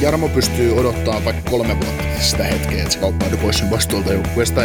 [0.00, 4.60] Jarmo pystyy odottamaan vaikka kolme vuotta sitä hetkeä, että se kauppaudu pois sen vastuulta joukkueesta.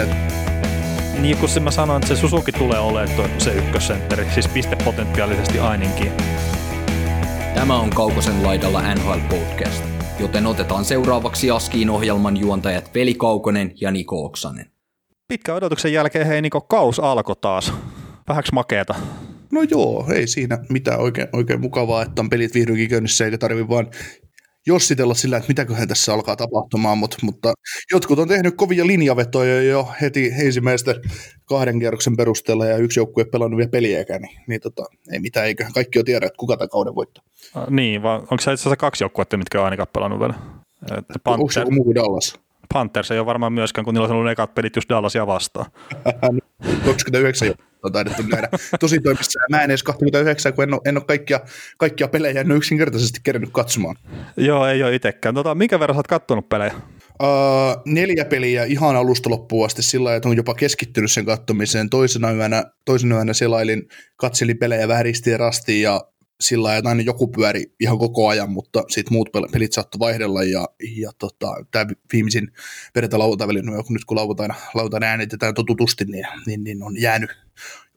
[1.22, 6.12] Niin kuin se mä sanoin, että se Suzuki tulee olemaan se ykkössentteri, siis pistepotentiaalisesti ainakin.
[7.56, 9.84] Tämä on Kaukosen laidalla NHL Podcast,
[10.20, 14.72] joten otetaan seuraavaksi Askiin ohjelman juontajat Veli Kaukonen ja Niko Oksanen.
[15.28, 17.74] Pitkän odotuksen jälkeen, hei Niko, kaus alkoi taas.
[18.30, 18.96] Vähäks makeeta.
[19.52, 23.70] No joo, ei siinä mitään oikein, oikein mukavaa, että on pelit vihdoinkin käynnissä, eikä tarvi
[23.70, 23.88] vaan
[24.68, 27.54] jossitella sillä, että mitäköhän tässä alkaa tapahtumaan, mutta, mutta
[27.92, 30.96] jotkut on tehnyt kovia linjavetoja jo heti ensimmäisten
[31.46, 35.74] kahden kierroksen perusteella ja yksi joukkue pelannut vielä peliäkään, niin, niin tota, ei mitään, eiköhän
[35.74, 37.24] kaikki jo tiedä, että kuka tämän kauden voittaa.
[37.58, 40.34] Äh, niin, vaan onko se itse asiassa kaksi joukkuetta, mitkä on ainakaan pelannut vielä?
[41.26, 42.40] Onko se joku muu Dallas?
[42.74, 45.72] Panthers ei ole varmaan myöskään, kun niillä on ollut ekat pelit just Dallasia vastaan.
[46.86, 49.40] 29 jo on taidettu nähdä tosi toimissa.
[49.50, 51.40] Mä en edes 29, kun en ole, en ole kaikkia,
[51.78, 53.96] kaikkia pelejä, en ole yksinkertaisesti kerännyt katsomaan.
[54.38, 55.36] Joo, ei ole itsekään.
[55.36, 56.74] Tota, minkä verran sä oot kattonut pelejä?
[57.24, 61.90] Uh, neljä peliä ihan alusta loppuun asti sillä lailla, että on jopa keskittynyt sen kattomiseen.
[61.90, 66.02] Toisena yönä, toisena yönä selailin, katselin pelejä vähän ristiin rastiin ja
[66.42, 70.00] sillä lailla, että aina joku pyöri ihan koko ajan, mutta sitten muut pel- pelit saattoi
[70.00, 72.52] vaihdella ja, ja tota, tämä viimeisin
[72.94, 73.48] perjantai lauantai
[73.90, 77.30] nyt kun lauantaina, lauantaina äänitetään totutusti, niin, niin, niin on jäänyt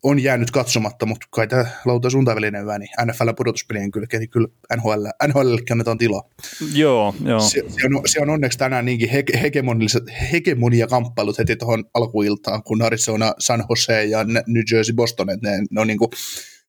[0.05, 5.07] on jäänyt katsomatta, mutta kai tämä lauta suuntaan välinen vähän, niin NFL-pudotuspelien kyllä, kyllä NHL,
[5.29, 6.31] NHLkin annetaan tilaa.
[6.75, 7.41] Joo, joo.
[7.41, 12.63] Se, se, on, se on onneksi tänään niinkin he, hegemoniset, hegemonia kamppailut heti tuohon alkuiltaan,
[12.63, 16.11] kun Arizona, San Jose ja New Jersey, Boston, että ne, ne on niin kuin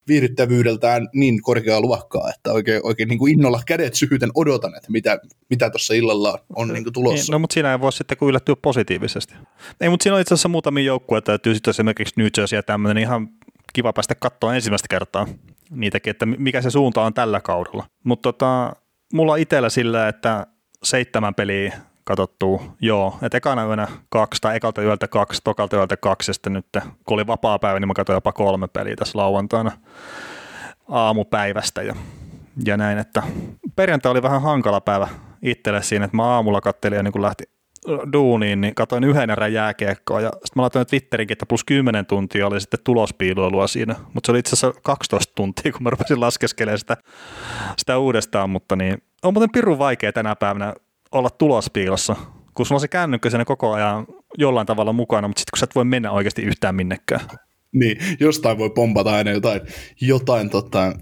[0.08, 5.19] viihdyttävyydeltään niin korkeaa luokkaa, että oikein, oikein niin kuin innolla kädet syhyten odotan, että mitä,
[5.50, 7.25] mitä tuossa illalla on niin kuin tulossa.
[7.25, 9.34] Niin, no, mutta siinä ei voi sitten kuin yllättyä positiivisesti.
[9.81, 13.03] Ei, mutta siinä on itse asiassa muutamia joukkueita, että sitten esimerkiksi New Jersey ja tämmöinen,
[13.03, 13.30] ihan
[13.74, 15.28] kiva päästä katsoa ensimmäistä kertaa
[15.69, 17.85] niitäkin, että mikä se suunta on tällä kaudella.
[18.03, 18.74] Mutta tota,
[19.13, 20.47] mulla itsellä sillä, että
[20.84, 21.74] seitsemän peliä
[22.06, 26.54] katsottu, joo, että ekana yönä kaksi tai ekalta yöltä kaksi, tokalta yöltä kaksi ja sitten
[26.54, 26.66] nyt
[27.06, 29.72] kun oli vapaa päivä, niin mä katsoin jopa kolme peliä tässä lauantaina
[30.90, 31.96] aamupäivästä ja,
[32.66, 33.24] ja näin, että
[33.76, 35.08] perjantai oli vähän hankala päivä
[35.42, 37.44] itselle siinä, että mä aamulla kattelin ja niin kun lähti
[38.14, 42.48] duuniin, niin katsoin yhden erän jääkiekkoa ja sitten mä laitoin Twitterinkin, että plus 10 tuntia
[42.48, 46.80] oli sitten tulospiiloilua siinä, mutta se oli itse asiassa 12 tuntia, kun mä rupesin laskeskelemaan
[46.80, 46.98] sitä,
[47.78, 50.74] sitä uudestaan, mutta niin on muuten pirun vaikea tänä päivänä
[51.16, 52.16] olla tulospiilossa,
[52.53, 55.64] kun sulla on se kännykkä siinä koko ajan jollain tavalla mukana, mutta sitten kun sä
[55.64, 57.22] et voi mennä oikeasti yhtään minnekään.
[57.74, 59.62] Niin, jostain voi pompata aina jotain,
[60.02, 60.94] jotain tota,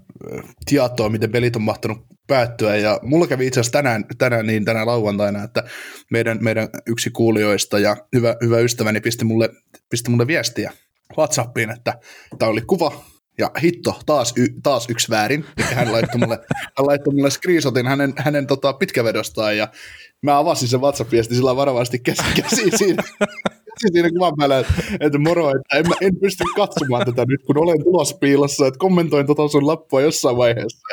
[0.66, 1.98] tietoa, miten pelit on mahtanut
[2.28, 2.76] päättyä.
[2.76, 5.64] Ja mulla kävi itse asiassa tänään, tänään, niin tänään lauantaina, että
[6.12, 9.50] meidän, meidän yksi kuulijoista ja hyvä, hyvä ystäväni pisti mulle,
[9.90, 10.72] pisti mulle viestiä
[11.18, 11.94] WhatsAppiin, että
[12.40, 13.04] tämä oli kuva,
[13.38, 15.46] ja hitto, taas, y, taas yksi väärin.
[15.62, 19.68] Hän laittoi mulle, hän laittoi mulle screenshotin hänen, hänen tota, pitkävedostaan ja
[20.22, 23.04] mä avasin sen WhatsApp-viesti sillä varovasti käsi, käsi siinä,
[23.92, 27.58] siinä kuvan päällä, että, että moro, että en, mä, en pysty katsomaan tätä nyt, kun
[27.58, 30.88] olen tulospiilossa, että kommentoin tota sun lappua jossain vaiheessa.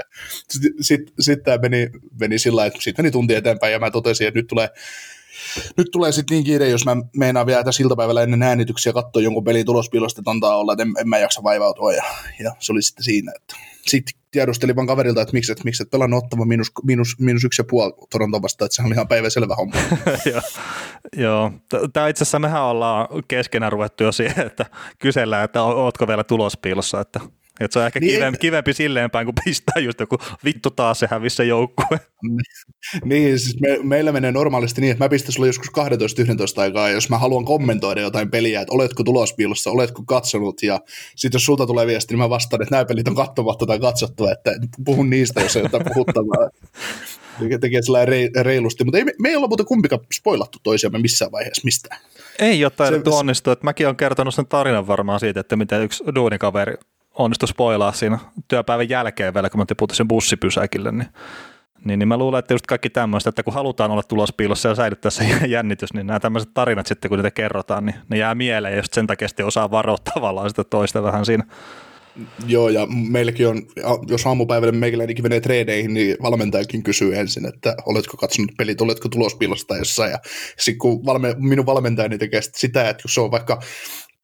[0.49, 1.89] Sitten sit, sit tämä meni,
[2.21, 4.69] meni sillä että siitä meni tunti eteenpäin ja mä totesin, että nyt tulee
[5.77, 9.45] nyt tulee sitten niin kiire, jos mä meinaan vielä tässä iltapäivällä ennen äänityksiä katsoa jonkun
[9.45, 11.93] pelin tulospiilosta, että antaa olla, että en, en mä jaksa vaivautua.
[11.93, 12.05] Ja,
[12.41, 13.33] ja se oli sitten siinä.
[13.37, 13.57] Että.
[13.87, 17.61] Sitten tiedustelin vaan kaverilta, että miksi et, miksi et pelannut ottava miinus, miinus, miinus yksi
[17.61, 19.75] ja puoli Toronto vastaan, että se on ihan päiväselvä homma.
[21.17, 21.53] Joo.
[21.93, 24.67] Tämä itse asiassa mehän ollaan keskenään ruvettu jo siihen, että
[24.99, 27.21] kysellään, että ootko vielä tulospiilossa, että
[27.61, 30.99] että se on ehkä niin, kivempi, kivempi silleen päin, kun pistää just joku vittu taas
[30.99, 32.01] se hävisi se joukkue.
[33.05, 35.69] niin, siis me, meillä menee normaalisti niin, että mä pistän sulle joskus
[36.59, 40.81] 12-11 aikaa, jos mä haluan kommentoida jotain peliä, että oletko tulospiilossa, oletko katsonut, ja
[41.17, 44.27] sitten jos sulta tulee viesti, niin mä vastaan, että nämä pelit on katsomatta tai katsottu,
[44.27, 44.51] että
[44.85, 46.51] puhun niistä, jos ei jotain puhuttavaa.
[47.61, 51.63] tekee sellainen reilusti, mutta ei, me, me ei olla muuten kumpikaan spoilattu toisiamme missään vaiheessa
[51.65, 52.01] mistään.
[52.39, 56.05] Ei ole taidettu onnistua, että mäkin olen kertonut sen tarinan varmaan siitä, että miten yksi
[56.15, 56.75] duunikaveri
[57.21, 58.19] onnistui spoilaa siinä
[58.49, 61.09] työpäivän jälkeen vielä, kun mä tiputin sen bussipysäkille, niin,
[61.85, 65.11] niin, niin mä luulen, että just kaikki tämmöistä, että kun halutaan olla tulospiilossa ja säilyttää
[65.11, 68.83] se jännitys, niin nämä tämmöiset tarinat sitten, kun niitä kerrotaan, niin ne jää mieleen ja
[68.93, 71.45] sen takia sitten osaa varoa tavallaan sitä toista vähän siinä
[72.47, 73.63] Joo, ja meilläkin on,
[74.09, 79.77] jos aamupäivällä meikäläinenkin menee treideihin, niin valmentajakin kysyy ensin, että oletko katsonut pelit, oletko tulospiilosta
[79.77, 80.11] jossain.
[80.11, 80.19] Ja
[80.59, 83.61] sitten kun valme, minun valmentajani tekee sitä, että jos se on vaikka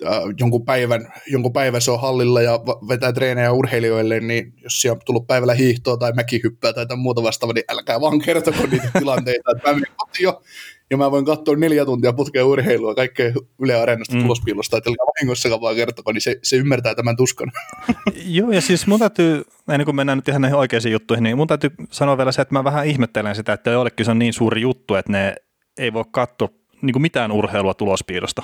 [0.06, 4.94] äh, jonkun, päivän, jonkun päivän se on hallilla ja vetää treenejä urheilijoille, niin jos siellä
[4.94, 8.90] on tullut päivällä hiihtoa tai mäkihyppää tai jotain muuta vastaavaa, niin älkää vaan kertoko niitä
[8.98, 10.42] tilanteita, että mä menen jo
[10.90, 14.22] ja mä voin katsoa neljä tuntia putkea urheilua, kaikkea Yle Areenasta mm.
[14.22, 17.52] tulospiilosta, että vahingossakaan vaan kertoko, niin se, se ymmärtää tämän tuskan.
[18.26, 21.46] Joo, ja siis mun täytyy, ennen kuin mennään nyt ihan näihin oikeisiin juttuihin, niin mun
[21.46, 24.60] täytyy sanoa vielä se, että mä vähän ihmettelen sitä, että jollekin se on niin suuri
[24.60, 25.34] juttu, että ne
[25.78, 26.48] ei voi katsoa
[26.82, 28.42] niin kuin mitään urheilua tulospiilosta.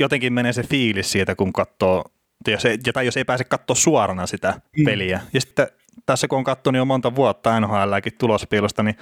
[0.00, 2.04] Jotenkin menee se fiilis siitä, kun katsoo,
[2.48, 4.84] jos ei, tai jos ei pääse katsoa suorana sitä mm.
[4.84, 5.20] peliä.
[5.32, 5.66] Ja sitten
[6.06, 8.96] tässä kun on katsonut jo monta vuotta NHLäkin tulospiilosta, niin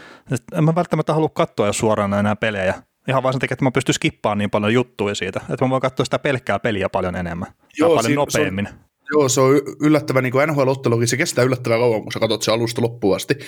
[0.53, 2.75] en mä välttämättä halua katsoa jo suoraan enää pelejä.
[3.09, 5.83] Ihan vaan sen takia, että mä pystyn skippaamaan niin paljon juttuja siitä, että mä voin
[5.83, 8.67] katsoa sitä pelkkää peliä paljon enemmän Joo, paljon siinä, nopeammin.
[8.67, 12.21] Se on, joo, se on yllättävän, niin kuin NHL-ottelukin, se kestää yllättävän kauan, kun sä
[12.21, 13.39] katsot se alusta loppuun asti.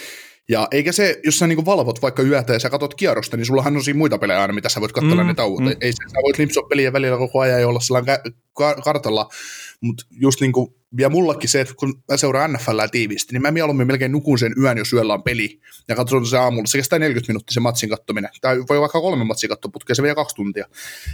[0.48, 3.76] Ja eikä se, jos sä niin valvot vaikka yötä ja sä katsot kierrosta, niin sullahan
[3.76, 5.64] on siinä muita pelejä aina, mitä sä voit katsella mm, ne tauot.
[5.64, 5.76] Mm.
[5.80, 8.16] Ei sä voit limpsoa peliä välillä koko ajan ja olla sellainen
[8.84, 9.28] kartalla,
[9.80, 13.50] mutta just niin kuin ja mullakin se, että kun mä seuraan NFL tiiviisti, niin mä
[13.50, 16.66] mieluummin melkein nukun sen yön, jos yöllä on peli, ja katson se aamulla.
[16.66, 18.30] Se kestää 40 minuuttia se matsin kattominen.
[18.40, 20.66] Tai voi vaikka kolme matsia katsoa putkeen, se vie kaksi tuntia.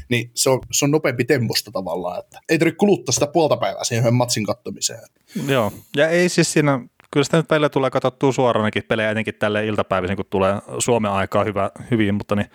[0.09, 3.85] Niin se on, se on nopeampi temposta tavallaan, että ei tarvitse kuluttaa sitä puolta päivää
[3.85, 5.01] siihen matsin kattomiseen.
[5.49, 6.81] Joo, ja ei siis siinä,
[7.15, 11.45] kyllä sitä nyt välillä tulee katsottua suoranakin pelejä, etenkin tälle iltapäivisin, kun tulee Suomen aikaa
[11.45, 12.51] hyvä, hyvin, mutta niin,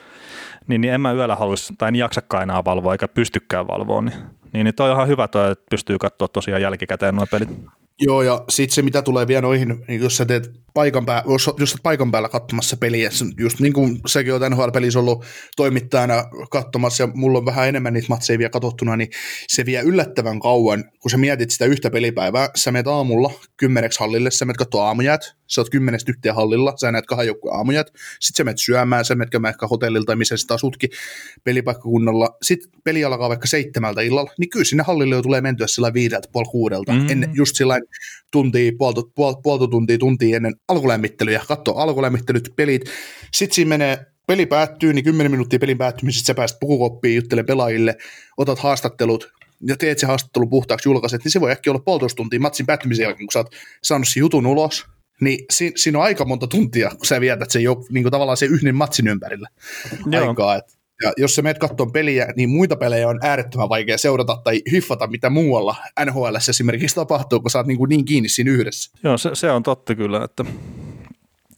[0.68, 4.14] niin, niin en mä yöllä haluaisi, tai en jaksakaan enää valvoa, eikä pystykään valvoa, niin
[4.54, 7.50] niin, niin toi on ihan hyvä toi, että pystyy katsoa tosiaan jälkikäteen nuo pelit.
[8.02, 11.50] Joo, ja sitten se, mitä tulee vielä noihin, niin jos sä teet paikan päällä, jos,
[11.60, 13.10] jos paikan päällä katsomassa peliä,
[13.40, 15.26] just niin kuin sekin on NHL-pelissä ollut
[15.56, 19.10] toimittajana katsomassa, ja mulla on vähän enemmän niitä matseja vielä katsottuna, niin
[19.48, 24.32] se vie yllättävän kauan, kun sä mietit sitä yhtä pelipäivää, sä menet aamulla kymmeneksi hallille,
[24.32, 27.88] sä menet katsoa aamujät, sä oot kymmenestä yhteen hallilla, sä näet kahden joukkueen aamujat,
[28.20, 30.90] sit sä menet syömään, sä menet ehkä hotellilta, missä sä asutkin
[31.44, 35.94] pelipaikkakunnalla, sit peli alkaa vaikka seitsemältä illalla, niin kyllä sinne hallille jo tulee mentyä sillä
[35.94, 37.10] viideltä, puoli kuudelta, mm.
[37.10, 37.80] ennen, just sillä
[38.32, 42.82] tuntia, puolta, puolta, puolta tuntia, tuntia ennen alkulämmittelyä, katso alkulämmittelyt, pelit,
[43.34, 47.98] sitten siinä menee peli päättyy, niin 10 minuuttia pelin päättymisestä sä pääset pukukoppiin, juttele pelaajille,
[48.38, 49.32] otat haastattelut,
[49.68, 53.04] ja teet se haastattelu puhtaaksi julkaiset, niin se voi äkkiä olla puolitoista tuntia matsin päättymisen
[53.04, 54.86] jälkeen, kun sä oot saanut sen jutun ulos,
[55.22, 58.38] niin si- siinä on aika monta tuntia, kun sä vietät sen jo niin kuin tavallaan
[58.38, 59.50] sen yhden matsin ympärillä
[60.12, 60.30] Joo.
[60.30, 60.56] aikaa.
[60.56, 64.62] Et, ja jos sä menet katsomaan peliä, niin muita pelejä on äärettömän vaikea seurata tai
[64.72, 65.76] hiffata, mitä muualla
[66.06, 68.92] NHL esimerkiksi tapahtuu, kun sä oot niin, kuin niin kiinni siinä yhdessä.
[69.04, 70.46] Joo, se, se on totta kyllä, että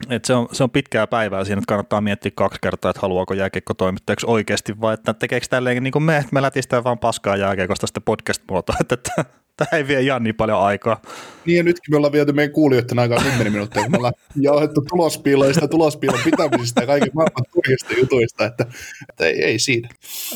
[0.10, 3.34] et se, on, se on pitkää päivää siinä, että kannattaa miettiä kaksi kertaa, että haluaako
[3.34, 7.38] jääkiekko toimittajaksi oikeasti, vai että tekeekö tälleen niin kuin me, että me lätistään vaan paskaa
[7.38, 9.26] jääkiekosta sitten podcast-muotoa, että, että
[9.66, 11.02] tämä ei vie ihan niin paljon aikaa.
[11.46, 14.82] Niin ja nytkin me ollaan viety meidän kuulijoiden aikaa 10 minuuttia, kun me ollaan jauhettu
[14.90, 18.66] tulospiiloista, tulospiilon pitämisestä ja kaiken maailman turhista jutuista, että,
[19.10, 19.90] että ei, ei siinä.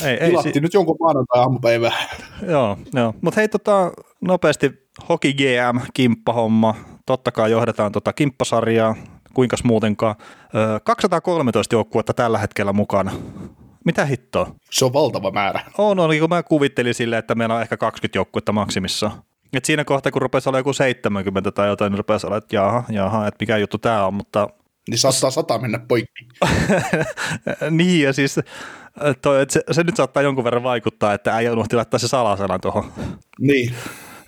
[0.03, 1.93] Ei, ei si- nyt jonkun maanantai aamupäivää.
[2.47, 3.13] Joo, joo.
[3.21, 3.91] mutta hei tota,
[4.21, 4.71] nopeasti
[5.09, 6.75] Hoki GM, kimppahomma,
[7.05, 8.95] totta kai johdetaan tota kimppasarjaa,
[9.33, 10.15] kuinkas muutenkaan.
[10.83, 13.11] 213 joukkuetta tällä hetkellä mukana.
[13.85, 14.55] Mitä hittoa?
[14.71, 15.61] Se on valtava määrä.
[15.77, 19.11] On, on, kun mä kuvittelin silleen, että meillä on ehkä 20 joukkuetta maksimissa.
[19.53, 22.83] Et siinä kohtaa, kun rupesi olla joku 70 tai jotain, niin rupesi olla, että jaha,
[22.89, 24.49] jaha, että mikä juttu tämä on, mutta...
[24.89, 26.27] Niin saattaa sata mennä poikki.
[27.69, 28.39] niin, ja siis
[29.21, 32.91] toi, se, se, nyt saattaa jonkun verran vaikuttaa, että ei unohti laittaa se salasanan tuohon.
[33.39, 33.73] Niin.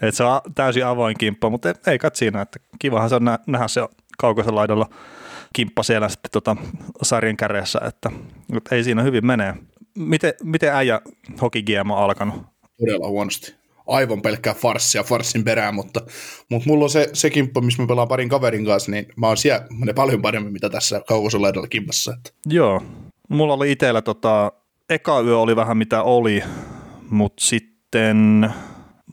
[0.02, 3.68] Että se on täysin avoin kimppa, mutta ei kat siinä, että kivahan se on nähdä
[3.68, 3.82] se
[4.18, 4.90] kaukoisen laidalla
[5.54, 6.56] kimppa siellä sitten tota
[7.02, 8.12] sarjan käreessä, että,
[8.58, 9.56] että ei siinä hyvin mene.
[9.98, 11.02] Miten, miten äijä
[11.42, 12.36] Hoki GM on alkanut?
[12.80, 13.56] Todella huonosti.
[13.88, 16.02] Aivan pelkkää farssia farssin perään, mutta,
[16.50, 19.38] mutta mulla on se, se kimppa, missä mä pelaan parin kaverin kanssa, niin mä oon
[19.38, 22.14] siellä ne paljon paremmin, mitä tässä kaukoisen laidalla kimpassa.
[22.18, 22.30] Että.
[22.46, 22.84] Joo.
[23.30, 24.52] Mulla oli itsellä tota,
[24.90, 26.44] eka yö oli vähän mitä oli,
[27.10, 28.50] mutta sitten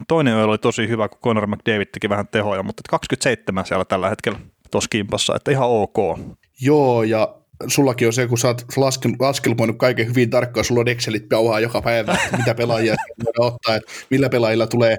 [0.08, 4.08] toinen yö oli tosi hyvä, kun Conor McDavid teki vähän tehoja, mutta 27 siellä tällä
[4.08, 4.38] hetkellä
[4.74, 6.18] tuossa kimpassa, että ihan ok.
[6.60, 7.34] Joo, ja
[7.66, 8.64] sullakin on se, kun sä oot
[9.18, 13.92] laskelmoinut kaiken hyvin tarkkaan, sulla on Excelit pauhaa joka päivä, mitä pelaajia voidaan ottaa, että
[14.10, 14.98] millä pelaajilla tulee,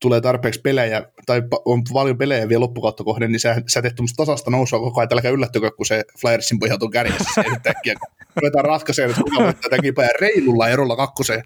[0.00, 4.16] tulee tarpeeksi pelejä, tai on paljon pelejä vielä loppukautta kohden, niin sä, sä teet tuommoista
[4.16, 8.08] tasasta nousua koko ajan, älkää yllättykö, kun se Flyersin pojat on kärjessä se yhtäkkiä, kun
[8.36, 11.42] ruvetaan ratkaisemaan, että kuka voittaa tämänkin päivän reilulla erolla kakkoseen.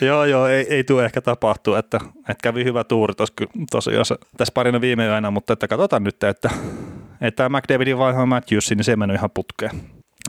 [0.00, 3.32] Joo, joo, ei, ei tule ehkä tapahtua, että, että kävi hyvä tuuri tos,
[3.70, 4.04] tosiaan
[4.36, 6.50] tässä parina viime yönä, mutta että katsotaan nyt, että,
[7.22, 9.80] että McDavidin vaihaa Matthewsin, niin se meni ihan putkeen.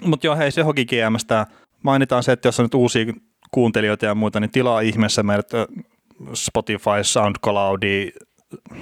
[0.02, 1.48] Mutta joo, hei, se Hoki GMstä
[1.84, 3.14] mainitaan se, että jos on nyt uusia
[3.52, 5.50] kuuntelijoita ja muita, niin tilaa ihmeessä meidät
[6.34, 7.84] Spotify, SoundCloud,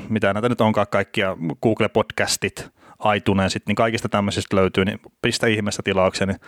[0.09, 2.69] mitä näitä nyt onkaan kaikkia, Google-podcastit,
[3.15, 6.39] iTunesit, niin kaikista tämmöisistä löytyy, niin pistä ihmeessä tilauksia, niin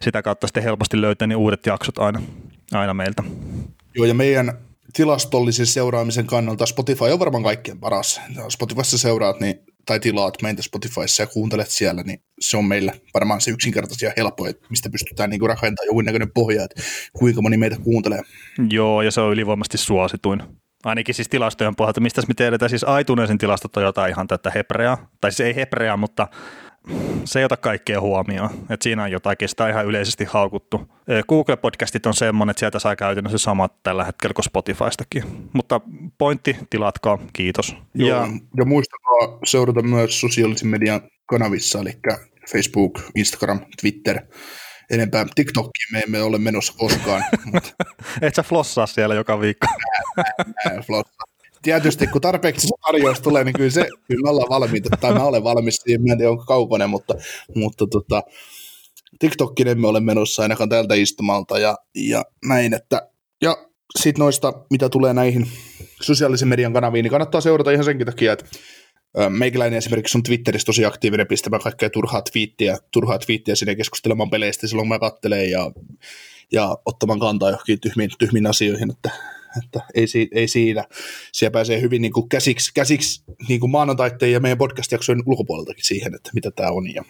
[0.00, 2.22] sitä kautta sitten helposti löytää niin uudet jaksot aina,
[2.72, 3.22] aina meiltä.
[3.94, 4.58] Joo, ja meidän
[4.92, 8.20] tilastollisen seuraamisen kannalta Spotify on varmaan kaikkien paras.
[8.48, 13.40] Spotifyssa seuraat niin, tai tilaat meitä Spotifyssa ja kuuntelet siellä, niin se on meille varmaan
[13.40, 18.22] se yksinkertaisia helppoja, mistä pystytään niin rakentamaan joku näköinen pohja, että kuinka moni meitä kuuntelee.
[18.70, 20.42] Joo, ja se on ylivoimasti suosituin.
[20.84, 22.00] Ainakin siis tilastojen pohjalta.
[22.00, 22.70] Mistä me tiedetään?
[22.70, 25.10] Siis iTunesin tilastot on jotain ihan tätä hebreaa.
[25.20, 26.28] Tai siis ei hebreaa, mutta
[27.24, 28.50] se ei ota kaikkea huomioon.
[28.50, 30.88] että siinä on jotakin, sitä ihan yleisesti haukuttu.
[31.08, 35.24] Google-podcastit on semmoinen, että sieltä saa käytännössä samat tällä hetkellä kuin Spotifystakin.
[35.52, 35.80] Mutta
[36.18, 37.76] pointti, tilatkaa, kiitos.
[37.94, 38.26] Joo, ja,
[38.56, 39.07] ja muistakaa
[39.46, 41.92] seurata myös sosiaalisen median kanavissa, eli
[42.52, 44.20] Facebook, Instagram, Twitter.
[44.90, 47.24] Enempää TikTokiin me emme ole menossa koskaan.
[48.22, 49.66] Et sä flossaa siellä joka viikko.
[50.64, 51.28] Nää, flossaa
[51.62, 55.44] tietysti kun tarpeeksi tarjous tulee, niin kyllä, se, kyllä me ollaan valmiita, tai mä olen
[55.44, 57.14] valmis siihen, mä en tiedä onko kaukonen, mutta,
[57.54, 58.22] mutta tota,
[59.18, 63.08] TikTokin emme ole menossa ainakaan tältä istumalta ja, ja näin, että
[63.42, 63.56] ja
[63.98, 65.48] sitten noista, mitä tulee näihin
[66.02, 68.44] sosiaalisen median kanaviin, niin kannattaa seurata ihan senkin takia, että
[69.28, 74.66] Meikäläinen esimerkiksi on Twitterissä tosi aktiivinen pistämään kaikkea turhaa twiittiä, turhaa twiittiä sinne keskustelemaan peleistä
[74.66, 75.70] silloin mä kattelen ja,
[76.52, 79.10] ja ottamaan kantaa johonkin tyhmiin, tyhmiin asioihin, että
[79.64, 80.84] että ei, ei siinä.
[81.32, 86.14] Siellä pääsee hyvin niin kuin käsiksi, käsiksi niin kuin maanantaitteen ja meidän podcast-jaksojen ulkopuoleltakin siihen,
[86.14, 86.94] että mitä tämä on.
[86.94, 87.04] Ja,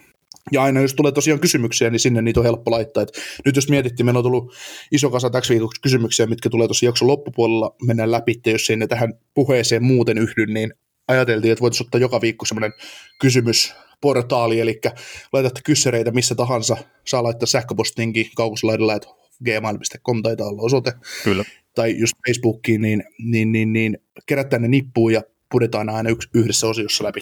[0.52, 3.02] ja aina jos tulee tosiaan kysymyksiä, niin sinne niitä on helppo laittaa.
[3.02, 4.54] Et nyt jos mietittiin, meillä on tullut
[4.92, 8.76] iso kasa täksi viikoksi kysymyksiä, mitkä tulee tosiaan jakson loppupuolella mennä läpi, että jos ei
[8.76, 10.72] ne tähän puheeseen muuten yhdy, niin
[11.08, 12.72] ajateltiin, että voitaisiin ottaa joka viikko semmoinen
[13.20, 14.80] kysymysportaali, eli
[15.32, 19.08] laitatte kyssäreitä missä tahansa, saa laittaa sähköpostinkin kaukoslaidalla, että
[19.44, 20.92] gmail.com taitaa olla osoite.
[21.24, 21.44] Kyllä
[21.78, 26.66] tai just Facebookiin, niin, niin, niin, niin kerätään ne nippuun ja pudetaan aina yksi, yhdessä
[26.66, 27.20] osiossa läpi.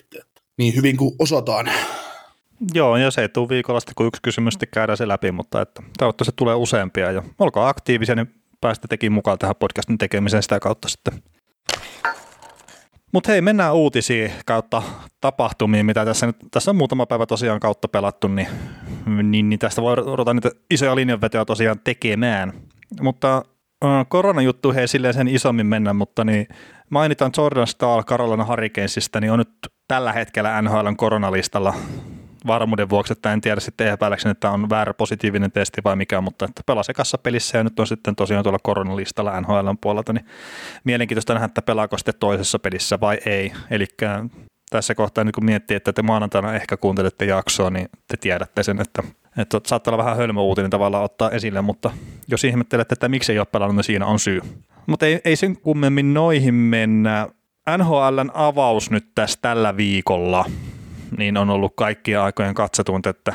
[0.56, 1.70] Niin hyvin kuin osataan.
[2.74, 5.60] Joo, ja se ei tule viikolla sitten, kun yksi kysymys sitten käydään se läpi, mutta
[5.60, 10.60] että toivottavasti tulee useampia ja olkaa aktiivisia, niin päästä tekin mukaan tähän podcastin tekemiseen sitä
[10.60, 11.22] kautta sitten.
[13.16, 14.82] Mutta hei, mennään uutisiin kautta
[15.20, 18.48] tapahtumiin, mitä tässä nyt, tässä on muutama päivä tosiaan kautta pelattu, niin,
[19.22, 22.52] niin, niin tästä voi ruveta niitä isoja linjanvetoja tosiaan tekemään.
[23.00, 23.42] Mutta
[24.08, 26.46] koronajuttu ei silleen sen isommin mennä, mutta niin
[26.90, 29.50] mainitaan Jordan Stahl Carolina Hurricanesista, niin on nyt
[29.88, 31.74] tällä hetkellä NHLn koronalistalla
[32.46, 36.44] varmuuden vuoksi, että en tiedä sitten epäiläkseni, että on väärä positiivinen testi vai mikä, mutta
[36.44, 40.26] että pelasi ekassa pelissä ja nyt on sitten tosiaan tuolla koronalistalla NHLn puolelta, niin
[40.84, 43.52] mielenkiintoista nähdä, että pelaako sitten toisessa pelissä vai ei.
[43.70, 43.86] Eli
[44.70, 48.80] tässä kohtaa niin kun miettii, että te maanantaina ehkä kuuntelette jaksoa, niin te tiedätte sen,
[48.80, 49.02] että
[49.38, 51.90] että saattaa olla vähän hölmö uutinen tavallaan ottaa esille, mutta
[52.28, 54.40] jos ihmettelette, että miksi ei ole pelannut, niin siinä on syy.
[54.86, 57.28] Mutta ei, ei sen kummemmin noihin mennä.
[57.78, 60.44] NHLn avaus nyt tässä tällä viikolla,
[61.18, 63.32] niin on ollut kaikkien aikojen katsotuinta, että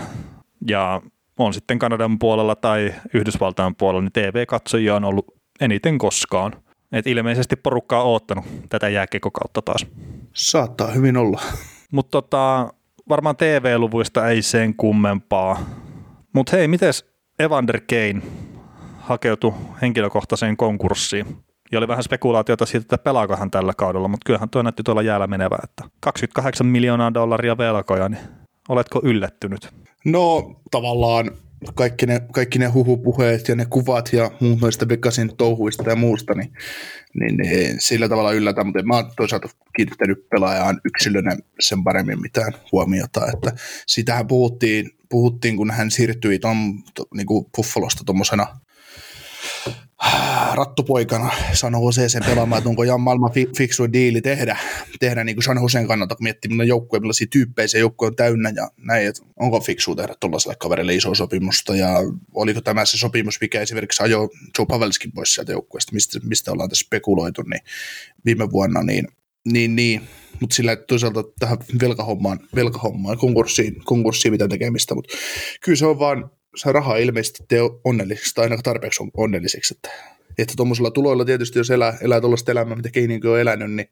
[0.68, 1.01] ja
[1.38, 5.25] on sitten Kanadan puolella tai Yhdysvaltain puolella, niin TV-katsojia on ollut
[5.62, 6.54] eniten koskaan.
[6.92, 9.86] Et ilmeisesti porukka on oottanut tätä jääkekokautta taas.
[10.34, 11.42] Saattaa hyvin olla.
[11.92, 12.74] Mutta tota,
[13.10, 15.60] varmaan TV-luvuista ei sen kummempaa.
[16.34, 16.94] Mutta hei, miten
[17.40, 18.22] Evander Kane
[19.00, 21.25] hakeutui henkilökohtaiseen konkurssiin?
[21.72, 25.01] Ja oli vähän spekulaatiota siitä, että pelaako hän tällä kaudella, mutta kyllähän tuo näytti tuolla
[25.01, 28.22] jäällä menevää, että 28 miljoonaa dollaria velkoja, niin
[28.70, 29.70] oletko yllättynyt?
[30.06, 31.32] No tavallaan
[31.75, 36.34] kaikki ne, kaikki ne huhupuheet ja ne kuvat ja muut noista Bekasin touhuista ja muusta,
[36.34, 36.54] niin,
[37.20, 42.54] niin, niin sillä tavalla yllätä, mutta mä oon toisaalta kiinnittänyt pelaajaan yksilönä sen paremmin mitään
[42.72, 43.51] huomiota, että
[43.88, 46.50] sitähän puhuttiin, puhuttiin kun hän siirtyi to,
[47.16, 48.48] niin kuin Buffalosta tuommoisena
[50.53, 54.58] rattupoikana San Joseeseen pelaamaan, että onko Jan maailman fi- fiksu diili tehdä,
[55.00, 58.15] tehdä niin kuin San Joseen kannalta, kun miettii, millainen joukkue, millaisia tyyppejä se joukkue on
[58.15, 61.96] täynnä ja näin, että onko fiksu tehdä tuollaiselle kaverille iso sopimusta ja
[62.34, 66.70] oliko tämä se sopimus, mikä esimerkiksi ajoi Joe Pavelskin pois sieltä joukkueesta, mistä, mistä ollaan
[66.70, 67.62] tässä spekuloitu, niin
[68.25, 69.08] viime vuonna, niin,
[69.46, 70.01] niin, niin.
[70.39, 75.18] Mutta sillä toisaalta tähän velkahommaan, velkahommaan konkurssiin, konkurssiin mitä tekemistä, mutta
[75.62, 79.89] kyllä se on vaan se raha ilmeisesti teo onnelliseksi tai ainakaan tarpeeksi onnelliseksi, että
[80.38, 83.88] että tuommoisilla tuloilla tietysti, jos elää, elää tuollaista elämää, mitä Keininkin on elänyt, niin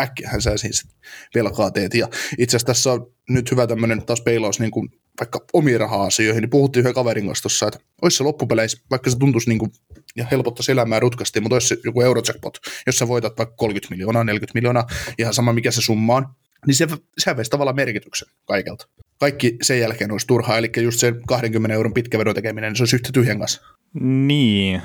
[0.00, 0.88] äkkiähän sä siis
[1.34, 1.94] velkaa teet.
[1.94, 2.08] Ja
[2.38, 4.88] itse asiassa tässä on nyt hyvä tämmöinen taas peilaus niin kuin
[5.20, 9.18] vaikka omia raha-asioihin, niin puhuttiin yhden kaverin kanssa tuossa, että olisi se loppupeleissä, vaikka se
[9.18, 9.72] tuntuisi niin kuin,
[10.16, 14.24] ja helpottaisi elämää rutkasti, mutta olisi se joku eurojackpot, jos sä voitat vaikka 30 miljoonaa,
[14.24, 14.86] 40 miljoonaa,
[15.18, 16.26] ihan sama mikä se summa on,
[16.66, 18.88] niin se, se veisi tavallaan merkityksen kaikelta.
[19.18, 22.82] Kaikki sen jälkeen olisi turhaa, eli just se 20 euron pitkä vedon tekeminen, niin se
[22.82, 23.62] olisi yhtä tyhjän kanssa.
[24.00, 24.82] Niin,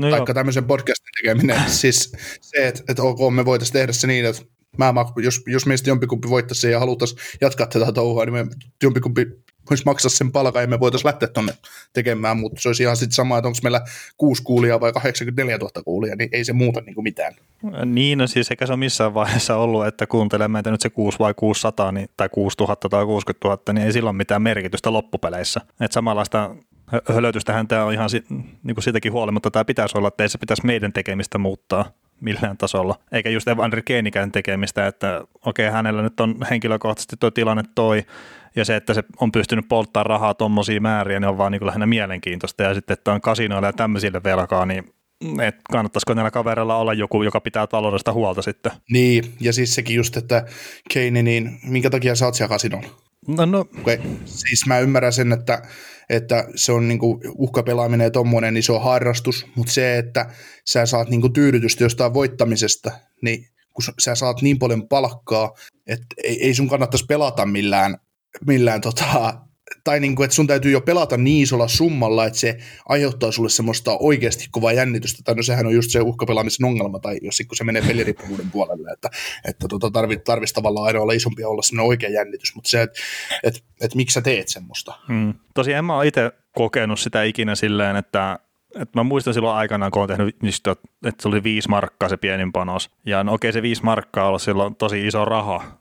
[0.00, 1.70] No Taikka tämmöisen podcastin tekeminen.
[1.80, 4.42] siis se, että, että ok, me voitaisiin tehdä se niin, että
[4.78, 8.46] Mä, jos, jos meistä jompikumpi voittaisi ja haluttaisiin jatkaa tätä touhua, niin me
[8.82, 9.26] jompikumpi
[9.70, 11.52] voisi maksaa sen palkan ja me voitaisiin lähteä tuonne
[11.92, 13.80] tekemään, mutta se olisi ihan sitten sama, että onko meillä
[14.16, 17.34] 6 kuulia vai 84 000 kuulia, niin ei se muuta niin kuin mitään.
[17.84, 21.18] Niin, no siis eikä se ole missään vaiheessa ollut, että kuuntelee meitä nyt se 6
[21.18, 25.60] vai 600 niin, tai 6000 tai 60 000, niin ei silloin mitään merkitystä loppupeleissä.
[25.80, 26.54] Että samanlaista
[27.14, 28.10] hölötystähän tämä on ihan
[28.62, 31.84] niin kuin sitäkin huolimatta, tämä pitäisi olla, että ei se pitäisi meidän tekemistä muuttaa
[32.20, 32.98] millään tasolla.
[33.12, 38.04] Eikä just Evander Keinikään tekemistä, että okei, okay, hänellä nyt on henkilökohtaisesti tuo tilanne toi,
[38.56, 41.66] ja se, että se on pystynyt polttamaan rahaa tuommoisia määriä, niin on vaan niin kuin
[41.66, 42.62] lähinnä mielenkiintoista.
[42.62, 44.84] Ja sitten, että on kasinoilla ja tämmöisille velkaa, niin
[45.42, 48.72] että kannattaisiko näillä kavereilla olla joku, joka pitää taloudesta huolta sitten.
[48.90, 50.46] Niin, ja siis sekin just, että
[50.94, 52.88] Keini, niin minkä takia sä oot siellä kasinolla?
[53.28, 53.60] No, no.
[53.60, 53.98] Okay.
[54.24, 55.62] Siis mä ymmärrän sen, että,
[56.10, 60.26] että se on niinku uhkapelaaminen ja tommonen iso niin harrastus, mutta se, että
[60.66, 62.90] sä saat niinku tyydytystä jostain voittamisesta,
[63.22, 65.52] niin kun sä saat niin paljon palkkaa,
[65.86, 67.96] että ei, ei sun kannattaisi pelata millään
[68.46, 69.34] millään tota,
[69.84, 72.56] tai niin kuin, että sun täytyy jo pelata niin isolla summalla, että se
[72.88, 77.18] aiheuttaa sulle semmoista oikeasti kovaa jännitystä, tai no sehän on just se uhkapelaamisen ongelma, tai
[77.22, 79.08] jos kun se menee peliriippuvuuden puolelle, että,
[79.44, 83.00] että tota, tarvitsisi tarvit tavallaan aina olla isompi olla semmoinen oikea jännitys, mutta se, että
[83.44, 84.94] et, et, miksi sä teet semmoista.
[85.08, 85.34] Hmm.
[85.54, 88.38] Tosiaan en mä ole itse kokenut sitä ikinä silleen, että
[88.80, 90.36] et mä muistan silloin aikanaan, kun olen tehnyt,
[91.06, 92.90] että se oli viisi markkaa se pienin panos.
[93.06, 95.79] Ja no okei, se viisi markkaa on silloin tosi iso raha,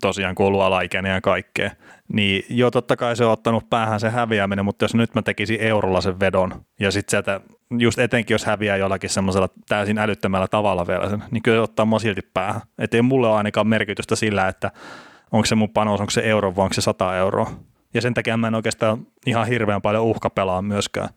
[0.00, 1.70] tosiaan kuuluu alaikäinen ja kaikkea,
[2.12, 5.60] niin jo totta kai se on ottanut päähän se häviäminen, mutta jos nyt mä tekisin
[5.60, 7.40] eurolla sen vedon, ja sitten sieltä,
[7.78, 11.86] just etenkin jos häviää jollakin semmoisella täysin älyttömällä tavalla vielä sen, niin kyllä se ottaa
[11.86, 12.62] mua silti päähän.
[12.78, 14.70] Että ei mulle ole ainakaan merkitystä sillä, että
[15.32, 17.50] onko se mun panos, onko se euro vai onko se 100 euroa.
[17.94, 21.08] Ja sen takia mä en oikeastaan ihan hirveän paljon uhka pelaa myöskään.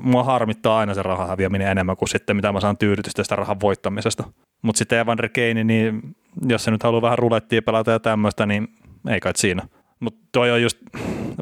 [0.00, 3.60] Mua harmittaa aina se rahan häviäminen enemmän kuin sitten mitä mä saan tyydytystä sitä rahan
[3.60, 4.24] voittamisesta.
[4.62, 6.16] Mutta sitten Evander Kane, niin
[6.48, 8.68] jos se nyt haluaa vähän rulettia pelata ja tämmöistä, niin
[9.08, 9.62] ei kai siinä.
[10.00, 10.78] Mutta toi on just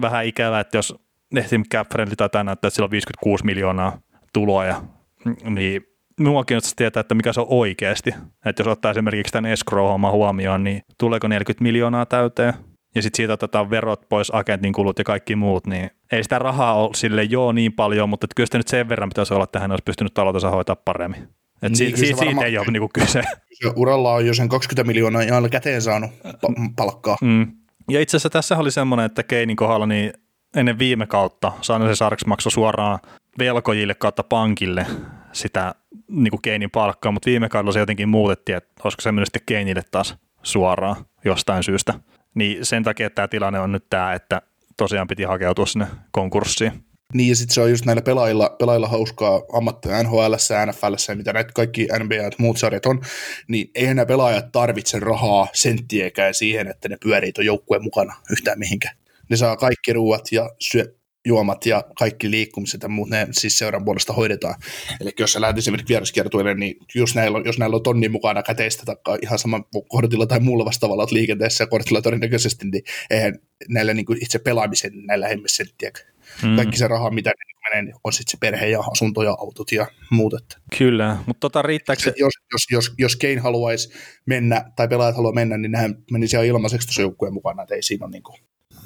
[0.00, 0.94] vähän ikävää, että jos
[1.36, 1.62] esim.
[1.72, 3.98] Cap tai tänään, että sillä on 56 miljoonaa
[4.32, 4.82] tuloja,
[5.50, 5.82] niin
[6.20, 8.14] minua kiinnostaisi tietää, että mikä se on oikeasti.
[8.44, 12.54] Että jos ottaa esimerkiksi tämän escrow huomioon, niin tuleeko 40 miljoonaa täyteen?
[12.94, 16.74] Ja sitten siitä otetaan verot pois, agentin kulut ja kaikki muut, niin ei sitä rahaa
[16.74, 19.70] ole sille joo niin paljon, mutta kyllä sitä nyt sen verran pitäisi olla, että hän
[19.70, 21.28] olisi pystynyt taloutensa hoitaa paremmin.
[21.62, 23.22] Et niin, si- si- siitä ei ole niinku kyse.
[23.52, 27.16] Se uralla on jo sen 20 miljoonaa ihan käteen saanut pa- palkkaa.
[27.22, 27.52] Mm.
[27.90, 30.12] Ja itse asiassa tässä oli semmoinen, että Keinin kohdalla niin
[30.56, 32.98] ennen viime kautta San se Sarks maksoi suoraan
[33.38, 34.86] velkojille kautta pankille
[35.32, 35.74] sitä
[36.08, 39.42] niin kuin Keinin palkkaa, mutta viime kaudella se jotenkin muutettiin, että olisiko se mennyt sitten
[39.46, 41.94] Keinille taas suoraan jostain syystä.
[42.34, 44.42] Niin sen takia tämä tilanne on nyt tämä, että
[44.76, 46.72] tosiaan piti hakeutua sinne konkurssiin.
[47.14, 50.34] Niin, ja sitten se on just näillä pelaajilla, pelaajilla hauskaa ammattia NHL,
[50.66, 53.00] NFL mitä näitä kaikki NBA ja muut sarjat on,
[53.48, 58.58] niin eihän nämä pelaajat tarvitse rahaa senttiekään siihen, että ne pyörii tuon joukkueen mukana yhtään
[58.58, 58.96] mihinkään.
[59.30, 63.84] Ne saa kaikki ruuat ja syö, juomat ja kaikki liikkumiset ja muut, ne siis seuran
[63.84, 64.54] puolesta hoidetaan.
[65.00, 68.42] Eli jos sä lähdet esimerkiksi vieraskiertueelle, niin jos näillä, on, jos näillä on tonni mukana
[68.42, 73.38] käteistä tai ihan sama kortilla tai muulla vastaavalla liikenteessä ja kortilla todennäköisesti, niin eihän
[73.68, 76.15] näillä niin itse pelaamisen näillä hemmessenttiäkään.
[76.42, 76.56] Mm.
[76.56, 79.72] Kaikki se raha, mitä ne menee, niin on sitten se perhe ja asunto ja autot
[79.72, 80.34] ja muut.
[80.34, 80.56] Että.
[80.78, 82.12] Kyllä, mutta tota riittääkö se...
[82.16, 83.92] Jos, jos, jos, jos Kane haluaisi
[84.26, 87.82] mennä, tai pelaajat haluaa mennä, niin nehän menisi ihan ilmaiseksi tuossa joukkueen mukana, että ei
[87.82, 88.36] siinä ole niin kuin...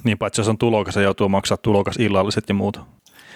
[0.05, 2.87] Niin, paitsi jos on tulokas ja joutuu maksaa tulokas illalliset ja muuta.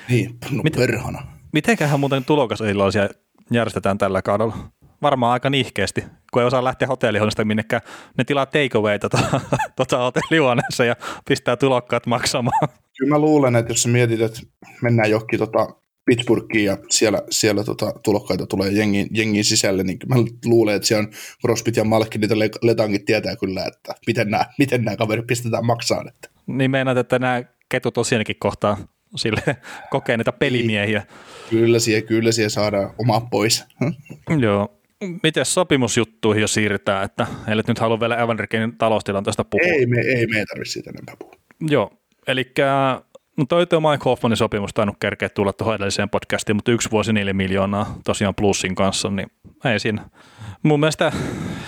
[0.09, 1.27] Niin, no Mit, perhana.
[1.53, 3.09] Mitenköhän muuten tulokas illallisia
[3.51, 4.57] järjestetään tällä kaudella?
[5.05, 7.83] Varmaan aika nihkeästi, kun ei osaa lähteä hotellihuoneesta minnekään.
[8.19, 9.41] Ne tilaa takeawayta tota,
[9.77, 10.97] tota hotellihuoneessa ja
[11.29, 12.69] pistää tulokkaat maksamaan.
[12.99, 14.41] Kyllä mä luulen, että jos sä mietit, että
[14.83, 15.69] mennään johonkin tota
[16.05, 21.07] Pittsburghiin ja siellä, siellä tota, tulokkaita tulee jengin, jengin sisälle, niin mä luulen, että siellä
[21.07, 25.67] on Crosbyt ja Malkin, niitä letangit tietää kyllä, että miten nämä, miten nämä kaverit pistetään
[25.67, 26.09] maksaan.
[26.09, 26.29] Että.
[26.47, 28.77] Niin meinaat, että nämä ketut tosiaankin kohtaa
[29.17, 29.43] sille
[29.91, 31.07] kokee niitä pelimiehiä.
[31.51, 33.65] Kyllä siihen, kyllä siihen saadaan oma pois.
[34.41, 34.84] Joo.
[35.23, 39.67] Miten sopimusjuttuihin jo siirrytään, että eli nyt haluan vielä Evanrikenin taloustilanteesta puhua?
[39.67, 41.35] Ei me ei, me ei tarvitse siitä enempää puhua.
[41.61, 41.91] Joo,
[42.27, 42.53] eli
[43.37, 47.13] no toi tuo Mike Hoffmanin sopimus tainnut kerkeä tulla tuohon edelliseen podcastiin, mutta yksi vuosi
[47.13, 49.31] neljä miljoonaa tosiaan plussin kanssa, niin
[49.65, 50.09] ei siinä.
[50.63, 51.13] Mun mielestä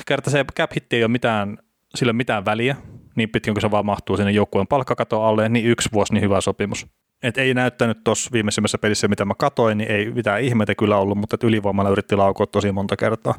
[0.07, 1.59] kerta se cap hitti ei ole mitään,
[1.95, 2.77] sillä mitään väliä,
[3.17, 6.41] niin pitkän kuin se vaan mahtuu sinne joukkueen palkkakaton alle, niin yksi vuosi niin hyvä
[6.41, 6.87] sopimus.
[7.23, 11.19] Et ei näyttänyt tuossa viimeisimmässä pelissä, mitä mä katoin, niin ei mitään ihmeitä kyllä ollut,
[11.19, 13.35] mutta ylivoimalla yritti laukoa tosi monta kertaa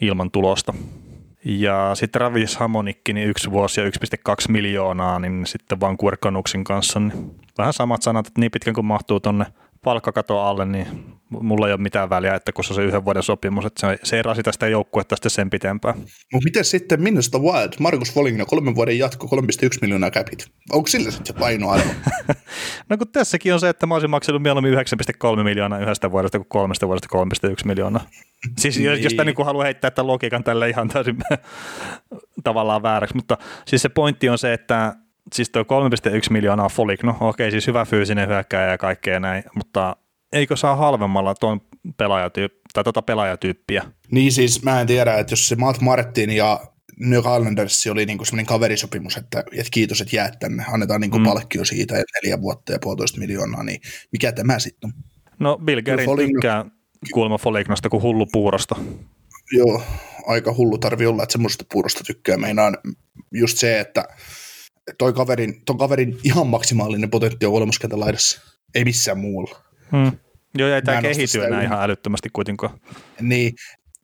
[0.00, 0.74] ilman tulosta.
[1.44, 3.92] Ja sitten Travis Hamonikki, niin yksi vuosi ja 1,2
[4.48, 9.20] miljoonaa, niin sitten Vancouver Canucksin kanssa, niin vähän samat sanat, että niin pitkän kuin mahtuu
[9.20, 9.46] tonne
[9.84, 10.86] palkkakato alle, niin
[11.40, 13.98] mulla ei ole mitään väliä, että kun se on se yhden vuoden sopimus, että se,
[14.02, 15.98] se ei rasita sitä joukkuetta sitten sen pitempään.
[15.98, 20.46] Mutta miten sitten Minnesota Wild, Markus Foligno, kolmen vuoden jatko, 3,1 miljoonaa capit.
[20.72, 21.90] Onko sillä sitten painoarvo?
[22.88, 26.48] no kun tässäkin on se, että mä olisin maksanut mieluummin 9,3 miljoonaa yhdestä vuodesta kuin
[26.48, 27.08] kolmesta vuodesta
[27.48, 28.06] 3,1 miljoonaa.
[28.58, 29.02] Siis niin.
[29.02, 31.16] jos tämä niin haluaa heittää tämän logiikan tälle ihan täysin
[32.44, 34.94] tavallaan vääräksi, mutta siis se pointti on se, että
[35.32, 35.68] siis tuo 3,1
[36.30, 39.96] miljoonaa Foligno, okei siis hyvä fyysinen hyökkäjä ja kaikkea näin, mutta
[40.32, 41.60] eikö saa halvemmalla tuon
[41.96, 43.84] pelaajatyyppi, tai tota pelaajatyyppiä?
[44.10, 46.60] Niin siis mä en tiedä, että jos se Matt Martin ja
[47.00, 51.24] New Islanders oli niinku semmoinen kaverisopimus, että, että kiitos, että jäät tänne, annetaan niinku mm.
[51.24, 53.80] palkkio siitä, että neljä vuotta ja puolitoista miljoonaa, niin
[54.12, 55.04] mikä tämä sitten on?
[55.38, 56.32] No Bill Gerin Foligno...
[56.32, 56.64] tykkää
[57.12, 58.76] kuulemma Folignosta kuin hullu puurosta.
[59.52, 59.82] Joo,
[60.26, 62.36] aika hullu tarvii olla, että semmoista puurosta tykkää.
[62.36, 62.78] Meinaan
[63.32, 64.04] just se, että
[64.98, 68.40] toi kaverin, ton kaverin ihan maksimaalinen potentiaali on olemuskentän laidassa,
[68.74, 69.60] ei missään muulla.
[69.92, 70.12] Hmm.
[70.58, 72.80] Joo, ja ei tämä kehity enää ihan älyttömästi kuitenkaan.
[73.20, 73.54] Niin,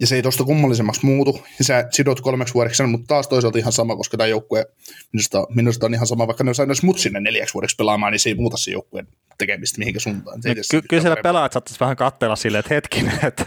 [0.00, 3.72] ja se ei tuosta kummallisemmaksi muutu, ja sä sidot kolmeksi vuodeksi, mutta taas toisaalta ihan
[3.72, 4.66] sama, koska tämä joukkue,
[5.12, 8.30] minusta, minusta on ihan sama, vaikka ne saisi mut sinne neljäksi vuodeksi pelaamaan, niin se
[8.30, 10.40] ei muuta se joukkueen tekemistä mihinkä suuntaan.
[10.44, 13.42] No, ky- kyllä siellä pelaajat saattaisi vähän katsella silleen, että hetkinen, että,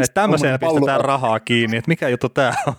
[0.00, 2.74] että tämmöiseen pistetään rahaa kiinni, että mikä juttu tämä on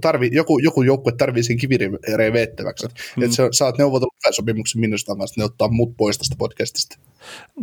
[0.00, 2.86] tarvii, joku, joku joukkue tarvii sen kivireen veettäväksi.
[2.86, 3.22] Mm.
[3.22, 6.98] Että sä saat neuvotella sopimuksen minusta kanssa, ne ottaa mut pois tästä podcastista.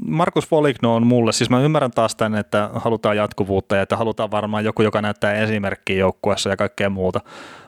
[0.06, 4.32] Markus Foligno on mulle, siis mä ymmärrän taas tämän, että halutaan jatkuvuutta ja että halutaan
[4.32, 7.22] varmaan joku, joka näyttää esimerkkiä joukkueessa ja kaikkea muuta.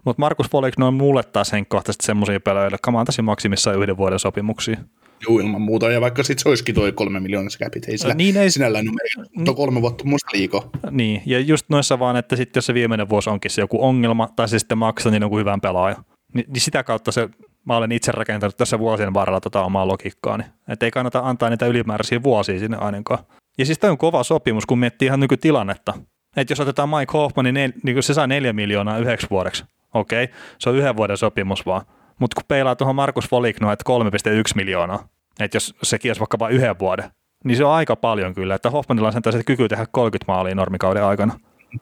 [0.06, 4.19] Mutta Markus Foligno on mulle taas henkkohtaisesti semmoisia pelejä, joille mä antaisin maksimissaan yhden vuoden
[4.19, 4.78] sopimuksia.
[5.30, 5.92] Joo, ilman muuta.
[5.92, 9.26] Ja vaikka sitten se olisikin toi kolme miljoonaa käpit, ei sillä niin ei, sinällään ole
[9.36, 10.70] mutta kolme vuotta muista liikaa.
[10.92, 14.30] Niin, ja just noissa vaan, että sitten jos se viimeinen vuosi onkin se joku ongelma,
[14.36, 15.96] tai se sitten maksaa niin joku hyvän pelaaja,
[16.34, 17.30] niin, niin sitä kautta se,
[17.66, 20.44] mä olen itse rakentanut tässä vuosien varrella tota omaa logiikkaani.
[20.68, 23.24] Että ei kannata antaa niitä ylimääräisiä vuosia sinne ainakaan.
[23.58, 25.94] Ja siis tämä on kova sopimus, kun miettii ihan nykytilannetta.
[26.36, 29.64] Että jos otetaan Mike Hoffman, niin, niin se saa neljä miljoonaa yhdeksi vuodeksi.
[29.94, 30.28] Okei,
[30.60, 31.86] se on yhden vuoden sopimus vaan.
[32.22, 35.08] Mutta kun peilaa tuohon Markus Foligno, että 3,1 miljoonaa,
[35.40, 37.12] että jos sekin olisi vaikka vain yhden vuoden,
[37.44, 41.04] niin se on aika paljon kyllä, että Hoffmanilla on sen kyky tehdä 30 maalia normikauden
[41.04, 41.40] aikana.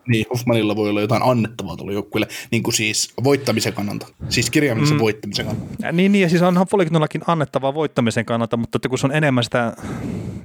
[0.07, 4.97] Niin, Hoffmanilla voi olla jotain annettavaa tuolla joukkueelle, niin kuin siis voittamisen kannalta, siis kirjaimellisen
[4.97, 5.01] mm.
[5.01, 5.73] voittamisen kannalta.
[5.79, 9.15] Ja niin, niin, ja siis onhan Folignollakin annettavaa voittamisen kannalta, mutta että kun se on
[9.15, 9.73] enemmän sitä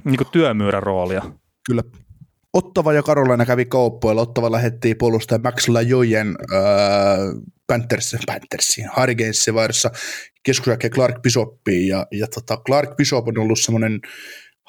[0.03, 1.23] niin kuin työmyyrän roolia.
[1.67, 1.83] Kyllä.
[2.53, 4.21] Ottava ja Karolaina kävi kauppoilla.
[4.21, 9.91] Ottava lähetti puolustaja Max Lajojen äh, Panthers, Panthersiin, Hurricanesin vaihdossa
[10.43, 14.01] keskusjälkeen Clark Bishoppiin, ja, ja tota, Clark Bishop on ollut semmoinen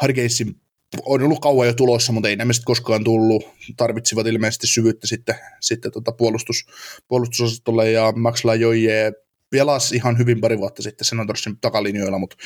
[0.02, 0.60] Hurricanesin
[1.06, 3.48] on ollut kauan jo tulossa, mutta ei nämä koskaan tullut.
[3.76, 6.66] Tarvitsivat ilmeisesti syvyyttä sitten, sitten tota puolustus,
[7.08, 9.12] puolustusosastolle, ja Max Lajoje
[9.50, 12.36] pelasi ihan hyvin pari vuotta sitten Senatorsin takalinjoilla, mutta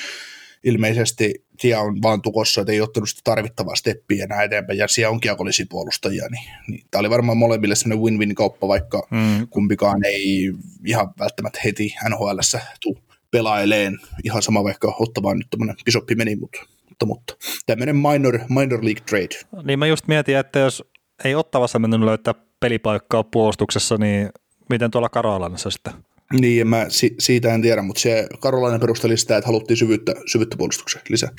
[0.65, 5.11] ilmeisesti tie on vaan tukossa, että ei ottanut sitä tarvittavaa steppiä enää eteenpäin, ja siellä
[5.11, 5.31] onkin
[5.69, 9.49] puolustajia, niin, niin tämä oli varmaan molemmille semmoinen win-win-kauppa, vaikka mm.
[9.49, 10.53] kumpikaan ei
[10.87, 12.99] ihan välttämättä heti NHLssä tule
[13.31, 17.35] pelaileen, ihan sama vaikka ottavaan nyt tämmöinen pisoppi meni, mutta, mutta, mutta
[17.67, 19.63] tämmöinen minor, minor league trade.
[19.65, 20.85] Niin mä just mietin, että jos
[21.25, 24.29] ei ottavassa mennyt löytää pelipaikkaa puolustuksessa, niin
[24.71, 25.93] miten tuolla Karolanassa sitten?
[26.41, 30.57] Niin, mä si- siitä en tiedä, mutta se Karolainen perusteli sitä, että haluttiin syvyyttä, syvyyttä
[30.57, 31.31] puolustukseen lisää.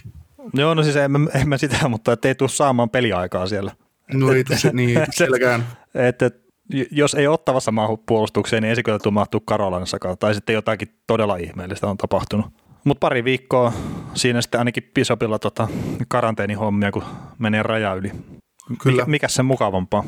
[0.54, 3.72] Joo, no siis en, en mä sitä, mutta ei tule saamaan peliaikaa siellä.
[4.14, 5.68] No ei tule niin, sielläkään.
[5.94, 6.32] Että
[6.92, 10.88] jos ei ottavassa maahu puolustukseen, niin ei se kyllä tule mahtua Karolanassakaan, tai sitten jotakin
[11.08, 12.46] todella ihmeellistä on tapahtunut.
[12.84, 13.74] Mutta pari viikkoa
[14.14, 15.68] siinä sitten ainakin Pisopilla tota
[16.08, 17.04] karanteenihommia, kun
[17.40, 18.12] menee raja yli.
[18.82, 18.96] Kyllä.
[18.96, 20.04] Mikä, mikä sen mukavampaa?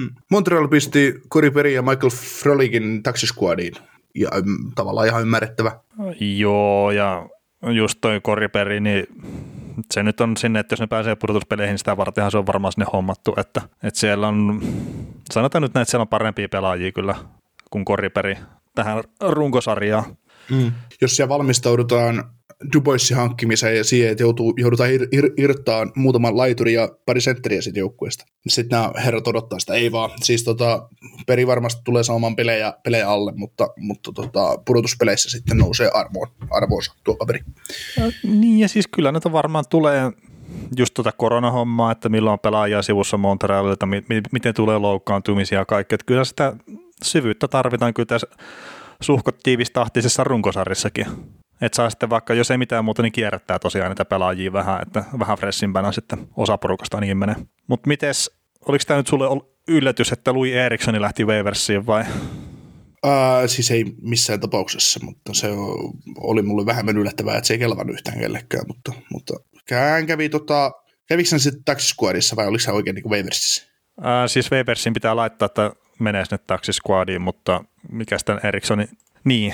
[0.00, 0.10] Mm.
[0.30, 3.72] Montreal pisti Corey Perry ja Michael Frolikin taksisquadiin
[4.20, 5.80] ja mm, tavallaan ihan ymmärrettävä.
[6.20, 7.26] Joo, ja
[7.74, 9.06] just toi koriperi, niin
[9.90, 12.72] se nyt on sinne, että jos ne pääsee pudotuspeleihin, niin sitä vartenhan se on varmaan
[12.72, 14.62] sinne hommattu, että, että siellä on,
[15.32, 17.14] sanotaan nyt näin, että siellä on parempia pelaajia kyllä
[17.70, 18.38] kuin koriperi
[18.74, 20.04] tähän runkosarjaan.
[20.50, 20.72] Mm.
[21.00, 22.24] Jos siellä valmistaudutaan
[22.74, 27.62] Duboissin hankkimiseen ja siihen, että joutuu, joudutaan ir, ir, irttaa muutaman laituri ja pari sentteriä
[27.62, 28.24] siitä joukkueesta.
[28.48, 30.10] Sitten nämä herrat odottaa sitä, ei vaan.
[30.22, 30.88] Siis tota,
[31.26, 36.94] peri varmasti tulee saamaan pelejä, pelejä alle, mutta, mutta tota, pudotuspeleissä sitten nousee arvoon, arvoonsa
[37.04, 37.40] tuo kaveri.
[37.96, 40.12] Ja, niin ja siis kyllä näitä varmaan tulee
[40.76, 45.64] just tuota koronahommaa, että milloin on pelaajia sivussa Montrealilta, mi- mi- miten tulee loukkaantumisia ja
[45.64, 45.94] kaikki.
[45.94, 46.56] Että kyllä sitä
[47.04, 48.26] syvyyttä tarvitaan kyllä tässä
[49.00, 51.06] suhkot tiivistahtisessa runkosarjissakin.
[51.60, 55.04] Että saa sitten vaikka, jos ei mitään muuta, niin kierrättää tosiaan niitä pelaajia vähän, että
[55.18, 57.36] vähän freshimpänä sitten osa porukasta ainakin menee.
[57.66, 58.30] Mutta mites,
[58.68, 62.04] oliko tämä nyt sulle yllätys, että Louis Erikssoni lähti Waversiin vai?
[63.06, 63.12] Uh,
[63.46, 65.48] siis ei missään tapauksessa, mutta se
[66.16, 69.34] oli mulle vähemmän yllättävää, että se ei kelvannut yhtään kellekään, mutta, mutta
[69.66, 70.72] kään kävi tota,
[71.08, 73.66] Kävikö hän sitten taksiskuadissa vai oliko se oikein niin Waversissä?
[74.00, 78.88] Ää, siis Webersin pitää laittaa, että menee sinne taksisquadiin, mutta mikä sitten Erikssoni,
[79.24, 79.52] niin,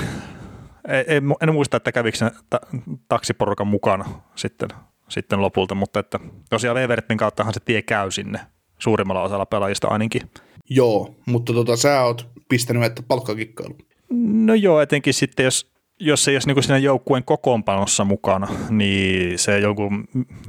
[0.89, 2.19] ei, en muista, että kävikö
[2.51, 2.61] ta-
[3.09, 4.69] taksiporukan mukana sitten,
[5.09, 6.21] sitten lopulta, mutta että
[6.51, 8.41] tosiaan Wevertin kauttahan se tie käy sinne
[8.79, 10.23] suurimmalla osalla pelaajista ainakin.
[10.71, 13.77] Joo, mutta tota, sä oot pistänyt että palkkakikkailu.
[14.21, 19.39] No joo, etenkin sitten jos, jos se ei olisi niin siinä joukkueen kokoonpanossa mukana, niin
[19.39, 19.91] se joku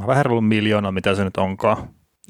[0.08, 1.78] vähän ollut miljoona, mitä se nyt onkaan.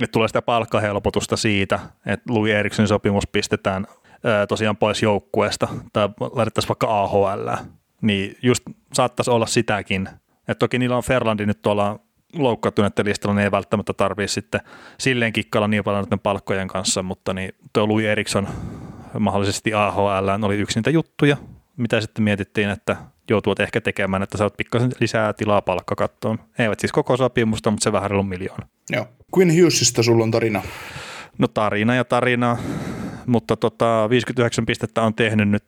[0.02, 3.86] Että tulee sitä palkkahelpotusta siitä, että Louis Erikssonin sopimus pistetään
[4.24, 7.50] ää, tosiaan pois joukkueesta tai laitettaisiin vaikka AHL.
[8.06, 8.64] Niin just
[8.94, 10.10] saattaisi olla sitäkin.
[10.48, 12.00] Että toki niillä on Ferlandi nyt tuolla
[12.34, 14.62] loukkaantuneiden listalla, niin ei välttämättä tarvitse sitten
[15.00, 18.48] silleen kikkailla niin paljon näiden palkkojen kanssa, mutta niin tuo Louis Eriksson
[19.20, 21.38] mahdollisesti AHL oli yksi niitä juttuja,
[21.78, 22.96] mitä sitten mietittiin, että
[23.30, 26.40] joutuvat ehkä tekemään, että saat pikkasen lisää tilaa palkkakattoon.
[26.60, 28.68] Eivät siis koko sopimusta, mutta se vähän reilu miljoona.
[28.90, 29.08] Joo.
[29.38, 30.62] Quinn Hughesista sulla on tarina.
[31.38, 32.58] No tarina ja tarina,
[33.28, 35.64] mutta tota, 59 pistettä on tehnyt nyt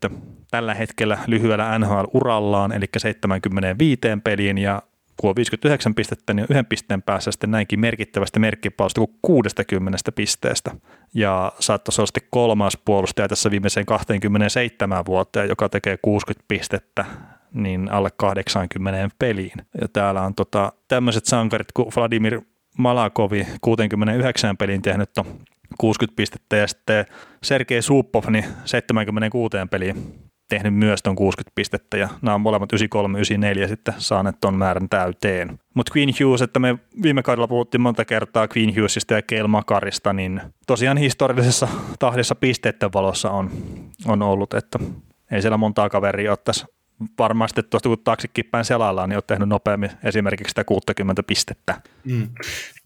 [0.51, 4.81] tällä hetkellä lyhyellä NHL-urallaan, eli 75 peliin ja
[5.17, 10.71] kun on 59 pistettä, niin yhden pisteen päässä sitten näinkin merkittävästä merkkipausta kuin 60 pisteestä.
[11.13, 17.05] Ja saattaisi olla sitten kolmas puolustaja tässä viimeiseen 27 vuoteen, joka tekee 60 pistettä
[17.53, 19.57] niin alle 80 peliin.
[19.81, 22.41] Ja täällä on tota, tämmöiset sankarit kuin Vladimir
[22.77, 25.25] Malakovi 69 pelin tehnyt on
[25.77, 27.05] 60 pistettä ja sitten
[27.43, 32.73] Sergei Supov niin 76 peliin tehnyt myös tuon 60 pistettä ja nämä on molemmat
[33.65, 35.59] 93-94 sitten saaneet tuon määrän täyteen.
[35.73, 40.13] Mutta Queen Hughes, että me viime kaudella puhuttiin monta kertaa Queen Hughesista ja Keil Makarista,
[40.13, 41.67] niin tosiaan historiallisessa
[41.99, 43.49] tahdissa pisteiden valossa on,
[44.05, 44.79] on ollut, että
[45.31, 46.67] ei siellä montaa kaveria ole tässä
[47.19, 51.81] varmasti tuosta kun taksikin selaillaan, niin olet tehnyt nopeammin esimerkiksi sitä 60 pistettä.
[52.05, 52.29] Mm.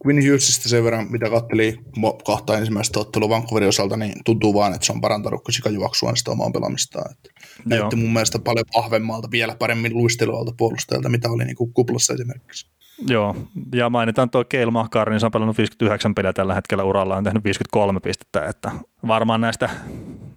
[0.05, 1.79] Quinn Hughesista sen verran, mitä katteli
[2.25, 6.51] kahta ensimmäistä ottelua Vancouverin osalta, niin tuntuu vaan, että se on parantanut sikajuoksua sitä omaa
[6.51, 7.11] pelaamistaan.
[7.11, 7.29] Että
[7.65, 12.71] näytti mun mielestä paljon vahvemmalta, vielä paremmin luistelualta puolustajalta, mitä oli niin kuin kuplassa esimerkiksi.
[13.07, 13.35] Joo,
[13.75, 17.23] ja mainitaan tuo Keil Mahkar, niin se on pelannut 59 peliä tällä hetkellä uralla, on
[17.23, 18.71] tehnyt 53 pistettä, että
[19.07, 19.69] varmaan näistä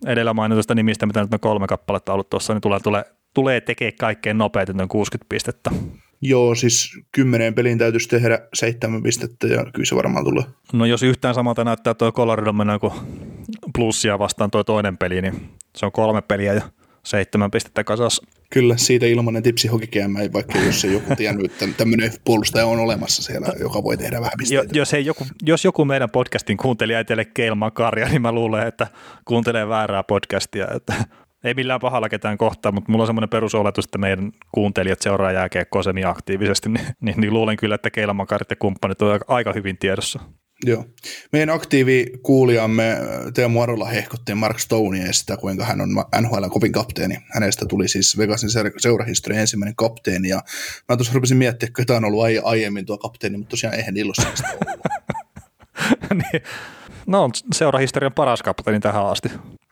[0.06, 3.96] edellä mainituista nimistä, mitä nyt on kolme kappaletta ollut tuossa, niin tulee, tulee tulee tekemään
[3.98, 5.70] kaikkein nopeiten noin 60 pistettä.
[6.20, 10.44] Joo, siis kymmeneen peliin täytyisi tehdä seitsemän pistettä ja kyllä se varmaan tulee.
[10.72, 12.92] No jos yhtään samalta näyttää tuo Colorado mennään kuin
[13.74, 16.62] plussia vastaan tuo toinen peli, niin se on kolme peliä ja
[17.02, 18.20] seitsemän pistettä kasas.
[18.50, 23.22] Kyllä, siitä ilmanen tipsi hokikeämä, vaikka jos ei joku tiennyt, että tämmöinen puolustaja on olemassa
[23.22, 24.64] siellä, joka voi tehdä vähän pisteitä.
[24.64, 28.32] Jo, jos, ei joku, jos joku meidän podcastin kuuntelija ei teille Keilman karja, niin mä
[28.32, 28.86] luulen, että
[29.24, 30.68] kuuntelee väärää podcastia.
[30.76, 30.94] Että
[31.44, 35.82] ei millään pahalla ketään kohtaa, mutta mulla on semmoinen perusoletus, että meidän kuuntelijat seuraa jääkiekkoa
[35.82, 40.20] semi-aktiivisesti, niin, niin, niin, luulen kyllä, että Keilmakarit ja kumppanit on aika hyvin tiedossa.
[40.66, 40.84] Joo.
[41.32, 42.96] Meidän aktiivi kuulijamme
[43.34, 45.88] Teemu Arola hehkotti Mark Stonea sitä, kuinka hän on
[46.20, 47.16] NHL kovin kapteeni.
[47.34, 50.42] Hänestä tuli siis Vegasin seurahistorian ensimmäinen kapteeni, ja
[50.88, 54.28] mä tuossa rupesin miettiä, että ketä on ollut aiemmin tuo kapteeni, mutta tosiaan eihän Illossa
[54.28, 54.80] ollut.
[56.32, 56.42] niin.
[57.06, 59.28] No on seurahistorian paras kapteeni tähän asti.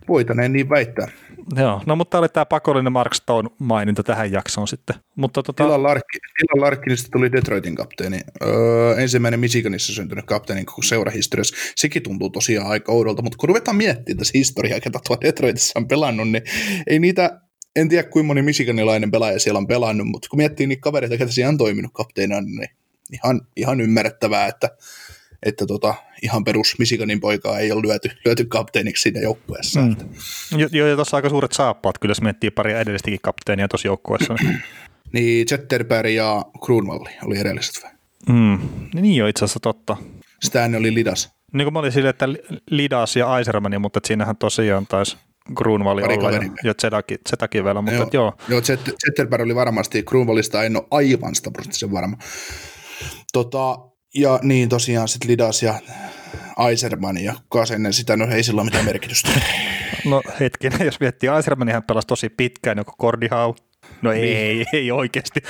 [0.08, 1.08] Voitaneen niin väittää.
[1.56, 4.96] Joo, no mutta oli tämä pakollinen Mark Stone maininta tähän jaksoon sitten.
[5.16, 5.64] Mutta tota...
[5.64, 8.20] Dylan, Larkin, Dylan Larkinista tuli Detroitin kapteeni.
[8.42, 11.56] Öö, ensimmäinen Michiganissa syntynyt kapteeni koko seurahistoriassa.
[11.76, 15.88] Sekin tuntuu tosiaan aika oudolta, mutta kun ruvetaan miettimään tässä historiaa, ketä tuo Detroitissa on
[15.88, 16.42] pelannut, niin
[16.86, 17.40] ei niitä,
[17.76, 21.32] en tiedä kuinka moni Michiganilainen pelaaja siellä on pelannut, mutta kun miettii niitä kavereita, ketä
[21.32, 22.68] siellä on toiminut kapteenina, niin
[23.12, 24.70] ihan, ihan ymmärrettävää, että
[25.42, 29.80] että tota, ihan perus Michiganin poikaa ei ole lyöty, lyöty kapteeniksi siinä joukkueessa.
[29.80, 29.96] Mm.
[30.72, 34.34] Joo, ja tuossa aika suuret saappaat, kyllä jos miettii paria edellistäkin kapteenia tuossa joukkueessa.
[35.12, 37.90] niin Zetterberg ja Kruunvalli oli edelliset vai?
[38.28, 38.58] Mm.
[38.94, 39.96] Niin jo itse asiassa totta.
[40.42, 41.32] Sitä oli Lidas.
[41.52, 42.28] Niin kuin mä olin silleen, että
[42.70, 45.16] Lidas ja Aisermani, mutta siinähän tosiaan taisi
[45.54, 48.08] Grunwalli olla ja, ja Zedaki, Zedaki vielä, mutta joo.
[48.12, 48.34] joo.
[48.48, 48.60] Joo,
[49.04, 51.50] Zetterberg oli varmasti, Grunwallista en ole aivan 100
[51.92, 52.16] varma.
[53.32, 53.78] Tota,
[54.14, 55.80] ja niin tosiaan sitten Lidas ja
[56.56, 59.30] Aiserman ja kuka sen sitä, no ei sillä mitään merkitystä.
[60.04, 63.54] No hetkinen, jos miettii, Aiserman hän pelasi tosi pitkään, joko Kordihau.
[64.02, 64.36] No ei, niin.
[64.36, 65.40] ei, ei oikeasti.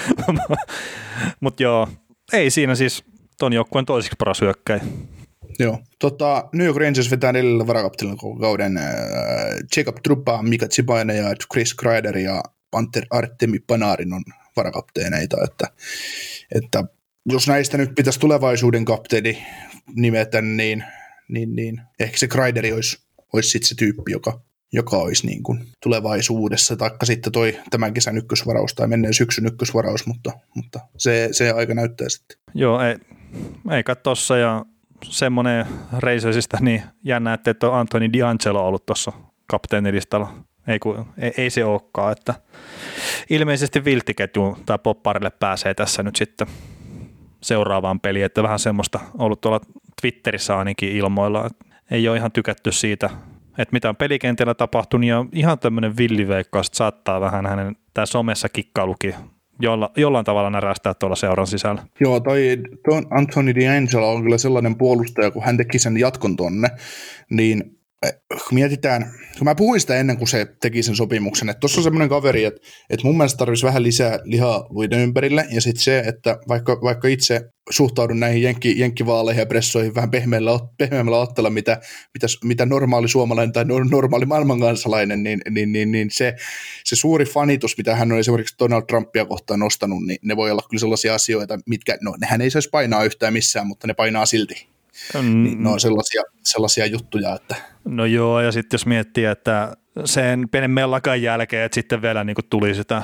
[1.41, 1.89] Mutta joo,
[2.33, 3.05] ei siinä siis
[3.39, 5.09] ton joukkueen toiseksi paras hyökkäin.
[5.59, 5.79] Joo.
[5.99, 8.77] Tota, New York Rangers vetää neljällä varakaptelilla koko kauden.
[8.77, 8.85] Äh,
[9.77, 14.23] Jacob Truppa, Mika Zibainen ja Chris Kreider ja Panther Artemi Panarin on
[14.57, 15.67] varakapteeneita, että,
[16.55, 16.85] että
[17.27, 19.47] jos näistä nyt pitäisi tulevaisuuden kapteeni
[19.97, 20.85] nimetä, niin,
[21.29, 22.99] niin, niin ehkä se Kreideri olisi,
[23.33, 24.41] olisi sitten se tyyppi, joka,
[24.73, 30.07] joka olisi niin kuin tulevaisuudessa, taikka sitten toi tämän kesän ykkösvaraus tai menneen syksyn ykkösvaraus,
[30.07, 32.39] mutta, mutta se, se aika näyttää sitten.
[32.55, 32.97] Joo, ei,
[33.71, 34.65] ei kai tossa ja
[35.05, 39.13] semmoinen Razorsista niin jännä, että, että on Anthony D'Angelo ollut tuossa
[39.47, 40.35] kapteenilistalla.
[40.67, 42.35] Ei, kun, ei, ei, se olekaan, että
[43.31, 46.47] ilmeisesti vilttiketju tai popparille pääsee tässä nyt sitten
[47.43, 49.61] seuraavaan peliin, että vähän semmoista ollut tuolla
[50.01, 53.11] Twitterissä ainakin ilmoilla, että ei ole ihan tykätty siitä,
[53.59, 58.49] että mitä on pelikentällä tapahtunut ja ihan tämmöinen villiveikko, että saattaa vähän hänen tämä somessa
[58.49, 59.15] kikkailukin
[59.61, 61.83] jolla, jollain tavalla närästää tuolla seuran sisällä.
[62.01, 66.69] Joo, toi, toi Anthony D'Angelo on kyllä sellainen puolustaja, kun hän teki sen jatkon tonne,
[67.31, 67.79] niin
[68.53, 72.09] mietitään, kun mä puhuin sitä ennen kuin se teki sen sopimuksen, että tuossa on semmoinen
[72.09, 72.61] kaveri, että,
[72.91, 77.09] että mun mielestä tarvitsisi vähän lisää lihaa luiden ympärille, ja sitten se, että vaikka, vaikka
[77.09, 81.81] itse suhtaudun näihin jenkki, jenkkivaaleihin ja pressoihin vähän pehmeällä, pehmeämmällä otteella, mitä,
[82.15, 86.35] mitä, mitä normaali suomalainen tai normaali maailmankansalainen, niin, niin, niin, niin se,
[86.85, 90.63] se suuri fanitus, mitä hän on esimerkiksi Donald Trumpia kohtaan nostanut, niin ne voi olla
[90.71, 94.73] kyllä sellaisia asioita, mitkä, no nehän ei saisi painaa yhtään missään, mutta ne painaa silti.
[95.15, 95.43] Mm.
[95.43, 97.57] Niin ne on sellaisia, sellaisia juttuja, että...
[97.85, 102.37] No joo, ja sitten jos miettii, että sen pienen mellakan jälkeen, että sitten vielä niin
[102.51, 103.03] tuli sitä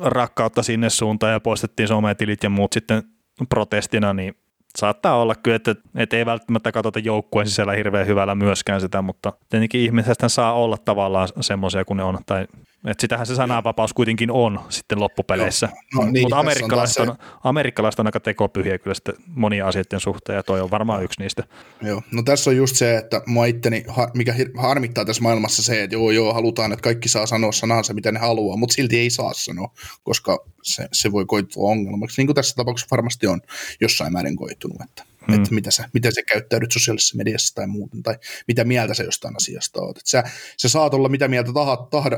[0.00, 3.02] rakkautta sinne suuntaan ja poistettiin sometilit ja muut sitten
[3.48, 4.34] protestina, niin
[4.78, 9.32] saattaa olla kyllä, että, että ei välttämättä katsota joukkueen sisällä hirveän hyvällä myöskään sitä, mutta
[9.48, 12.46] tietenkin ihmisestä saa olla tavallaan semmoisia kuin ne on, tai
[12.90, 15.68] että sitähän se sananvapaus kuitenkin on sitten loppupeleissä.
[15.94, 20.36] No, niin, Mutta amerikkalaiset on, on, amerikkalaiset on aika tekopyhiä kyllä sitten monia asioiden suhteen,
[20.36, 21.44] ja toi on varmaan yksi niistä.
[21.82, 25.96] Joo, no tässä on just se, että mua itteni, mikä harmittaa tässä maailmassa se, että
[25.96, 29.32] joo, joo, halutaan, että kaikki saa sanoa sanansa, mitä ne haluaa, mutta silti ei saa
[29.34, 29.70] sanoa,
[30.02, 33.40] koska se, se voi koitua ongelmaksi, niin kuin tässä tapauksessa varmasti on
[33.80, 35.34] jossain määrin koitunut, että mm.
[35.34, 39.36] että mitä sä, miten sä käyttäydyt sosiaalisessa mediassa tai muuten, tai mitä mieltä sä jostain
[39.36, 39.98] asiasta oot.
[39.98, 40.24] Että sä,
[40.56, 41.52] sä saat olla mitä mieltä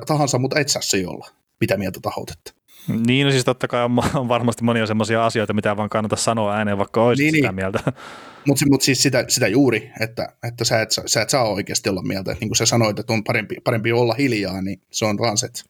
[0.06, 1.28] tahansa, mutta et saa se olla
[1.60, 2.30] mitä mieltä tahot.
[2.30, 2.52] Että.
[3.06, 6.54] Niin, no siis totta kai on, on varmasti monia semmoisia asioita, mitä vaan kannata sanoa
[6.54, 7.54] ääneen, vaikka olisit niin, sitä niin.
[7.54, 7.92] mieltä.
[8.46, 12.02] Mutta mut siis sitä, sitä juuri, että, että sä, et, sä et saa oikeasti olla
[12.02, 12.32] mieltä.
[12.32, 15.38] Että niin kuin sä sanoit, että on parempi, parempi olla hiljaa, niin se on vaan
[15.38, 15.62] se, että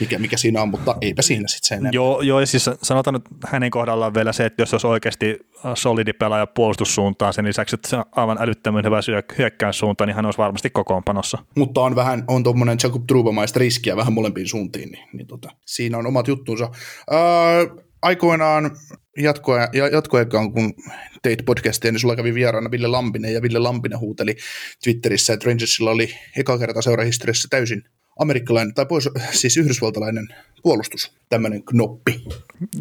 [0.00, 3.24] mikä, mikä siinä on, mutta eipä siinä sitten sen Joo, joo, ja siis sanotaan nyt
[3.46, 5.38] hänen kohdallaan vielä se, että jos olisi oikeasti
[5.74, 9.00] solidi pelaaja puolustussuuntaan sen lisäksi, että se on aivan älyttömän hyvä
[9.38, 11.38] hyökkäyssuunta, niin hän olisi varmasti kokoonpanossa.
[11.56, 15.98] Mutta on vähän, on tuommoinen Jacob Trubamaista riskiä vähän molempiin suuntiin, niin, niin tota, siinä
[15.98, 16.70] on omat juttunsa.
[17.12, 18.70] Öö, aikoinaan
[19.18, 19.58] jatkoa,
[19.92, 20.74] jatkoaikaan, kun
[21.22, 24.36] teit podcastia, niin sulla kävi vieraana Ville Lampinen, ja Ville Lampinen huuteli
[24.84, 27.82] Twitterissä, että Rangersilla oli eka kerta seurahistoriassa täysin
[28.18, 30.28] amerikkalainen tai pois, siis yhdysvaltalainen
[30.62, 32.24] puolustus, tämmöinen knoppi.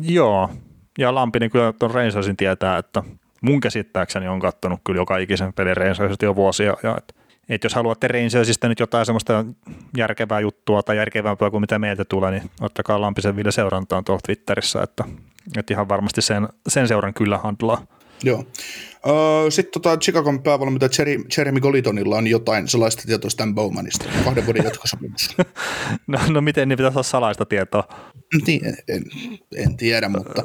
[0.02, 0.50] Joo,
[0.98, 3.04] ja Lampinen kyllä tuon Rangersin tietää, että
[3.42, 7.14] mun käsittääkseni on kattonut kyllä joka ikisen pelin Rangersista jo vuosia, ja että
[7.50, 9.46] et jos haluatte Rangersista nyt jotain semmoista
[9.98, 14.82] järkevää juttua tai järkevämpää kuin mitä meiltä tulee, niin ottakaa Lampisen Ville seurantaan tuolla Twitterissä,
[14.84, 15.04] että,
[15.58, 17.86] että ihan varmasti sen, sen seuran kyllä handlaa.
[18.24, 18.46] Joo.
[19.08, 24.46] Öö, Sitten tota Chicagon päävalmentaja Jeremy, Jeremy Golitonilla on jotain sellaista tietoa Stan Bowmanista, kahden
[24.46, 25.36] vuoden jatkosopimus.
[26.08, 27.84] no, no miten niin pitäisi olla salaista tietoa?
[28.48, 29.04] Niin, en,
[29.56, 30.44] en tiedä, mutta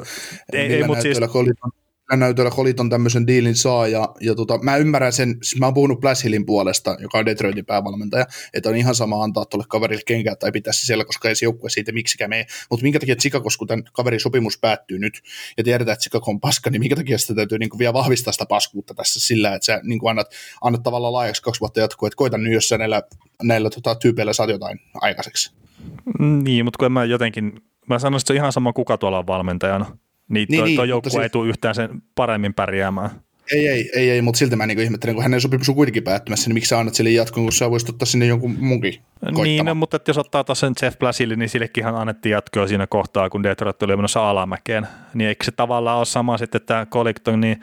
[0.53, 1.19] ei, ei, mutta siis...
[1.19, 1.71] Goliton,
[2.15, 5.99] näytöllä Holiton tämmöisen diilin saa, ja, ja tota, mä ymmärrän sen, siis mä oon puhunut
[6.23, 10.51] Hillin puolesta, joka on Detroitin päävalmentaja, että on ihan sama antaa tuolle kaverille kenkää tai
[10.51, 12.45] pitää se siellä, koska ei se joukkue siitä miksikään mene.
[12.69, 15.21] Mutta minkä takia Chicago, kun tämän kaverin sopimus päättyy nyt,
[15.57, 18.33] ja tiedetään, että Chicago on paska, niin minkä takia sitä täytyy niin kuin vielä vahvistaa
[18.33, 20.27] sitä paskuutta tässä sillä, että sä niin kuin annat,
[20.61, 23.03] annat tavallaan laajaksi kaksi vuotta jatkuu, että koita nyt, jos sä näillä,
[23.43, 25.53] näillä tota, tyypeillä saat jotain aikaiseksi.
[26.19, 29.27] Niin, mutta kun mä jotenkin, mä sanoisin, että se on ihan sama kuka tuolla on
[29.27, 29.97] valmentajana
[30.29, 31.23] niin, niin, toi, niin, toi joukkue siis...
[31.23, 33.09] ei tule yhtään sen paremmin pärjäämään.
[33.53, 36.49] Ei, ei, ei, ei mutta silti mä niinku ihmettelen, kun hänen sopimus on kuitenkin päättymässä,
[36.49, 38.95] niin miksi sä annat sille jatkon, kun sä voisit ottaa sinne jonkun munkin
[39.43, 42.87] Niin, no, mutta että jos ottaa taas sen Jeff Blasille, niin sillekin annettiin jatkoa siinä
[42.87, 44.87] kohtaa, kun Detroit oli menossa alamäkeen.
[45.13, 47.59] Niin eikö se tavallaan ole sama sitten tämä Collecton, niin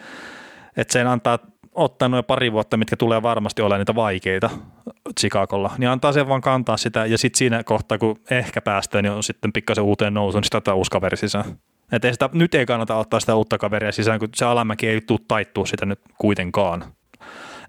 [0.76, 1.38] että sen antaa
[1.77, 4.51] ottaa noin pari vuotta, mitkä tulee varmasti olemaan niitä vaikeita
[5.21, 9.12] Chicagolla, niin antaa sen vaan kantaa sitä, ja sitten siinä kohtaa, kun ehkä päästään, niin
[9.12, 11.45] on sitten pikkasen uuteen nousuun, niin sitä uusi kaveri sisään.
[11.93, 15.01] Et ei sitä, nyt ei kannata ottaa sitä uutta kaveria sisään, kun se alamäki ei
[15.01, 16.85] tule taittua sitä nyt kuitenkaan.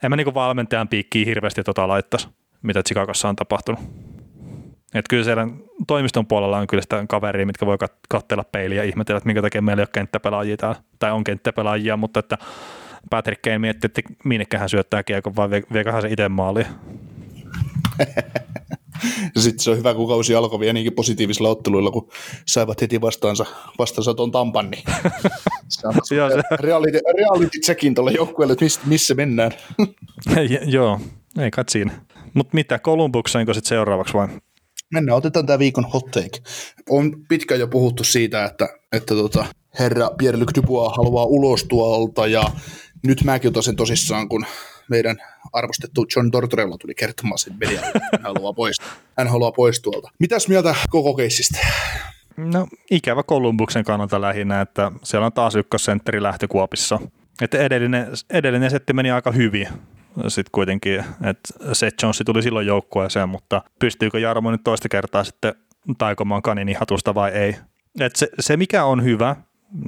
[0.03, 2.27] En mä niin valmentajan piikkiin hirveästi tota laittaisi,
[2.61, 3.79] mitä Chicagossa on tapahtunut.
[4.93, 5.47] Et kyllä siellä
[5.87, 7.77] toimiston puolella on kyllä sitä kaveria, mitkä voi
[8.09, 11.97] katsella peiliä ja ihmetellä, että minkä takia meillä ei ole kenttäpelaajia täällä, tai on kenttäpelaajia,
[11.97, 12.37] mutta että
[13.09, 16.67] Patrick Kane miettii, että minnekähän syöttää kiekon, vai vieköhän se itse maaliin.
[19.37, 22.09] Sitten se on hyvä, kun kausi alkoi vielä niinkin positiivisilla otteluilla, kun
[22.45, 23.45] saivat heti vastaansa,
[23.79, 24.83] vastaansa tuon tampan, niin
[26.03, 29.51] se on reality, reality checkin tuolle joukkueelle, että missä, missä mennään.
[30.65, 30.99] joo,
[31.39, 31.91] ei kai siinä.
[32.33, 34.27] Mutta mitä, Columbuksenko sitten seuraavaksi vai?
[34.93, 36.39] Mennään, otetaan tämä viikon hot take.
[36.89, 39.45] On pitkään jo puhuttu siitä, että, että tota,
[39.79, 42.43] herra Pierre-Luc Dubois haluaa ulos tuolta ja
[43.03, 44.45] nyt mäkin otan sen tosissaan, kun
[44.89, 45.17] meidän
[45.53, 48.77] arvostettu John Tortorella tuli kertomaan sen peliä, hän haluaa pois,
[49.17, 50.09] hän haluaa pois tuolta.
[50.19, 51.67] Mitäs mieltä koko keissistä?
[52.37, 56.99] No ikävä Kolumbuksen kannalta lähinnä, että siellä on taas ykkössentteri lähtökuopissa.
[57.41, 59.67] Että edellinen, edellinen setti meni aika hyvin
[60.27, 65.53] sitten kuitenkin, että Seth Jones tuli silloin joukkueeseen, mutta pystyykö Jarmo nyt toista kertaa sitten
[65.97, 67.55] taikomaan kanini hatusta vai ei.
[67.99, 69.35] Et se, se, mikä on hyvä,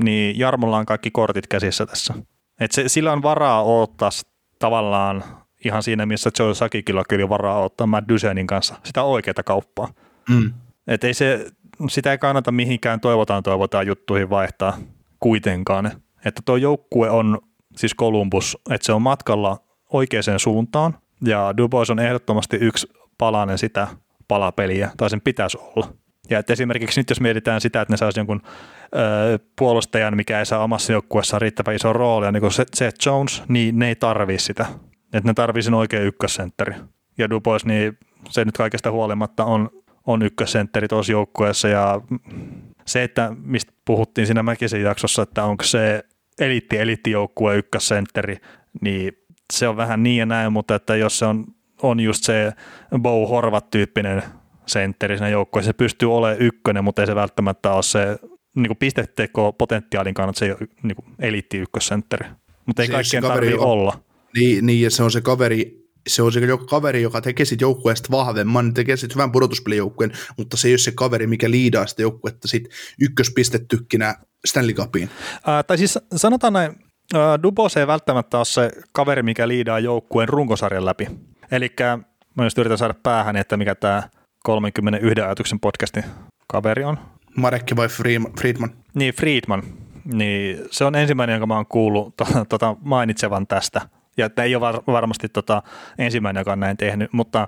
[0.04, 2.14] niin Jarmolla on kaikki kortit käsissä tässä.
[2.60, 4.10] Et se, sillä on varaa ottaa
[4.60, 5.24] tavallaan
[5.66, 9.88] ihan siinä, missä Joe Sakikilla kyllä varaa ottaa Matt Dysenin kanssa sitä oikeaa kauppaa.
[10.30, 10.54] Mm.
[10.88, 11.46] Et ei se,
[11.90, 14.78] sitä ei kannata mihinkään toivotaan toivotaan juttuihin vaihtaa
[15.20, 15.92] kuitenkaan.
[16.26, 17.40] Että tuo joukkue on
[17.76, 19.58] siis Columbus, että se on matkalla
[19.94, 22.88] oikeaan suuntaan ja Dubois on ehdottomasti yksi
[23.18, 23.88] palanen sitä
[24.28, 25.94] palapeliä, tai sen pitäisi olla.
[26.30, 28.42] Ja että esimerkiksi nyt jos mietitään sitä, että ne saisi jonkun
[29.56, 33.88] puolustajan, mikä ei saa omassa joukkueessaan riittävän iso roolia, niin kuin Seth Jones, niin ne
[33.88, 34.66] ei tarvii sitä.
[35.14, 36.74] Että ne tarvii sen oikein ykkössentteri.
[37.18, 37.98] Ja Dubois, niin
[38.30, 39.70] se nyt kaikesta huolimatta on,
[40.08, 42.02] on ykkössentteri tuossa joukkueessa ja
[42.86, 46.04] se, että mistä puhuttiin siinä Mäkisen jaksossa, että onko se
[46.40, 48.38] eliitti eliittijoukkue ykkössentteri,
[48.82, 49.14] niin
[49.54, 51.46] se on vähän niin ja näin, mutta että jos se on,
[51.82, 52.54] on just se
[53.00, 54.24] Bow Horvat-tyyppinen
[54.66, 58.20] sentteri siinä joukkueessa, se pystyy olemaan ykkönen, mutta ei se välttämättä ole se
[58.56, 62.30] niin pisteteko potentiaalin kannalta se ei ole niin eliitti ykkössentteri.
[62.66, 64.00] Mutta ei se kaikkien tarvitse olla.
[64.36, 68.12] Niin, niin, ja se on se kaveri, se on se kaveri, joka tekee sit joukkueesta
[68.12, 72.48] vahvemman, tekee sit hyvän pudotuspelijoukkueen, mutta se ei ole se kaveri, mikä liidaa sitä joukkuetta
[72.48, 72.64] sit
[73.02, 75.10] ykköspistetykkinä Stanley Cupiin.
[75.48, 76.76] Ää, tai siis sanotaan näin,
[77.44, 81.08] Dubos ei välttämättä ole se kaveri, mikä liidaa joukkueen runkosarjan läpi.
[81.52, 81.74] Eli
[82.36, 84.04] mä just yritän saada päähän, että mikä tämä
[84.44, 86.04] 31 ajatuksen podcastin
[86.48, 86.98] kaveri on.
[87.36, 88.70] Marekki vai Friedman?
[88.94, 89.64] Niin, Friedman.
[90.14, 93.82] Niin, se on ensimmäinen, jonka mä oon kuullut to, tota, mainitsevan tästä.
[94.18, 95.64] Ja että ei ole var, varmasti tota,
[95.98, 97.48] ensimmäinen, joka on näin tehnyt, mutta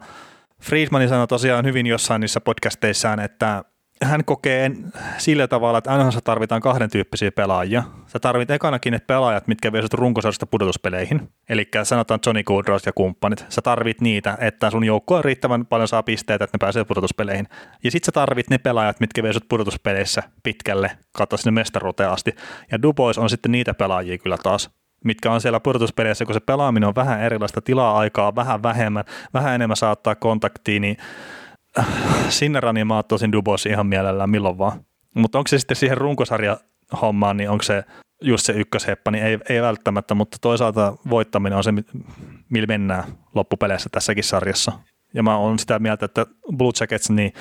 [0.62, 3.64] Friedman sanoi tosiaan hyvin jossain niissä podcasteissaan, että
[4.04, 4.72] hän kokee
[5.18, 7.84] sillä tavalla, että aina tarvitaan kahden tyyppisiä pelaajia.
[8.08, 11.30] Sä tarvit ekanakin ne pelaajat, mitkä viesivät runkosarjasta pudotuspeleihin.
[11.50, 13.46] Eli sanotaan Johnny Goodrow ja kumppanit.
[13.50, 17.48] Sä tarvit niitä, että sun joukko on riittävän paljon saa pisteitä, että ne pääsee pudotuspeleihin.
[17.84, 22.36] Ja sit sä tarvit ne pelaajat, mitkä viesivät pudotuspeleissä pitkälle, katsoa sinne mestaruuteen asti.
[22.72, 24.70] Ja Dubois on sitten niitä pelaajia kyllä taas,
[25.06, 29.56] mitkä on siellä pudotuspeleissä, kun se pelaaminen on vähän erilaista, tilaa aikaa vähän vähemmän, vähän
[29.56, 30.98] enemmän saattaa kontaktiin, niin
[32.30, 34.86] sinne mä tosin Dubos ihan mielellään milloin vaan.
[35.16, 36.58] Mutta onko se sitten siihen runkosarja
[37.02, 37.84] hommaan, niin onko se
[38.22, 41.72] just se ykkösheppa, niin ei, ei välttämättä, mutta toisaalta voittaminen on se,
[42.50, 43.04] millä mennään
[43.36, 44.72] loppupeleissä tässäkin sarjassa.
[45.14, 46.26] Ja mä oon sitä mieltä, että
[46.58, 47.34] Blue Jackets, niin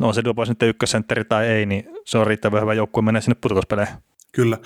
[0.00, 3.20] no on se Dubos nyt ykkössentteri tai ei, niin se on riittävän hyvä joukkue mennä
[3.20, 3.94] sinne pudotuspeleihin.
[4.32, 4.58] Kyllä.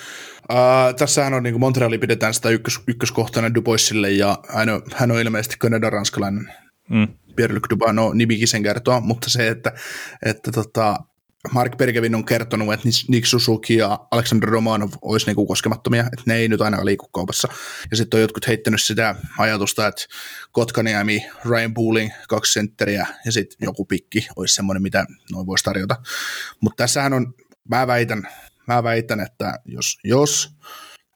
[0.52, 5.10] Uh, tässähän on, niin kuin Montreali pidetään sitä ykkös, ykköskohtainen Duboisille, ja hän on, hän
[5.10, 6.52] on ilmeisesti Kanada-ranskalainen.
[6.90, 7.08] Mm.
[7.36, 9.72] Pierre-Luc Dubano nimikin sen kertoo, mutta se, että,
[10.22, 10.96] että tota,
[11.52, 16.34] Mark Bergevin on kertonut, että Nick Suzuki ja Alexander Romanov olisi niinku koskemattomia, että ne
[16.34, 17.48] ei nyt aina liiku kaupassa.
[17.90, 20.02] Ja sitten on jotkut heittänyt sitä ajatusta, että
[20.52, 25.96] Kotkaniemi, Ryan Pooling, kaksi sentteriä ja sitten joku pikki olisi semmoinen, mitä noin voisi tarjota.
[26.60, 27.34] Mutta tässähän on,
[27.68, 28.28] mä väitän,
[28.66, 30.50] mä väitän, että jos, jos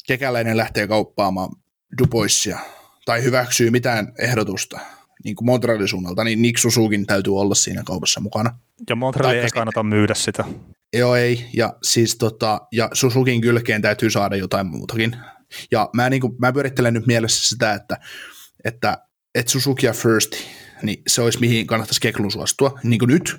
[0.06, 1.50] kekäläinen lähtee kauppaamaan
[1.98, 2.58] Duboisia
[3.04, 4.80] tai hyväksyy mitään ehdotusta,
[5.24, 8.58] niin kuin Montrealin suunnalta, niin Nick Suzukin täytyy olla siinä kaupassa mukana.
[8.90, 10.44] Ja Montrealin ei kannata myydä sitä.
[10.92, 11.46] Joo, ei.
[11.54, 15.16] Ja, siis tota, ja Suzukin kylkeen täytyy saada jotain muutakin.
[15.70, 17.96] Ja mä, niin kuin, mä pyörittelen nyt mielessä sitä, että,
[18.64, 18.98] että,
[19.34, 20.32] että Suzuki ja First,
[20.82, 23.36] niin se olisi mihin kannattaisi Keklun suostua, niin kuin nyt.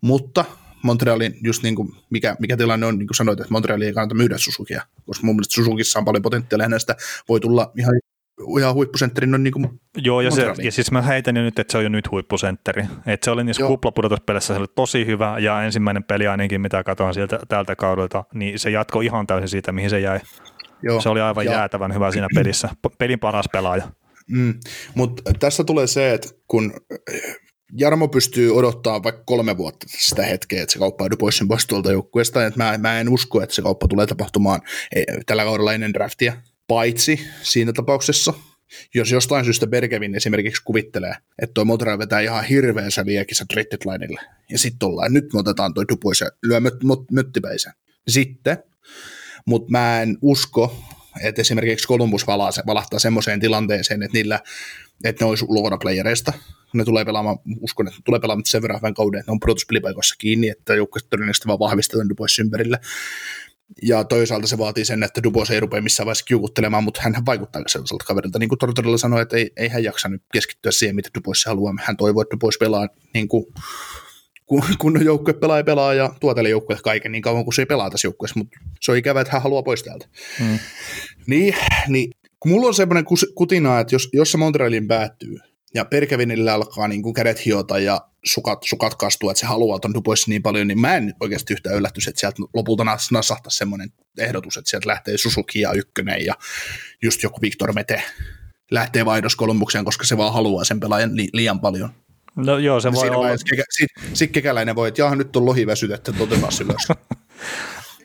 [0.00, 0.44] Mutta
[0.82, 4.14] Montrealin, just niin kuin mikä, mikä tilanne on, niin kuin sanoit, että Montrealin ei kannata
[4.14, 6.96] myydä Suzukia, koska mun mielestä Suzukissa on paljon potentiaalia, hänestä
[7.28, 7.92] voi tulla ihan
[8.58, 11.72] ihan huippusentterin on niin kuin Joo, ja, se, ja siis mä heitän jo nyt, että
[11.72, 12.84] se on jo nyt huippusentteri.
[13.06, 17.14] Että se oli niissä kuplapudotuspelissä, se oli tosi hyvä, ja ensimmäinen peli ainakin, mitä katsoin
[17.14, 20.20] sieltä tältä kaudelta, niin se jatkoi ihan täysin siitä, mihin se jäi.
[20.82, 21.00] Joo.
[21.00, 21.52] Se oli aivan ja.
[21.52, 22.68] jäätävän hyvä siinä pelissä.
[22.98, 23.88] Pelin paras pelaaja.
[24.30, 24.54] Mm.
[24.94, 26.72] Mutta tässä tulee se, että kun
[27.78, 32.46] Jarmo pystyy odottaa vaikka kolme vuotta sitä hetkeä, että se kauppaa Duboisin pois tuolta joukkueesta,
[32.46, 34.60] että mä, mä en usko, että se kauppa tulee tapahtumaan
[35.26, 36.32] tällä kaudella ennen draftia,
[36.66, 38.34] paitsi siinä tapauksessa,
[38.94, 44.20] jos jostain syystä Bergevin esimerkiksi kuvittelee, että tuo Montreal vetää ihan hirveän säliäkisä traded lineille,
[44.50, 46.74] ja sitten ollaan, nyt me otetaan toi Dubois ja lyö möt,
[47.12, 47.72] möttipäisen.
[48.08, 48.58] Sitten,
[49.46, 50.82] mutta mä en usko,
[51.22, 52.26] että esimerkiksi Columbus
[52.66, 54.40] valahtaa semmoiseen tilanteeseen, että niillä
[55.04, 56.32] että ne olisi ulkona playereista.
[56.72, 59.40] Ne tulee pelaamaan, uskon, että ne tulee pelaamaan sen verran hyvän kauden, että ne on
[59.40, 62.80] pudotuspelipaikoissa kiinni, että joukkue todennäköisesti vaan vahvistetaan Dubois ympärille.
[63.82, 67.62] Ja toisaalta se vaatii sen, että Dubos ei rupea missään vaiheessa kiukuttelemaan, mutta hän vaikuttaa
[67.66, 68.38] sellaiselta kaverilta.
[68.38, 71.74] Niin kuin Tortorella sanoi, että ei, ei hän jaksa nyt keskittyä siihen, mitä Dubos haluaa.
[71.80, 73.44] Hän toivoo, että Dubos pelaa niin kuin
[74.46, 77.62] kun, kun joukkue pelaa ja pelaa ja tuo tälle joukkue kaiken niin kauan kuin se
[77.62, 80.08] ei pelaa tässä joukkueessa, mutta se on ikävä, että hän haluaa pois täältä.
[80.38, 80.58] Hmm.
[81.26, 81.54] Niin,
[81.88, 82.10] niin
[82.40, 83.04] kun mulla on semmoinen
[83.34, 85.38] kutina, että jos, jos se Montrealin päättyy
[85.74, 89.94] ja Perkevinillä alkaa niin kuin kädet hiota ja sukat, sukat kastua, että se haluaa ton
[89.94, 94.56] Dubois niin paljon, niin mä en oikeasti yhtään yllättyisi, että sieltä lopulta nasahtaa semmoinen ehdotus,
[94.56, 96.34] että sieltä lähtee Suzuki ja ykkönen ja
[97.02, 98.02] just joku Victor Mete
[98.70, 101.90] lähtee vaihdos Kolumbukseen, koska se vaan haluaa sen pelaajan li- liian paljon.
[102.36, 103.36] No joo, se voi olla.
[103.36, 106.88] Sitten sit kekäläinen voi, että jaha, nyt on lohi väsytetty, otetaan ylös.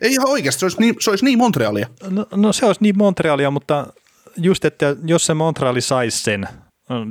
[0.02, 1.88] Ei ihan oikeasti, se olisi niin, se olisi niin Montrealia.
[2.10, 3.86] No, no se olisi niin Montrealia, mutta
[4.36, 6.48] just, että jos se Montreali saisi sen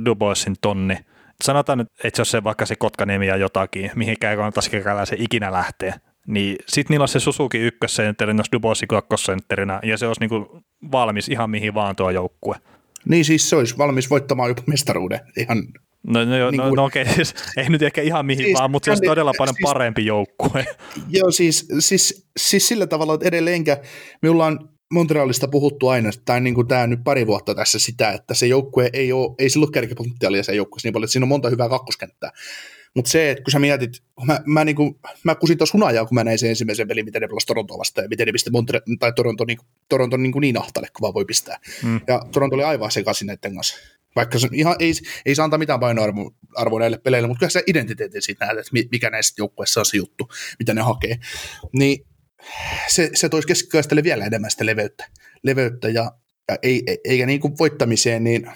[0.04, 0.96] Duboisin tonni,
[1.44, 4.70] sanotaan nyt, että jos se vaikka se Kotkaniemi ja jotakin, mihinkään kannattaisi
[5.04, 10.06] se ikinä lähteä, niin sitten niillä on se Suzuki ykkössentteri, jos Duboisi kakkosentterinä, ja se
[10.06, 10.62] olisi niinku
[10.92, 12.56] valmis ihan mihin vaan tuo joukkue.
[13.04, 15.62] Niin siis se olisi valmis voittamaan jopa mestaruuden ihan
[16.02, 18.58] No, no, no, niin kuin, no okei, okay, siis ei nyt ehkä ihan mihin siis,
[18.58, 20.66] vaan, mutta se olisi todella paljon siis, parempi joukkue.
[21.08, 23.76] Joo, siis, siis, siis sillä tavalla, että edelleenkä
[24.22, 28.34] minulla on Montrealista puhuttu aina, tai niin kuin tämä nyt pari vuotta tässä sitä, että
[28.34, 31.28] se joukkue ei ole, ei sillä ole kärkipotentiaalia se joukkue niin paljon, että siinä on
[31.28, 32.32] monta hyvää kakkoskenttää.
[32.94, 36.24] Mutta se, että kun sä mietit, mä, mä, niinku, mä kusin tuossa hunajaa, kun mä
[36.24, 39.12] näin sen ensimmäisen pelin, miten ne pelasivat Torontoa vastaan ja miten ne pisti Montre- tai
[39.12, 39.58] Toronto, niin,
[39.88, 41.58] Toronto niin, kuin niin ahtalle, kun vaan voi pistää.
[41.82, 42.00] Mm.
[42.06, 43.76] Ja Toronto oli aivan sekaisin näiden kanssa.
[44.16, 44.92] Vaikka se ihan, ei,
[45.26, 49.10] ei saa antaa mitään painoarvoa näille peleille, mutta kyllä se identiteetti siitä näet, että mikä
[49.10, 50.28] näistä joukkueissa on se juttu,
[50.58, 51.18] mitä ne hakee.
[51.72, 52.06] Niin
[52.88, 55.06] se, se toisi keskikaistelle vielä enemmän sitä leveyttä,
[55.42, 56.12] leveyttä ja,
[56.48, 58.50] ja ei, eikä niin kuin voittamiseen, niin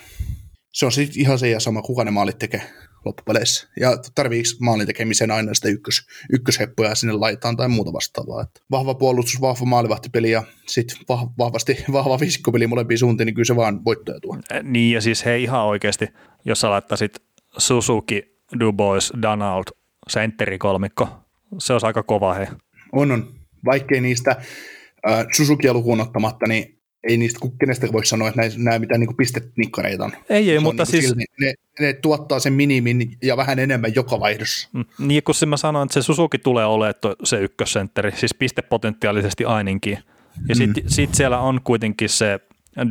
[0.72, 2.62] se on sitten ihan se ja sama, kuka ne maalit tekee
[3.05, 3.68] loppupeleissä.
[3.80, 8.43] Ja tarviiko maalin tekemiseen aina sitä ykkös, ykkösheppoja sinne laitaan tai muuta vastaavaa.
[8.43, 13.47] Että vahva puolustus, vahva maalivahtipeli ja sitten vah, vahvasti vahva viisikkopeli molempiin suuntiin, niin kyllä
[13.47, 14.37] se vaan voittoja tuo.
[14.62, 16.09] Niin ja siis hei ihan oikeasti,
[16.45, 17.22] jos sä laittaisit
[17.59, 18.22] Suzuki,
[18.61, 19.64] Dubois, Donald,
[20.09, 21.09] sentteri kolmikko,
[21.59, 22.49] se olisi aika kova he.
[22.93, 23.41] On, on.
[23.64, 24.30] Vaikkei niistä
[25.10, 30.04] äh, Suzukia lukuun ottamatta, niin ei niistä kenestä voi sanoa, että nämä mitään niin pistetnikkareita
[30.04, 30.12] on.
[30.28, 31.04] Ei, ei, mutta niin siis...
[31.04, 34.68] Silti, ne, ne, tuottaa sen minimin ja vähän enemmän joka vaihdossa.
[34.72, 36.94] Mm, niin, kun mä sanoin, että se Suzuki tulee olemaan
[37.24, 39.98] se ykkössentteri, siis pistepotentiaalisesti ainakin.
[40.48, 40.88] Ja sitten mm.
[40.88, 42.40] sit siellä on kuitenkin se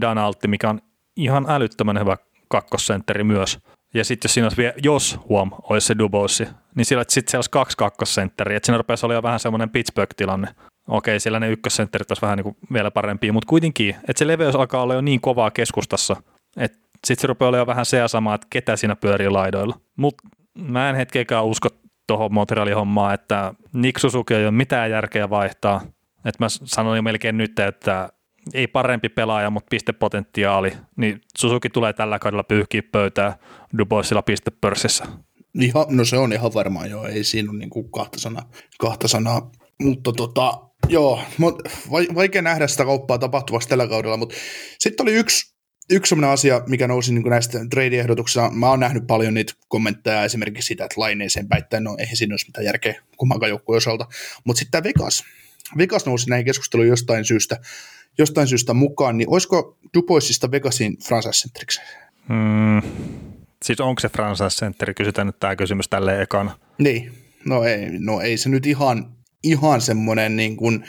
[0.02, 0.82] Donaldi, mikä on
[1.16, 2.18] ihan älyttömän hyvä
[2.48, 3.60] kakkosentteri myös.
[3.94, 7.38] Ja sitten jos siinä olisi vielä, jos huom, olisi se Dubossi, niin sillä sitten siellä
[7.40, 10.48] olisi kaksi kakkosentteriä, että siinä rupeaisi olla jo vähän semmoinen Pittsburgh-tilanne.
[10.88, 14.56] Okei, siellä ne ykkössentterit olisi vähän niin kuin vielä parempia, mutta kuitenkin, että se leveys
[14.56, 16.16] alkaa olla jo niin kovaa keskustassa,
[16.58, 19.76] että sitten se rupeaa olemaan vähän se sama, että ketä siinä pyörii laidoilla.
[19.96, 21.70] Mutta mä en hetkeäkään usko
[22.08, 25.82] tuohon Montrealin hommaan, että Nick Suzuki ei ole mitään järkeä vaihtaa.
[26.26, 28.10] Että mä sanoin jo melkein nyt, että
[28.54, 33.38] ei parempi pelaaja, mutta pistepotentiaali, niin Suzuki tulee tällä kaudella pyyhkiä pöytää
[33.78, 35.06] Duboisilla pistepörssissä.
[35.60, 39.08] Ihan, no se on ihan varmaan joo, ei siinä ole niin kuin kahta sanaa, kahta
[39.08, 39.52] sanaa.
[39.84, 41.20] mutta tota, joo,
[42.16, 44.36] vaikea nähdä sitä kauppaa tapahtuvaksi tällä kaudella, mutta
[44.80, 45.54] sitten oli yksi,
[45.90, 48.50] yksi sellainen asia, mikä nousi niin näistä trade-ehdotuksista.
[48.50, 52.48] Mä oon nähnyt paljon niitä kommentteja esimerkiksi sitä, että laineeseen päittää, no eihän siinä olisi
[52.48, 54.08] mitään järkeä kummankaan joukkueen osalta.
[54.44, 55.24] Mutta sitten tämä Vegas,
[55.78, 57.58] Vegas nousi näihin keskusteluun jostain syystä,
[58.18, 61.50] jostain syystä mukaan, niin olisiko Duboisista Vegasin franchise
[62.28, 62.82] hmm.
[63.66, 64.94] Siis onko se franchise centeri?
[64.94, 66.60] Kysytään nyt tämä kysymys tälle ekana.
[66.78, 67.14] Niin,
[67.46, 70.86] no ei, no ei se nyt ihan, ihan semmoinen niin kuin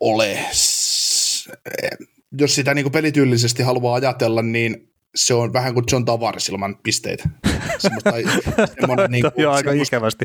[0.00, 0.38] ole.
[2.38, 6.76] Jos sitä niin kuin pelityylisesti haluaa ajatella, niin se on vähän kuin John Tavares ilman
[6.82, 7.28] pisteitä.
[7.78, 8.12] Semmoista,
[8.80, 10.24] semmoinen, niin kuin, aika semmoista, ikävästi.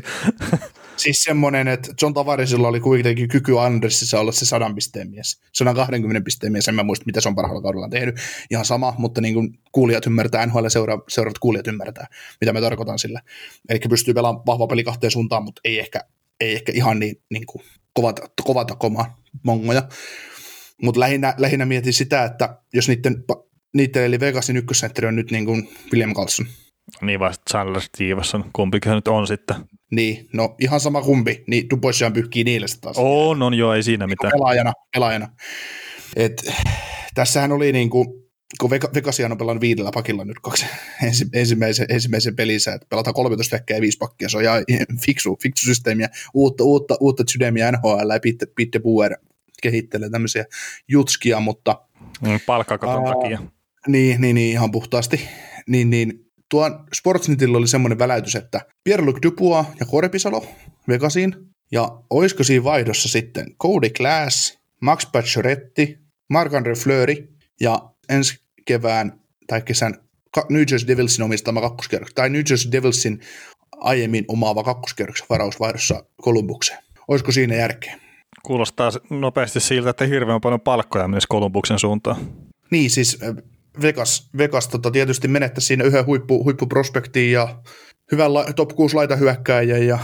[0.96, 5.40] Siis semmoinen, että John Tavaresilla oli kuitenkin kyky Andersissa olla se sadan pisteen mies.
[5.52, 8.16] 120 pisteen mies, en mä muista, mitä se on parhaalla kaudella tehnyt.
[8.50, 12.06] Ihan sama, mutta niin kuin kuulijat ymmärtää, NHL seura- seuraavat kuulijat ymmärtää,
[12.40, 13.20] mitä me tarkoitan sillä.
[13.68, 16.00] Eli pystyy pelaamaan vahva peli kahteen suuntaan, mutta ei ehkä,
[16.40, 19.82] ei ehkä ihan niin, niin kuin kovata, kovata komaa mongoja.
[20.82, 23.24] Mutta lähinnä, lähinnä mietin sitä, että jos niiden,
[23.74, 26.46] niiden eli Vegasin ykkössentteri on nyt niin kuin William Carlson–
[27.00, 29.56] niin vasta Chandler Stevenson, kumpikin nyt on sitten.
[29.90, 32.96] Niin, no ihan sama kumpi, niin Duboisian pyyhkii niille taas.
[32.98, 34.30] On, on joo, ei siinä mitään.
[34.30, 35.28] Pelaajana, pelaajana.
[36.16, 36.52] Et,
[37.14, 38.06] tässähän oli niin kuin,
[38.60, 40.66] kun Vegasian on pelannut viidellä pakilla nyt kaksi
[41.32, 44.64] ensimmäisen, ensimmäisen pelinsä, että pelataan 13 vekkiä ja viisi pakkia, se on ihan
[45.06, 49.16] fiksu, fiksu systeemiä, uutta, uutta, uutta sydämiä NHL ja Pitte, Pitte Buer
[49.62, 50.44] kehittelee tämmöisiä
[50.88, 51.80] jutskia, mutta...
[52.20, 53.38] Mm, palkkakaton takia.
[53.86, 55.20] Niin, niin, niin, ihan puhtaasti.
[55.66, 60.46] Niin, niin tuon Sportsnetilla oli semmoinen väläytys, että Pierre-Luc Dupuis ja Korpisalo
[60.88, 61.36] Vegasiin,
[61.72, 65.98] ja olisiko siinä vaihdossa sitten Cody Glass Max Pacioretti,
[66.34, 67.28] Marc-André Fleury
[67.60, 69.94] ja ensi kevään tai kesän
[70.50, 73.20] New Jersey Devilsin omistama kakkoskerros, tai New Jersey Devilsin
[73.76, 76.78] aiemmin omaava kakkoskerroksen varausvaihdossa Kolumbukseen.
[77.08, 77.98] Olisiko siinä järkeä?
[78.42, 82.16] Kuulostaa nopeasti siltä, että hirveän paljon palkkoja menisi Kolumbuksen suuntaan.
[82.70, 83.18] Niin, siis
[83.82, 87.62] Vegas, Vegas tota, tietysti menettäisi siinä yhden huippu, huippuprospektiin ja
[88.12, 89.98] hyvän la, top 6 laitahyökkääjän ja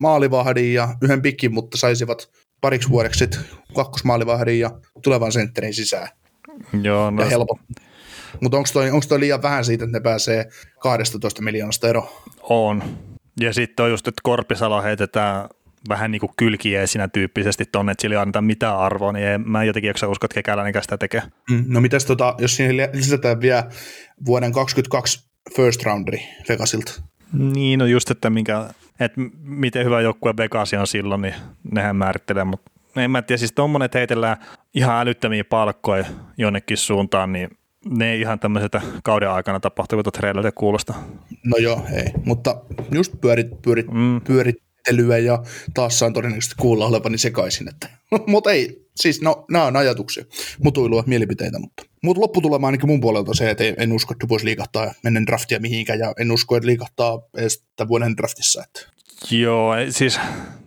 [0.00, 3.40] maalivahdin ja yhden pikin, mutta saisivat pariksi vuodeksi sit
[3.74, 4.70] kakkosmaalivahdin ja
[5.02, 6.08] tulevan sentterin sisään.
[6.82, 7.22] Joo, no.
[7.22, 7.38] Ja.
[8.40, 10.48] Mutta onko toi, onko toi liian vähän siitä, että ne pääsee
[10.78, 12.08] 12 miljoonasta eroon?
[12.42, 12.82] On.
[13.40, 15.48] Ja sitten on just, että Korpisalo heitetään
[15.88, 19.64] vähän niin kuin kylkiesinä tyyppisesti tonne, että sillä ei anneta mitään arvoa, niin en, mä
[19.64, 21.22] jotenkin jaksa usko, että kekäläinen sitä tekee.
[21.50, 23.64] Mm, no mitäs tota, jos siihen lisätään vielä
[24.26, 27.02] vuoden 2022 first rounderi Vegasilta?
[27.32, 28.68] Niin, no just, että, minkä,
[29.00, 31.34] että miten hyvä joukkue Vegas on silloin, niin
[31.72, 34.36] nehän määrittelee, mutta en mä tiedä, siis tuommoinen, että heitellään
[34.74, 36.04] ihan älyttömiä palkkoja
[36.38, 37.48] jonnekin suuntaan, niin
[37.90, 40.94] ne ei ihan tämmöiseltä kauden aikana tapahtuvilta trailerilta kuulosta.
[41.44, 42.56] No joo, ei, mutta
[42.92, 44.20] just pyörit, pyörit, mm.
[44.86, 45.42] Pyörittelyä ja
[45.74, 47.88] taas saan todennäköisesti kuulla olevani sekaisin, että,
[48.26, 50.24] mutta ei, siis no, nämä on ajatuksia,
[50.62, 54.94] mutuilua, mielipiteitä, mutta, mutta lopputulema ainakin mun puolelta se, että en usko, että voisi liikahtaa
[55.04, 58.64] menen draftia mihinkään ja en usko, että liikahtaa edes tämän vuoden draftissa.
[58.64, 58.92] Että.
[59.30, 60.20] Joo, siis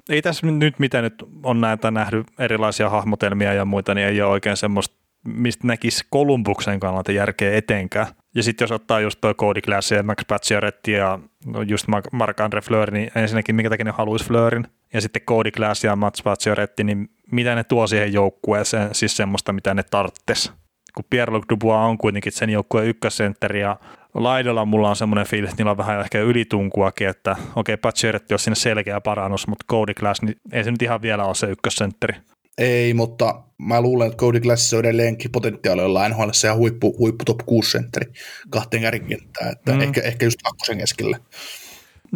[0.09, 1.13] ei tässä nyt mitä nyt
[1.43, 4.95] on näitä nähnyt erilaisia hahmotelmia ja muita, niin ei ole oikein semmoista
[5.27, 8.07] mistä näkisi Kolumbuksen kannalta järkeä etenkään.
[8.35, 12.61] Ja sitten jos ottaa just toi Cody Glass ja Max Pacioretti ja no just Marc-André
[12.63, 14.67] Fleur, niin ensinnäkin minkä takia ne haluaisi Fleurin.
[14.93, 19.53] Ja sitten Cody Glass ja Max Pacioretti, niin mitä ne tuo siihen joukkueeseen, siis semmoista,
[19.53, 20.53] mitä ne tarttes.
[20.95, 23.77] Kun Pierre-Luc Dubois on kuitenkin sen joukkueen ykkössentteri ja
[24.13, 28.33] laidolla mulla on semmoinen fiilis, että niillä on vähän ehkä ylitunkuakin, että okei, okay, Pacioretti
[28.33, 31.47] on sinne selkeä parannus, mutta Cody Glass, niin ei se nyt ihan vielä ole se
[31.47, 32.13] ykkössentteri.
[32.57, 37.39] Ei, mutta mä luulen, että Cody Glass on edelleenkin potentiaalilla NHL ja huippu, huippu top
[37.45, 38.11] 6 sentteri
[38.49, 39.81] kahteen kärkikenttään, että mm.
[39.81, 41.19] ehkä, ehkä just kakkosen keskellä.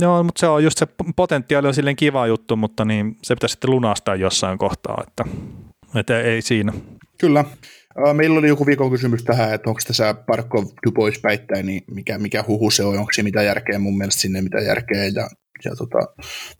[0.01, 3.53] Joo, mutta se on just se potentiaali on silleen kiva juttu, mutta niin se pitäisi
[3.53, 5.25] sitten lunastaa jossain kohtaa, että,
[5.95, 6.73] että ei siinä.
[7.17, 7.45] Kyllä.
[8.13, 12.43] Meillä oli joku viikon kysymys tähän, että onko tässä Parkov Dubois päittäin, niin mikä, mikä
[12.47, 15.29] huhu se on, onko se mitä järkeä, mun mielestä sinne mitä järkeä, ja,
[15.65, 15.97] ja tota,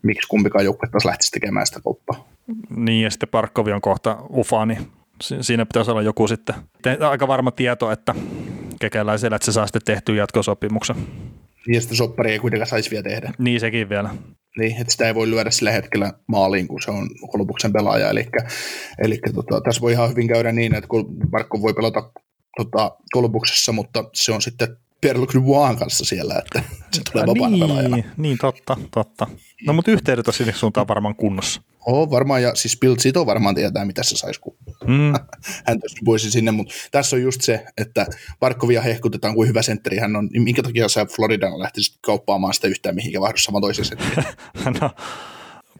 [0.03, 2.29] miksi kumpikaan joukkue taas lähtisi tekemään sitä kauppaa.
[2.69, 4.87] Niin, ja sitten Parkkovi on kohta ufa, niin
[5.41, 6.55] siinä pitäisi olla joku sitten
[7.09, 8.15] aika varma tieto, että
[8.79, 10.95] kekäläisellä, että se saa sitten tehtyä jatkosopimuksen.
[11.67, 13.31] Ja sitten soppari ei kuitenkaan saisi vielä tehdä.
[13.37, 14.09] Niin, sekin vielä.
[14.57, 18.09] Niin, että sitä ei voi lyödä sillä hetkellä maaliin, kun se on kolmuksen pelaaja.
[18.09, 18.27] Eli,
[19.03, 22.11] eli tota, tässä voi ihan hyvin käydä niin, että kun Markko voi pelata
[22.57, 27.97] tota, kolmuksessa, mutta se on sitten Pierre-Luc kanssa siellä, että se tulee vapaana niin, pelaajana.
[28.17, 29.27] Niin, totta, totta.
[29.67, 31.61] No mutta yhteydet on sinne suuntaan varmaan kunnossa.
[31.85, 34.55] Oo, varmaan, ja siis Bill Zito varmaan tietää, mitä se saisi, kun
[34.87, 35.13] mm.
[35.67, 38.05] hän voisi sinne, mutta tässä on just se, että
[38.39, 42.67] Parkkovia hehkutetaan kuin hyvä sentteri hän on, niin minkä takia sä Floridan lähtisit kauppaamaan sitä
[42.67, 43.85] yhtään mihinkä vaihdossa vaan toisen
[44.81, 44.91] no.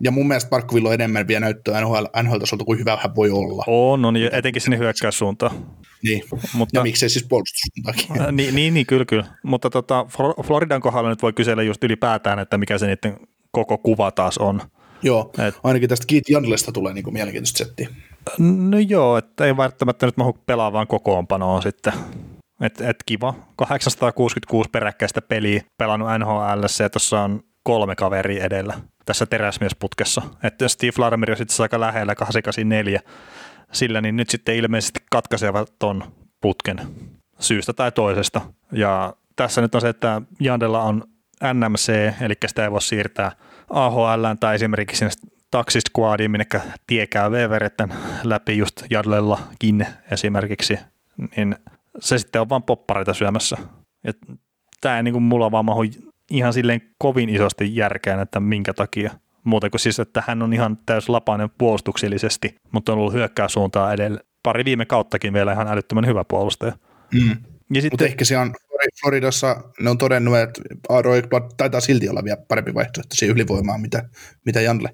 [0.01, 3.63] Ja mun mielestä Parkkovilla on enemmän vielä näyttöä NHL, NHL-tasolta kuin hyvä hän voi olla.
[3.67, 5.65] On, on etenkin sinne hyökkäyssuuntaan.
[6.03, 6.23] Niin,
[6.53, 8.35] Mutta, ja miksei siis puolustussuuntaankin.
[8.37, 9.25] Niin, niin, niin, kyllä, kyllä.
[9.43, 10.05] Mutta tota,
[10.43, 13.17] Floridan kohdalla nyt voi kysellä just ylipäätään, että mikä se niiden
[13.51, 14.61] koko kuva taas on.
[15.01, 17.89] Joo, Et, ainakin tästä Keith Janlesta tulee niin mielenkiintoista settiä.
[18.39, 21.93] No joo, että ei välttämättä nyt mahu pelaa vaan kokoonpanoon sitten.
[22.61, 23.33] Et, et kiva.
[23.55, 30.21] 866 peräkkäistä peliä pelannut NHL ja tuossa on kolme kaveri edellä tässä teräsmiesputkessa.
[30.43, 33.01] Että Steve Larmer on sitten aika lähellä 884
[33.71, 36.03] sillä, niin nyt sitten ilmeisesti katkaisevat ton
[36.41, 36.79] putken
[37.39, 38.41] syystä tai toisesta.
[38.71, 41.03] Ja tässä nyt on se, että Jandella on
[41.53, 41.89] NMC,
[42.21, 43.31] eli sitä ei voi siirtää
[43.69, 45.11] AHL tai esimerkiksi sinne
[45.51, 46.45] taksisquadiin, minne
[46.87, 47.93] tie käy veveretten
[48.23, 50.79] läpi just Jadlellakin esimerkiksi,
[51.35, 51.55] niin
[51.99, 53.57] se sitten on vain poppareita syömässä.
[54.03, 54.13] Ja
[54.81, 55.83] tämä ei niin kuin mulla vaan mahu
[56.31, 59.11] ihan silleen kovin isosti järkeen, että minkä takia.
[59.43, 64.19] Muuten kuin siis, että hän on ihan täys lapainen puolustuksellisesti, mutta on ollut hyökkääsuuntaa edellä.
[64.43, 66.73] Pari viime kauttakin vielä ihan älyttömän hyvä puolustaja.
[67.13, 67.29] Mm.
[67.73, 68.53] Ja sitten, mutta ehkä se on
[69.01, 70.61] Floridassa, ne on todennut, että
[71.01, 71.21] Roy
[71.57, 74.09] taitaa silti olla vielä parempi vaihtoehto siihen ylivoimaan, mitä,
[74.45, 74.89] mitä Janle.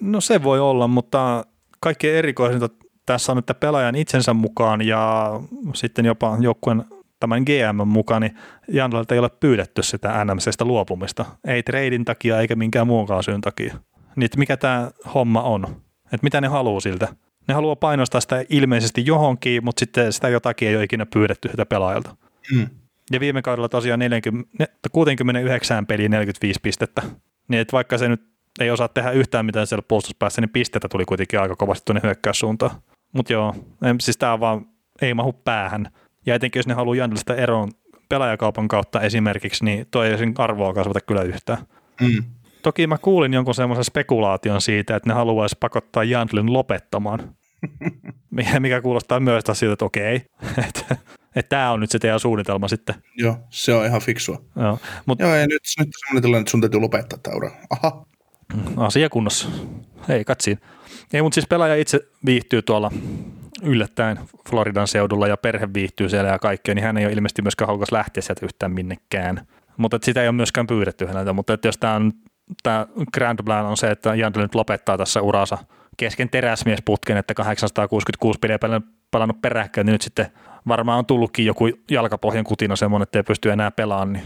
[0.00, 1.44] No se voi olla, mutta
[1.80, 2.68] kaikkein erikoisinta
[3.06, 5.30] tässä on, että pelaajan itsensä mukaan ja
[5.74, 6.84] sitten jopa joukkueen
[7.20, 11.24] tämän GM mukaan, niin Janlelta ei ole pyydetty sitä NMCstä luopumista.
[11.44, 13.74] Ei treidin takia eikä minkään muunkaan syyn takia.
[14.16, 15.64] Niin mikä tämä homma on?
[16.04, 17.08] Että mitä ne haluaa siltä?
[17.48, 21.66] Ne haluaa painostaa sitä ilmeisesti johonkin, mutta sitten sitä jotakin ei ole ikinä pyydetty sitä
[21.66, 22.16] pelaajalta.
[22.52, 22.66] Mm.
[23.12, 27.02] Ja viime kaudella tosiaan 40, 69 peliä 45 pistettä.
[27.48, 28.22] Niin että vaikka se nyt
[28.60, 32.70] ei osaa tehdä yhtään mitään siellä puolustuspäässä, niin pistettä tuli kuitenkin aika kovasti tuonne hyökkäyssuuntaan.
[33.12, 33.54] Mutta joo,
[34.00, 34.66] siis tämä vaan
[35.02, 35.90] ei mahu päähän.
[36.26, 37.70] Ja etenkin jos ne haluaa Jandelista eroon
[38.08, 41.58] pelaajakaupan kautta esimerkiksi, niin toi ei sen arvoa kasvata kyllä yhtään.
[42.00, 42.24] Mm.
[42.62, 47.34] Toki mä kuulin jonkun semmoisen spekulaation siitä, että ne haluaisi pakottaa Jantlin lopettamaan.
[48.60, 50.22] Mikä, kuulostaa myös taas siltä, että okei,
[51.36, 52.94] että, tämä on nyt se teidän suunnitelma sitten.
[53.16, 54.42] Joo, se on ihan fiksua.
[54.56, 57.50] Joo, mutta Joo, ei nyt, nyt tilanne, että sun täytyy lopettaa tämä ura.
[57.70, 58.06] Aha,
[58.76, 59.48] asia kunnossa.
[60.08, 60.58] Hei, katsiin.
[61.12, 62.90] Ei, mutta siis pelaaja itse viihtyy tuolla
[63.62, 64.18] yllättäen
[64.50, 67.92] Floridan seudulla ja perhe viihtyy siellä ja kaikkea, niin hän ei ole ilmeisesti myöskään halukas
[67.92, 69.46] lähteä sieltä yhtään minnekään.
[69.76, 72.12] Mutta sitä ei ole myöskään pyydetty häneltä, mutta että jos tämä on
[72.62, 75.58] tämä grand plan on se, että Jandel nyt lopettaa tässä uransa
[75.96, 78.58] kesken teräsmiesputken, että 866 peliä
[79.10, 80.26] pelannut peräkkäin, niin nyt sitten
[80.68, 84.24] varmaan on tullutkin joku jalkapohjan kutina semmoinen, että ei pysty enää pelaamaan, niin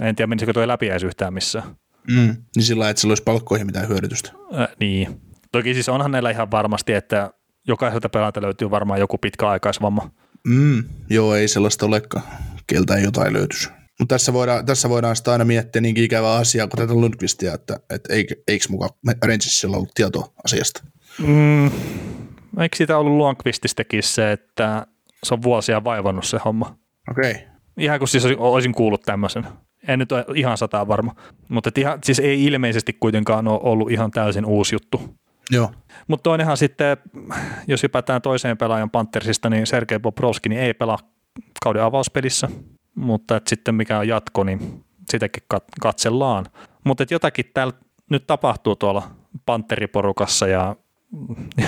[0.00, 1.64] en tiedä menisikö tuo läpi edes yhtään missään.
[2.10, 2.36] mm.
[2.56, 4.32] niin sillä lailla, että sillä olisi palkkoihin mitään hyödytystä.
[4.60, 5.20] Äh, niin.
[5.52, 7.30] Toki siis onhan näillä ihan varmasti, että
[7.68, 10.10] jokaiselta pelaajalta löytyy varmaan joku pitkäaikaisvamma.
[10.46, 10.84] Mm.
[11.10, 12.24] Joo, ei sellaista olekaan.
[12.66, 13.68] Keltä ei jotain löytyisi.
[13.98, 17.80] Mutta tässä voidaan, tässä voidaan sitä aina miettiä niin ikävää asiaa kuin tätä Lundqvistia, että,
[17.90, 18.90] että eikö, eikö mukaan
[19.22, 20.82] Rangersilla ollut tietoa asiasta.
[21.18, 21.66] Mm,
[22.60, 24.86] eikö siitä ollut Luonqvististäkin se, että
[25.26, 26.76] se on vuosia vaivannut se homma?
[27.10, 27.30] Okei.
[27.30, 27.42] Okay.
[27.76, 29.46] Ihan kun siis olisin kuullut tämmöisen.
[29.88, 31.14] En nyt ole ihan sataa varma.
[31.48, 35.16] Mutta ihan, siis ei ilmeisesti kuitenkaan ole ollut ihan täysin uusi juttu.
[35.50, 35.70] Joo.
[36.08, 36.96] Mutta toinenhan sitten,
[37.66, 40.98] jos hypätään toiseen pelaajan Panthersista, niin Sergei Bobrovski niin ei pelaa
[41.64, 42.48] kauden avauspelissä,
[42.94, 46.46] mutta et sitten mikä on jatko, niin sitäkin kat- katsellaan.
[46.84, 47.72] Mutta jotakin täällä
[48.10, 49.10] nyt tapahtuu tuolla
[49.46, 50.76] Panteriporukassa ja,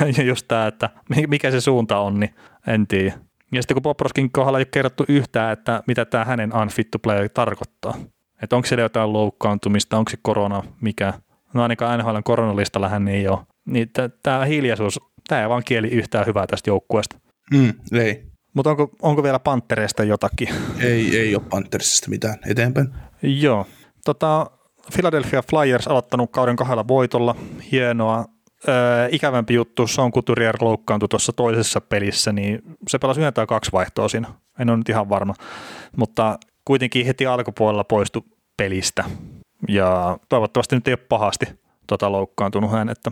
[0.19, 0.91] ja just tämä, että
[1.29, 2.35] mikä se suunta on, niin
[2.67, 3.13] en tiedä.
[3.55, 6.99] Ja sitten kun Bobrovskin kohdalla ei ole kerrottu yhtään, että mitä tämä hänen unfit to
[6.99, 7.95] play tarkoittaa.
[8.43, 11.13] Että onko siellä jotain loukkaantumista, onko se korona, mikä.
[11.55, 13.39] No ainakaan NHL koronalistalla hän ei ole.
[13.67, 13.91] Niin
[14.23, 17.17] tämä hiljaisuus, tämä ei vaan kieli yhtään hyvää tästä joukkueesta.
[17.51, 18.25] Mm, ei.
[18.55, 20.49] Mutta onko, onko vielä Pantereista jotakin?
[20.81, 22.39] Ei, ei ole Panthersista mitään.
[22.47, 22.89] Eteenpäin.
[23.23, 23.67] Joo.
[24.05, 24.51] Tota,
[24.93, 27.35] Philadelphia Flyers aloittanut kauden kahdella voitolla.
[27.73, 28.25] Hienoa.
[28.69, 33.73] Öö, ikävämpi juttu, Sean Couturier loukkaantui tuossa toisessa pelissä, niin se pelasi yhden tai kaksi
[33.73, 34.29] vaihtoa siinä.
[34.59, 35.35] En ole nyt ihan varma.
[35.97, 38.23] Mutta kuitenkin heti alkupuolella poistui
[38.57, 39.05] pelistä.
[39.69, 41.47] Ja toivottavasti nyt ei ole pahasti
[41.87, 43.11] tota loukkaantunut hän, että,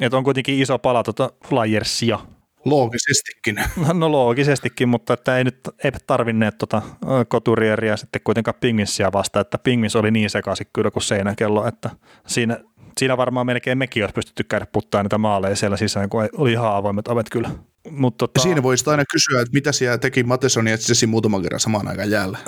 [0.00, 2.18] että on kuitenkin iso pala tota Flyersia.
[2.64, 3.56] Loogisestikin.
[3.94, 6.82] No loogisestikin, mutta että ei nyt ei tarvinneet tota
[7.30, 11.90] Couturieria sitten kuitenkaan Pingvinsia vasta, että Pingvins oli niin sekaisin kyllä kuin seinäkello, että
[12.26, 12.58] siinä,
[12.98, 16.74] siinä varmaan melkein mekin olisi pystytty käydä puttaa niitä maaleja siellä sisään, kun oli ihan
[16.74, 17.50] avoimet ovet kyllä.
[17.90, 18.40] Mut tota...
[18.40, 22.10] Siinä voisi aina kysyä, että mitä siellä teki Mateson ja Jesse muutaman kerran samaan aikaan
[22.10, 22.38] jäällä.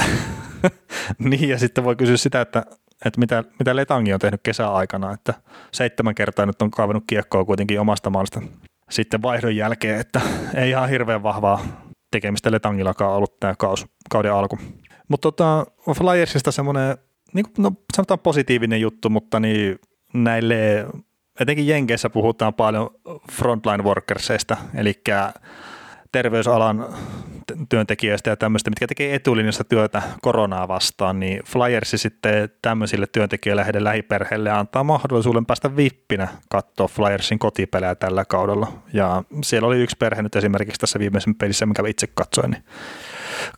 [1.19, 2.65] niin, ja sitten voi kysyä sitä, että,
[3.05, 5.35] että mitä, mitä Letangi on tehnyt kesäaikana, että
[5.73, 8.43] seitsemän kertaa nyt on kaivannut kiekkoa kuitenkin omasta maalista
[8.91, 10.21] sitten vaihdon jälkeen, että
[10.55, 11.61] ei ihan hirveän vahvaa
[12.11, 14.59] tekemistä Letangillakaan ollut tämä kaus, kauden alku.
[15.09, 15.67] Mutta tota,
[15.97, 16.99] Flyersista semmoinen,
[17.33, 19.79] niin no, sanotaan positiivinen juttu, mutta niin
[20.15, 20.87] näille,
[21.41, 22.91] etenkin Jenkeissä puhutaan paljon
[23.33, 25.03] frontline workersista, eli
[26.13, 26.95] terveysalan
[27.69, 33.85] työntekijöistä ja tämmöistä, mitkä tekee etulinjassa työtä koronaa vastaan, niin Flyersi sitten tämmöisille työntekijöille heidän
[33.85, 38.73] lähiperheille antaa mahdollisuuden päästä vippinä katsoa Flyersin kotipelejä tällä kaudella.
[38.93, 42.65] Ja siellä oli yksi perhe nyt esimerkiksi tässä viimeisen pelissä, mikä itse katsoin, niin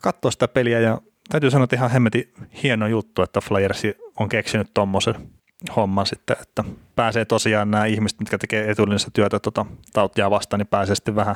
[0.01, 2.33] katsoa sitä peliä ja täytyy sanoa, että ihan hemmetin
[2.63, 5.36] hieno juttu, että Flyersi on keksinyt tuommoisen
[5.75, 6.63] homman sitten, että
[6.95, 11.35] pääsee tosiaan nämä ihmiset, mitkä tekee etulinjassa työtä tota, tautia vastaan, niin pääsee sitten vähän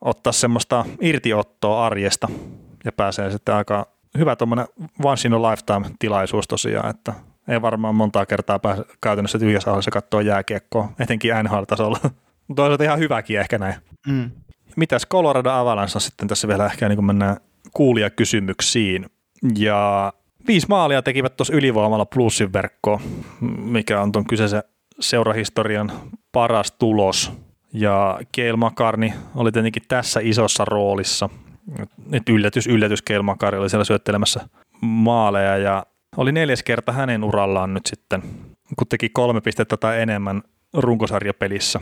[0.00, 2.28] ottaa semmoista irtiottoa arjesta
[2.84, 3.86] ja pääsee sitten aika
[4.18, 4.66] hyvä tuommoinen
[5.04, 7.12] once in a lifetime tilaisuus tosiaan, että
[7.48, 11.98] ei varmaan montaa kertaa pääse käytännössä tyhjässä hallissa katsoa jääkiekkoa, etenkin NHL-tasolla.
[12.56, 13.74] Toisaalta ihan hyväkin ehkä näin.
[14.06, 14.30] Mm.
[14.76, 17.36] Mitäs Colorado Avalanche on sitten tässä vielä ehkä niin kuin mennään
[17.72, 19.06] kuulijakysymyksiin.
[19.56, 20.12] Ja
[20.46, 23.00] viisi maalia tekivät tuossa ylivoimalla plussin verkkoon,
[23.58, 24.62] mikä on tuon kyseisen
[25.00, 25.92] seurahistorian
[26.32, 27.32] paras tulos
[27.72, 31.28] ja Keil Makarni oli tietenkin tässä isossa roolissa.
[32.06, 34.48] Nyt yllätys, yllätys Keil Makarni oli siellä syöttelemässä
[34.80, 35.86] maaleja ja
[36.16, 38.22] oli neljäs kerta hänen urallaan nyt sitten,
[38.78, 40.42] kun teki kolme pistettä tai enemmän
[40.74, 41.80] runkosarjapelissä.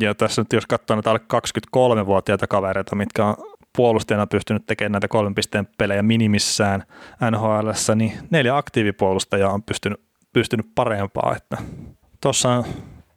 [0.00, 3.34] Ja tässä nyt jos katsoo näitä alle 23-vuotiaita kavereita, mitkä on
[3.76, 6.82] puolustajana pystynyt tekemään näitä kolmen pisteen pelejä minimissään
[7.30, 10.00] NHL, niin neljä aktiivipuolustajaa on pystynyt,
[10.32, 11.34] pystynyt parempaa.
[11.36, 11.56] Että
[12.20, 12.64] tuossa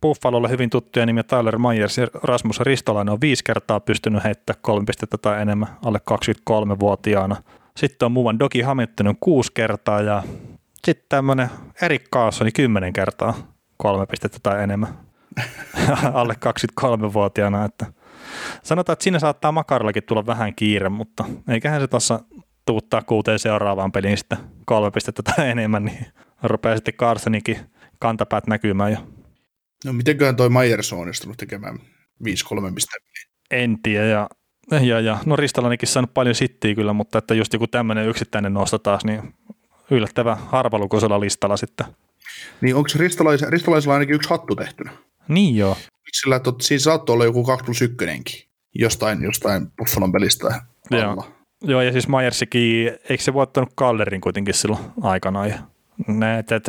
[0.01, 4.85] Buffalolle hyvin tuttuja nimiä Tyler Myers ja Rasmus Ristolainen on viisi kertaa pystynyt heittämään kolme
[4.85, 7.35] pistettä tai enemmän alle 23-vuotiaana.
[7.77, 10.23] Sitten on muuan Doki Hamilton kuusi kertaa ja
[10.85, 11.49] sitten tämmöinen
[11.81, 13.33] Erik Kaassoni kymmenen kertaa
[13.77, 14.89] kolme pistettä tai enemmän
[16.13, 16.35] alle
[16.81, 17.65] 23-vuotiaana.
[17.65, 17.85] Että
[18.63, 22.19] sanotaan, että siinä saattaa Makarillakin tulla vähän kiire, mutta eiköhän se tuossa
[22.65, 26.05] tuuttaa kuuteen seuraavaan peliin sitten kolme pistettä tai enemmän, niin
[26.43, 27.59] rupeaa sitten Carsonikin
[27.99, 28.97] kantapäät näkymään jo.
[29.85, 31.79] No mitenköhän toi Myers on onnistunut tekemään 5-3
[32.75, 33.09] pistettä?
[33.51, 34.29] En tiedä, ja,
[34.81, 38.77] ja, ja no Ristalanikin saanut paljon sittiä kyllä, mutta että just joku tämmöinen yksittäinen nosto
[38.77, 39.33] taas, niin
[39.91, 41.85] yllättävän harvalukuisella listalla sitten.
[42.61, 44.91] Niin onko Ristalais, Ristalaisella ainakin yksi hattu tehtynä?
[45.27, 45.77] Niin joo.
[46.11, 50.61] Sillä että siinä saattoi olla joku 2 plus 1 jostain, jostain Buffalon pelistä
[50.91, 51.25] Joo.
[51.63, 55.49] Joo, ja siis Myersikin, eikö se voittanut Calderin kuitenkin silloin aikanaan?
[55.49, 55.55] Ja
[56.07, 56.67] ne, et, et,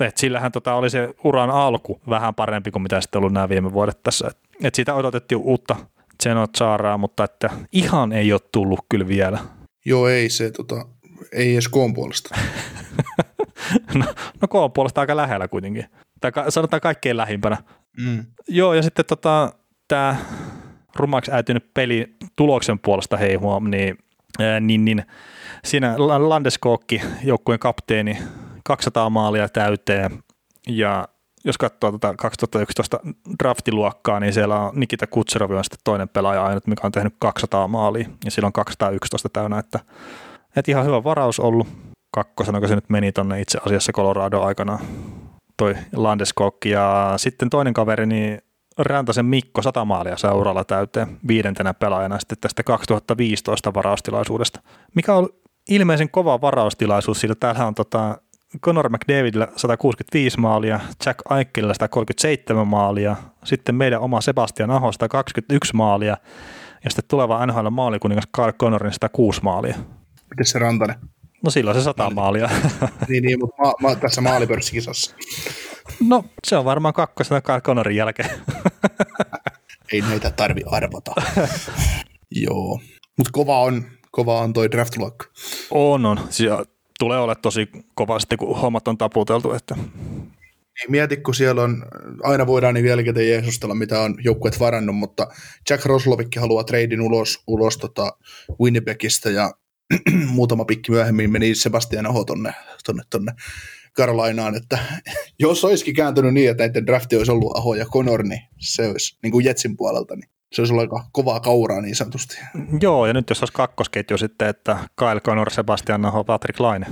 [0.00, 3.72] et, sillähän tota oli se uran alku vähän parempi kuin mitä sitten ollut nämä viime
[3.72, 4.26] vuodet tässä.
[4.28, 5.76] Et, et siitä odotettiin uutta
[6.22, 9.38] Zeno Charaa, mutta että ihan ei ole tullut kyllä vielä.
[9.84, 10.86] Joo, ei se, tota,
[11.32, 12.34] ei edes koon puolesta.
[13.98, 14.04] no,
[14.42, 15.86] no koon puolesta aika lähellä kuitenkin.
[16.20, 17.56] Tai ka- sanotaan kaikkein lähimpänä.
[17.98, 18.24] Mm.
[18.48, 19.52] Joo, ja sitten tota,
[19.88, 20.16] tämä
[20.96, 23.98] rumaksi äitynyt peli tuloksen puolesta hei huom, niin,
[24.40, 25.04] ää, niin, niin
[25.64, 28.18] siinä Landeskokki, joukkueen kapteeni,
[28.64, 30.22] 200 maalia täyteen
[30.68, 31.08] ja
[31.44, 33.00] jos katsoo tuota 2011
[33.38, 37.68] draftiluokkaa, niin siellä on Nikita Kutserov on sitten toinen pelaaja ainut, mikä on tehnyt 200
[37.68, 39.80] maalia ja sillä on 211 täynnä, että,
[40.56, 41.68] että ihan hyvä varaus ollut.
[42.14, 44.78] Kakkosena, kun se nyt meni tonne itse asiassa Colorado aikana
[45.56, 48.38] toi Landeskog ja sitten toinen kaveri, niin
[48.78, 54.60] Räntäsen Mikko 100 maalia saa uralla täyteen viidentenä pelaajana sitten tästä 2015 varaustilaisuudesta,
[54.94, 55.28] mikä on
[55.68, 58.18] ilmeisen kova varaustilaisuus, sillä täällä on tota
[58.62, 66.16] Conor McDavidillä 165 maalia, Jack Aikkelilla 137 maalia, sitten meidän oma Sebastian Aho 121 maalia
[66.84, 69.74] ja sitten tuleva NHL maalikuningas Carl Connorin 106 maalia.
[70.30, 70.96] Miten se Rantanen?
[71.44, 72.50] No silloin se 100 maalia.
[73.08, 75.14] niin, niin, mutta ma- ma- tässä maalipörssikisassa.
[76.08, 78.30] No se on varmaan kakkosena Carl Connorin jälkeen.
[79.92, 81.12] Ei näitä tarvi arvota.
[82.44, 82.80] Joo,
[83.16, 85.20] mutta kova on, kova on toi draft luck.
[85.70, 86.20] On, on.
[86.30, 86.64] Siellä
[86.98, 89.52] tulee olla tosi kovasti, kun hommat on taputeltu.
[89.52, 89.74] Että...
[89.74, 91.84] Niin, mieti, kun siellä on,
[92.22, 95.26] aina voidaan niin jälkikäteen jeesustella, mitä on joukkueet varannut, mutta
[95.70, 98.16] Jack Roslovikki haluaa treidin ulos, ulos tota
[98.60, 99.50] Winnipegistä ja
[100.26, 102.54] muutama pikki myöhemmin meni Sebastian Aho tonne,
[102.86, 103.32] tonne, tonne
[103.92, 104.78] Karolainaan, että
[105.38, 109.18] jos olisikin kääntynyt niin, että näiden drafti olisi ollut Aho ja Conor, niin se olisi
[109.22, 112.38] niin kuin Jetsin puolelta, niin se olisi ollut aika kovaa kauraa niin sanotusti.
[112.80, 116.86] Joo, ja nyt jos olisi kakkosketju sitten, että Kyle Connor, Sebastian Aho, Patrick Laine.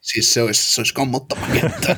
[0.00, 1.96] Siis se olisi, se olisi kammottava kenttä.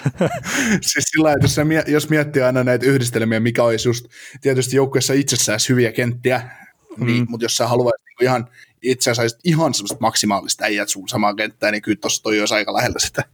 [0.90, 4.06] siis sillä jos, jos miettii aina näitä yhdistelmiä, mikä olisi just
[4.40, 6.50] tietysti joukkueessa itsessään hyviä kenttiä,
[6.96, 7.06] mm.
[7.06, 8.48] niin, mutta jos sä haluaisit niin ihan
[8.82, 12.74] itse asiassa ihan semmoista maksimaalista äijät sun samaan kenttään, niin kyllä tuossa toi olisi aika
[12.74, 13.24] lähellä sitä.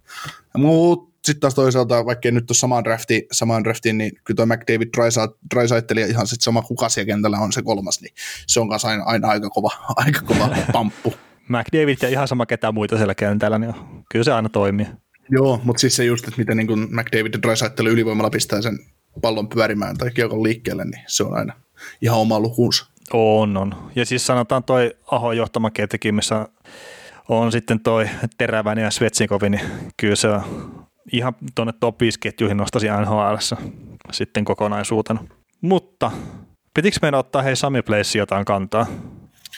[0.56, 4.88] Mutta sitten taas toisaalta, vaikka nyt ole samaan draftiin, samaan draftiin, niin kyllä toi McDavid
[5.54, 8.14] Drysaitel ja ihan sitten sama kuka siellä kentällä on se kolmas, niin
[8.46, 11.14] se on kanssa aina, aina aika kova, aika kova pamppu.
[11.48, 13.74] McDavid ja ihan sama ketään muita siellä kentällä, niin
[14.10, 14.86] kyllä se aina toimii.
[15.30, 18.78] Joo, mutta siis se just, että miten niin kuin McDavid ja Drysaitel ylivoimalla pistää sen
[19.22, 21.54] pallon pyörimään tai kiekon liikkeelle, niin se on aina
[22.02, 22.86] ihan oma lukuunsa.
[23.12, 23.90] On, on.
[23.96, 26.48] Ja siis sanotaan toi Aho johtama ketjukin, missä
[27.28, 29.60] on sitten toi Teräväinen ja Svetsinkovi, niin
[29.96, 30.42] kyllä se on
[31.12, 33.34] ihan tuonne top 5 ketjuihin nostasi NHL
[34.12, 35.24] sitten kokonaisuutena.
[35.60, 36.12] Mutta
[36.74, 38.86] pitikö meidän ottaa hei Sami Place jotain kantaa?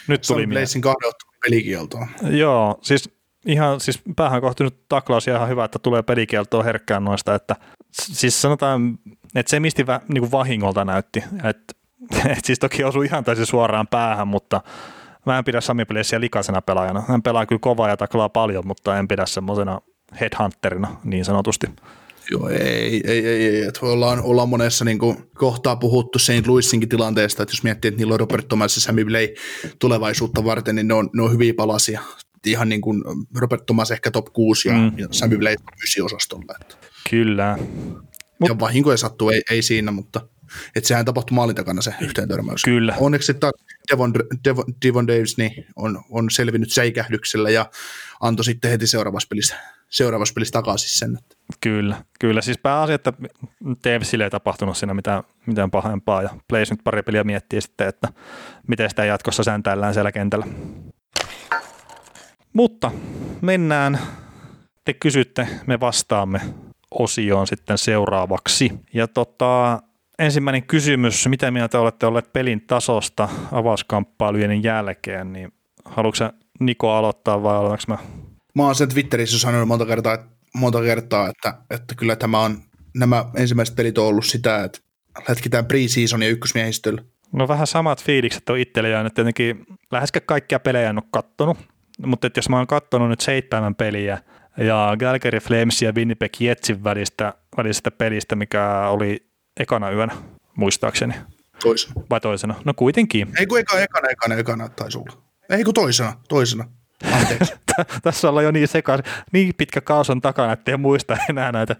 [0.08, 1.12] Nyt tuli Sami Placein kahden
[1.44, 2.08] pelikieltoa.
[2.30, 7.04] Joo, siis ihan siis päähän kohti nyt taklaus ja ihan hyvä, että tulee pelikieltoa herkkään
[7.04, 7.56] noista, että
[7.92, 8.98] siis sanotaan,
[9.34, 11.74] että se misti vä, niin kuin vahingolta näytti, että
[12.12, 14.60] et siis toki osui ihan täysin suoraan päähän, mutta
[15.26, 17.02] mä en pidä Sami Plessia likaisena pelaajana.
[17.08, 19.80] Hän pelaa kyllä kovaa ja taklaa paljon, mutta en pidä semmoisena
[20.20, 21.66] headhunterina niin sanotusti.
[22.30, 23.62] Joo, ei, ei, ei, ei.
[23.62, 26.46] Että ollaan, ollaan monessa niin kuin, kohtaa puhuttu St.
[26.46, 29.28] Louisinkin tilanteesta, että jos miettii, että niillä on Robert Thomas ja Sammy Blay
[29.78, 32.00] tulevaisuutta varten, niin ne on, ne on hyviä palasia.
[32.46, 33.04] Ihan niin kuin
[33.36, 34.92] Robert Thomas ehkä top 6 ja, mm.
[34.98, 36.54] ja Sammy Blay top 9 osastolla.
[36.60, 36.76] Että.
[37.10, 37.58] Kyllä.
[38.40, 40.20] Mut, ja vahinkoja sattuu, ei, ei siinä, mutta
[40.76, 42.62] että sehän tapahtui maalin takana se yhteen törmäys.
[42.64, 42.94] Kyllä.
[43.00, 43.52] Onneksi taas
[43.92, 47.70] Devon, Devon, Devon Davis niin on, on selvinnyt säikähdyksellä ja
[48.20, 49.56] antoi sitten heti seuraavassa pelissä,
[49.88, 51.18] seuraavassa pelissä takaisin sen.
[51.60, 52.40] Kyllä, kyllä.
[52.40, 53.12] Siis pääasia, että
[53.84, 58.08] Davisille ei tapahtunut siinä mitään, mitään pahempaa ja Blaze nyt pari peliä miettii sitten, että
[58.68, 60.46] miten sitä jatkossa säntäillään siellä kentällä.
[62.52, 62.90] Mutta
[63.40, 63.98] mennään,
[64.84, 66.40] te kysytte, me vastaamme
[66.90, 68.70] osioon sitten seuraavaksi.
[68.94, 69.82] Ja tota,
[70.18, 75.52] ensimmäinen kysymys, mitä mieltä olette olleet pelin tasosta avauskamppailujen jälkeen, niin
[75.84, 77.98] haluatko Niko aloittaa vai olenko mä?
[78.54, 80.18] Mä oon sen Twitterissä sanonut monta kertaa,
[80.54, 82.62] monta kertaa että, että kyllä tämä on,
[82.96, 84.78] nämä ensimmäiset pelit on ollut sitä, että
[85.28, 87.02] lätkitään pre-seasonia ykkösmiehistöllä
[87.32, 89.14] No vähän samat fiilikset on itselle jäänyt.
[89.14, 91.58] Tietenkin läheskään kaikkia pelejä en ole kattonut,
[92.06, 94.18] mutta että jos mä oon kattonut nyt seitsemän peliä
[94.56, 99.27] ja Calgary Flames ja Winnipeg Jetsin välistä, välistä pelistä, mikä oli
[99.58, 100.16] ekana yönä,
[100.56, 101.14] muistaakseni.
[101.62, 101.94] Toisena.
[102.10, 102.54] Vai toisena?
[102.64, 103.28] No kuitenkin.
[103.38, 105.22] Ei kun eka, ekana, ekana, ekana taisi olla.
[105.50, 106.64] Ei kun toisena, toisena.
[107.12, 107.54] Anteeksi.
[108.02, 111.76] Tässä ollaan jo niin sekaisin, niin pitkä kaos on takana, ettei muista enää näitä,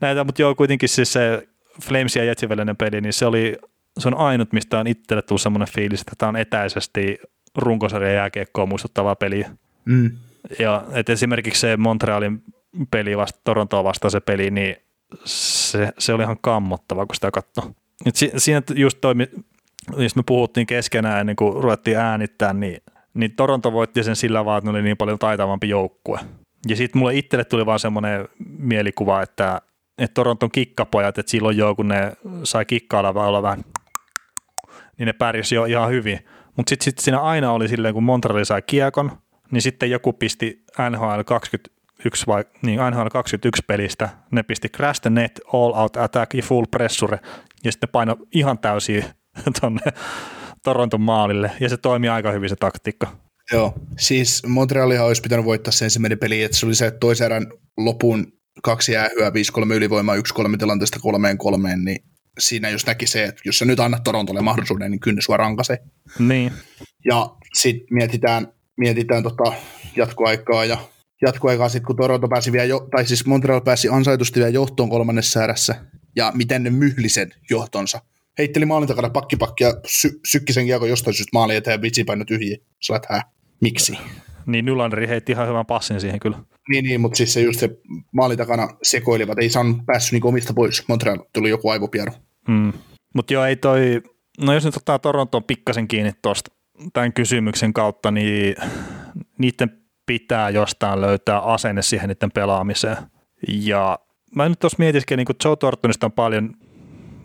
[0.00, 1.48] näitä mutta joo, kuitenkin siis se
[1.82, 3.58] Flames ja Jetsin välinen peli, niin se oli
[3.98, 7.18] se on ainut, mistä on itselle tullut semmoinen fiilis, että tämä on etäisesti
[7.56, 9.50] runkosarjan jääkiekkoa muistuttavaa peliä.
[9.84, 10.10] Mm.
[10.58, 12.42] Ja et esimerkiksi se Montrealin
[12.90, 14.76] peli vasta, Torontoa vastaan se peli, niin
[15.24, 17.70] se, se oli ihan kammottava, kun sitä katsoi.
[18.14, 19.26] Si, siinä just toimi,
[19.96, 22.82] jos me puhuttiin keskenään ennen kuin ruvettiin äänittää, niin,
[23.14, 26.20] niin Toronto voitti sen sillä vaan, että ne oli niin paljon taitavampi joukkue.
[26.68, 28.28] Ja sitten mulle itselle tuli vaan semmoinen
[28.58, 29.60] mielikuva, että,
[29.98, 32.12] että Toronton kikkapojat, että silloin jo kun ne
[32.44, 33.64] sai kikkailla vai olla vähän,
[34.98, 36.18] niin ne pärjäsi jo ihan hyvin.
[36.56, 39.12] Mutta sitten sit siinä aina oli silleen, kun Montreal sai kiekon,
[39.50, 41.20] niin sitten joku pisti NHL
[41.98, 46.42] 21 vai, niin NHL 21 pelistä, ne pisti Crash the Net, All Out Attack ja
[46.42, 47.18] Full Pressure,
[47.64, 49.04] ja sitten paino ihan täysin
[49.60, 49.80] tuonne
[50.64, 53.16] Toronton maalille, ja se toimi aika hyvin se taktiikka.
[53.52, 57.46] Joo, siis Montrealihan olisi pitänyt voittaa se ensimmäinen peli, että se oli se toisen erän
[57.76, 58.32] lopun
[58.62, 59.32] kaksi jäähyä, 5-3
[59.74, 60.20] ylivoimaa, 1-3
[60.58, 62.04] tilanteesta 3-3, niin
[62.38, 65.78] siinä jos näki se, että jos sä nyt annat Torontolle mahdollisuuden, niin kyllä sua rankase.
[66.18, 66.52] Niin.
[67.04, 69.52] Ja sitten mietitään, mietitään tota
[69.96, 70.78] jatkoaikaa ja
[71.22, 75.44] jatkoaikaa sitten, kun Toronto pääsi vielä, jo, tai siis Montreal pääsi ansaitusti vielä johtoon kolmannessa
[75.44, 75.74] erässä,
[76.16, 78.00] ja miten ne myhlisen johtonsa.
[78.38, 82.04] Heitteli maalin takana pakkipakki ja sy- sykki sen kiekon jostain syystä maali eteen ja vitsi
[82.04, 82.56] paino tyhjiä.
[82.86, 83.22] Sä olet, hää,
[83.60, 83.98] miksi?
[84.46, 86.38] Niin Nylanderi heitti ihan hyvän passin siihen kyllä.
[86.68, 87.70] Niin, niin mutta siis se just se
[88.12, 90.88] maali takana sekoilivat, ei saanut päässyt niin omista pois.
[90.88, 92.12] Montreal tuli joku aivopieru.
[92.48, 92.72] Mm.
[93.14, 94.02] Mutta joo, ei toi,
[94.40, 96.50] no jos nyt ottaa Torontoon pikkasen kiinni tuosta
[96.92, 98.54] tämän kysymyksen kautta, niin
[99.38, 102.96] niiden pitää jostain löytää asenne siihen niiden pelaamiseen.
[103.48, 103.98] Ja
[104.36, 106.54] mä nyt tuossa niin kun Joe Tortonista on paljon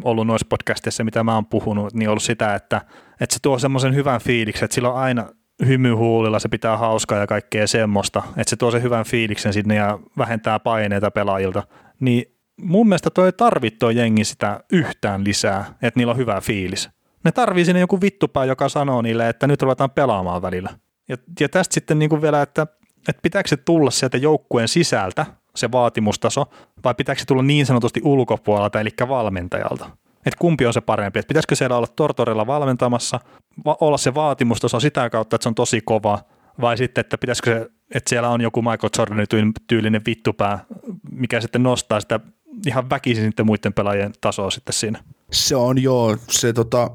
[0.03, 2.81] ollut noissa podcasteissa, mitä mä oon puhunut, niin ollut sitä, että,
[3.21, 5.25] että se tuo semmoisen hyvän fiiliksen, että sillä on aina
[5.65, 9.75] hymy huulilla, se pitää hauskaa ja kaikkea semmoista, että se tuo sen hyvän fiiliksen sinne
[9.75, 11.63] ja vähentää paineita pelaajilta.
[11.99, 12.25] Niin
[12.61, 16.89] mun mielestä toi tarvitse toi jengi sitä yhtään lisää, että niillä on hyvä fiilis.
[17.23, 20.69] Ne tarvii sinne joku vittupää, joka sanoo niille, että nyt ruvetaan pelaamaan välillä.
[21.09, 22.67] Ja, ja tästä sitten niin kuin vielä, että,
[23.09, 25.25] että pitääkö se tulla sieltä joukkueen sisältä,
[25.55, 26.45] se vaatimustaso,
[26.83, 29.85] vai pitääkö se tulla niin sanotusti ulkopuolelta, eli valmentajalta?
[30.25, 31.19] Että kumpi on se parempi?
[31.19, 33.19] Että pitäisikö siellä olla Tortorella valmentamassa,
[33.65, 36.19] va- olla se vaatimustaso sitä kautta, että se on tosi kova,
[36.61, 40.65] vai sitten, että pitäisikö se, että siellä on joku Michael Jordanin tyylinen vittupää,
[41.11, 42.19] mikä sitten nostaa sitä
[42.67, 45.03] ihan väkisin sitten muiden pelaajien tasoa sitten siinä.
[45.31, 46.91] Se on joo, se tota,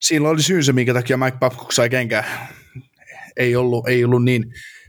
[0.00, 2.24] siinä oli syynsä, minkä takia Mike Babcock sai kenkään.
[3.40, 4.44] Ei ollut, ei ollut niin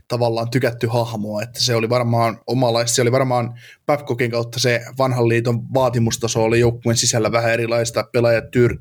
[0.08, 5.28] tavallaan tykätty hahmoa, että se oli varmaan omalaista, se oli varmaan Babcockin kautta se vanhan
[5.28, 8.78] liiton vaatimustaso oli joukkueen sisällä vähän erilaista, pelaajat tyr,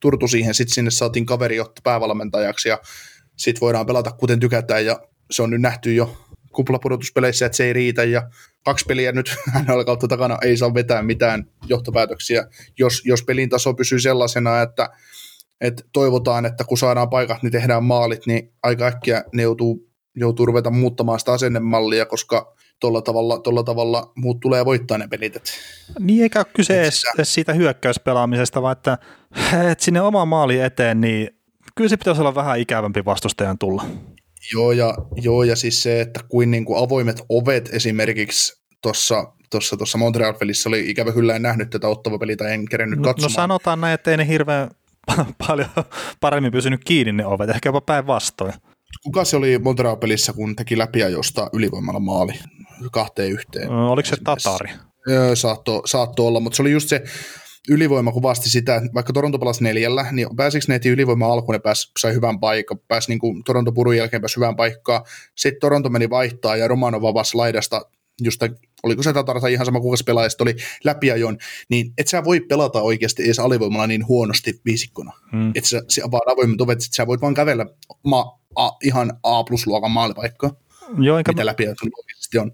[0.00, 2.78] turtu siihen, sitten sinne saatiin kaveri ottaa päävalmentajaksi ja
[3.36, 4.86] sitten voidaan pelata kuten tykätään.
[4.86, 5.00] Ja
[5.30, 6.16] se on nyt nähty jo
[6.52, 8.04] kuplapudotuspeleissä, että se ei riitä.
[8.04, 8.30] Ja
[8.64, 12.46] kaksi peliä nyt hänellä kautta takana ei saa vetää mitään johtopäätöksiä,
[12.78, 14.90] jos, jos pelin taso pysyy sellaisena, että,
[15.60, 20.46] että toivotaan, että kun saadaan paikat, niin tehdään maalit, niin aika äkkiä ne joutuu, joutuu
[20.46, 25.36] ruveta muuttamaan sitä asennemallia, koska tuolla tavalla, tuolla tavalla muut tulee voittaa ne pelit.
[25.36, 25.52] Et,
[25.98, 28.98] Niin eikä ole kyse edes, edes siitä hyökkäyspelaamisesta, vaan että,
[29.70, 31.28] että sinne oma maali eteen, niin
[31.74, 33.84] kyllä se pitäisi olla vähän ikävämpi vastustajan tulla.
[34.52, 39.76] Joo ja, joo, ja siis se, että kuin, niin kuin avoimet ovet esimerkiksi tuossa tuossa,
[39.76, 43.32] tuossa Montreal-pelissä oli ikävä kyllä en nähnyt tätä ottava peliä tai en kerennyt No, katsomaan.
[43.32, 44.70] no sanotaan näin, että ei ne hirveän
[45.46, 45.68] paljon
[46.20, 48.52] paremmin pysynyt kiinni ne ovet, ehkä jopa päinvastoin.
[49.04, 52.32] Kuka se oli Montreal-pelissä, kun teki läpiajosta ylivoimalla maali
[52.92, 53.70] kahteen yhteen?
[53.70, 54.70] Oliko se Tatari?
[55.08, 57.02] Öö, saatto, saatto olla, mutta se oli just se
[57.68, 61.92] ylivoima kuvasti sitä, että vaikka Toronto pelasi neljällä, niin pääsikö ne ylivoima alkuun, ne pääsi,
[61.98, 65.04] sai hyvän paikan, pääsi niin kuin Toronto purun jälkeen pääsi hyvään paikkaan.
[65.34, 67.82] Sitten Toronto meni vaihtaa ja Romanov avasi laidasta
[68.20, 68.42] just
[68.84, 72.40] oliko se Tatar tai ihan sama kuka se pelaaja oli läpiajon, niin et sä voi
[72.40, 75.12] pelata oikeasti edes alivoimalla niin huonosti viisikkona.
[75.32, 75.52] Hmm.
[75.54, 77.66] Että sä, sä vaan avoimet ovet, että sä voit vaan kävellä
[78.02, 80.50] ma, a, ihan A-plus-luokan maalipaikkaa
[80.98, 82.52] Joo, enkä, mitä läpi oikeasti on.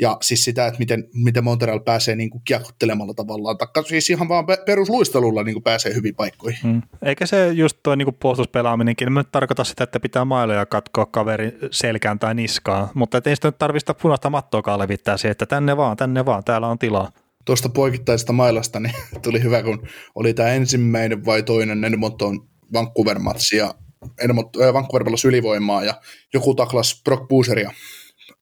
[0.00, 4.28] Ja siis sitä, että miten, miten Montreal pääsee niin kuin kiekottelemalla tavallaan, taikka siis ihan
[4.28, 6.60] vaan pe- perusluistelulla niin kuin pääsee hyvin paikkoihin.
[6.64, 6.82] Mm.
[7.02, 12.18] Eikä se just tuo niinku puolustuspelaaminenkin, mä tarkoita sitä, että pitää mailoja katkoa kaveri selkään
[12.18, 16.24] tai niskaan, mutta ei sitä nyt tarvista punaista mattoakaan levittää siihen, että tänne vaan, tänne
[16.24, 17.12] vaan, täällä on tilaa.
[17.44, 23.74] tuosta poikittaisesta mailasta, niin tuli hyvä, kun oli tämä ensimmäinen vai toinen Edmonton Vancouver-matsi, ja
[24.20, 25.94] Edmonton, äh, Vancouver pelasi ylivoimaa, ja
[26.34, 27.72] joku taklas Brock Booseria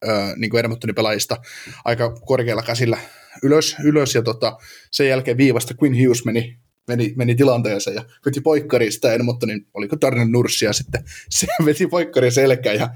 [0.09, 1.37] äh, niin kuin Edmontonin pelaajista
[1.85, 2.99] aika korkealla käsillä
[3.43, 4.15] ylös, ylös.
[4.15, 4.57] Ja tota,
[4.91, 7.95] sen jälkeen viivasta Quinn Hughes meni meni, meni tilanteeseen.
[7.95, 12.89] Ja veti poikkariin sitä Edmontonin, oliko Darren Nurssia sitten, se veti poikkaria selkään ja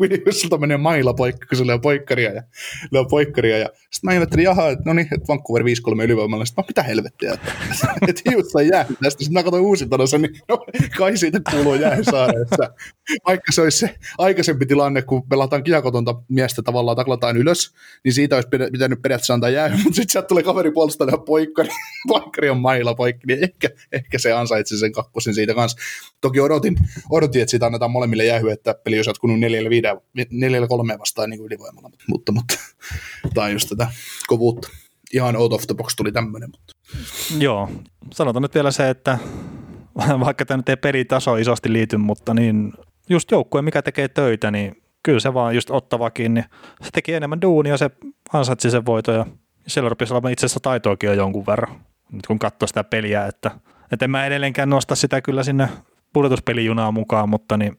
[0.00, 2.42] Quinnivilta menee mailla poikka, kun se lyö poikkaria ja
[2.90, 3.58] lyö poikkaria.
[3.58, 5.66] Ja sitten mä ihmettelin, jaha, että no niin, että Vancouver 5-3
[6.04, 6.44] ylivoimalla.
[6.44, 7.52] Sitten mä, mitä helvettiä, että,
[8.08, 9.24] että hius sai jää tästä.
[9.24, 10.66] Sitten mä katsoin uusintana sen, niin no,
[10.98, 12.74] kai siitä kuuluu jääsaaressa.
[13.26, 17.74] Vaikka se olisi se aikaisempi tilanne, kun pelataan kiakotonta miestä tavallaan taklataan ylös,
[18.04, 21.68] niin siitä olisi pitänyt periaatteessa antaa jää, mutta sitten sieltä tulee kaveri puolesta ja poikkari,
[22.08, 25.78] poikkari on mailla poikki, niin ehkä, ehkä se ansaitsi sen kakkosen siitä kanssa.
[26.20, 26.76] Toki odotin,
[27.10, 29.96] odotin, että siitä annetaan molemmille jäähy, että peli olisi jatkunut neljällä viidä,
[30.30, 32.54] neljällä kolmea vastaan niin ylivoimalla, mutta, mutta
[33.34, 33.88] tämä on just tätä
[34.26, 34.68] kovuutta.
[35.12, 36.50] Ihan out of the box tuli tämmöinen.
[36.50, 36.72] Mutta.
[37.38, 37.70] Joo,
[38.12, 39.18] sanotaan nyt vielä se, että
[40.24, 42.72] vaikka tämä nyt ei pelitaso isosti liity, mutta niin
[43.08, 46.44] just joukkue, mikä tekee töitä, niin kyllä se vaan just ottavakin, niin
[46.82, 47.90] se teki enemmän duunia, se
[48.32, 49.26] ansaitsi sen voito ja
[49.66, 51.80] siellä rupesi olemaan itse asiassa taitoakin jo jonkun verran,
[52.12, 53.50] nyt kun katsoo sitä peliä, että,
[53.92, 55.68] että en mä edelleenkään nosta sitä kyllä sinne
[56.12, 57.78] pudotuspelijunaan mukaan, mutta niin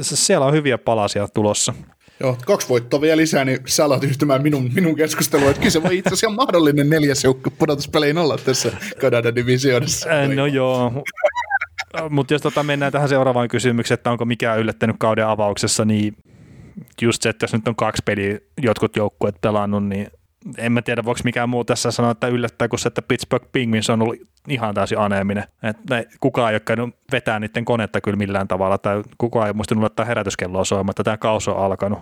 [0.00, 1.74] siellä on hyviä palasia tulossa.
[2.20, 5.82] Joo, kaksi voittoa vielä lisää, niin sä alat yhtymään minun, minun keskusteluun, että kyllä se
[5.82, 10.08] voi itse asiassa mahdollinen neljäs joukko pudotuspeleihin olla tässä Kanada divisioonassa.
[10.34, 10.92] No joo,
[12.10, 16.16] mutta jos tota mennään tähän seuraavaan kysymykseen, että onko mikään yllättänyt kauden avauksessa, niin
[17.02, 20.06] just se, että jos nyt on kaksi peliä jotkut joukkueet pelannut, niin
[20.58, 23.90] en mä tiedä, voiko mikään muu tässä sanoa, että yllättää, kun se, että Pittsburgh Penguins
[23.90, 24.16] on ollut
[24.48, 25.44] ihan täysin aneeminen.
[25.62, 29.82] Että kukaan ei ole käynyt vetää niiden konetta kyllä millään tavalla, tai kukaan ei muistanut
[29.82, 31.98] laittaa herätyskelloa soimaan, että tämä kausi on alkanut.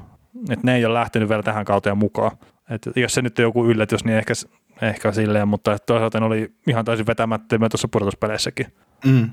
[0.51, 2.31] Että ne ei ole lähtenyt vielä tähän kauteen mukaan.
[2.71, 4.35] Et jos se nyt on joku yllätys, niin ehkä,
[4.83, 8.67] ehkä silleen, mutta toisaalta ne oli ihan täysin vetämättömiä tuossa pudotuspeleissäkin.
[9.05, 9.31] Mm.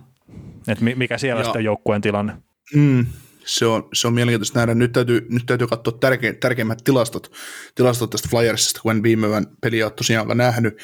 [0.68, 2.34] Että mikä siellä sitten joukkueen tilanne.
[2.76, 3.06] Mm
[3.48, 4.76] se on, se on mielenkiintoista nähdä.
[4.76, 7.32] Nyt täytyy, nyt täytyy katsoa tärke, tärkeimmät tilastot,
[7.76, 10.78] tilastot tästä Flyersista, kun en viime yön peliä ole tosiaan nähnyt,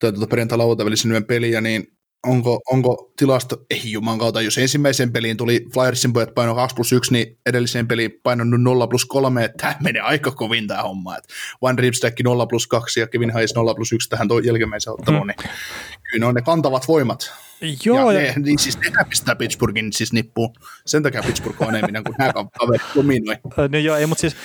[0.00, 1.95] tai tuota perjantai lauantai yön peliä, niin
[2.26, 6.92] onko, onko tilasto, ei juman kautta, jos ensimmäiseen peliin tuli Flyersin pojat paino 2 plus
[6.92, 11.16] 1, niin edelliseen peliin painonut 0 plus 3, että tämä menee aika kovin tämä homma,
[11.16, 15.26] että Van Ripstack 0 plus 2 ja Kevin Hayes 0 plus 1 tähän jälkimmäiseen otteluun,
[15.26, 15.26] mm.
[15.26, 15.50] niin
[16.02, 17.32] kyllä ne on ne kantavat voimat
[17.84, 18.32] Joo, ja, ja...
[18.32, 20.52] Ne, niin siis ne pistää Pittsburghin siis nippuun.
[20.86, 23.36] Sen takia Pittsburgh on enemmän kuin nämä kaverit dominoi.
[23.72, 24.36] No joo, ei, mutta siis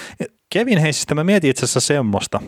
[0.49, 2.41] Kevin Hayesista mä mietin itse asiassa semmoista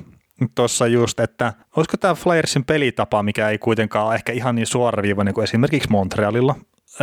[0.56, 5.34] tuossa just, että olisiko tämä Flyersin pelitapa, mikä ei kuitenkaan ole ehkä ihan niin suoraviivainen
[5.34, 6.56] kuin esimerkiksi Montrealilla,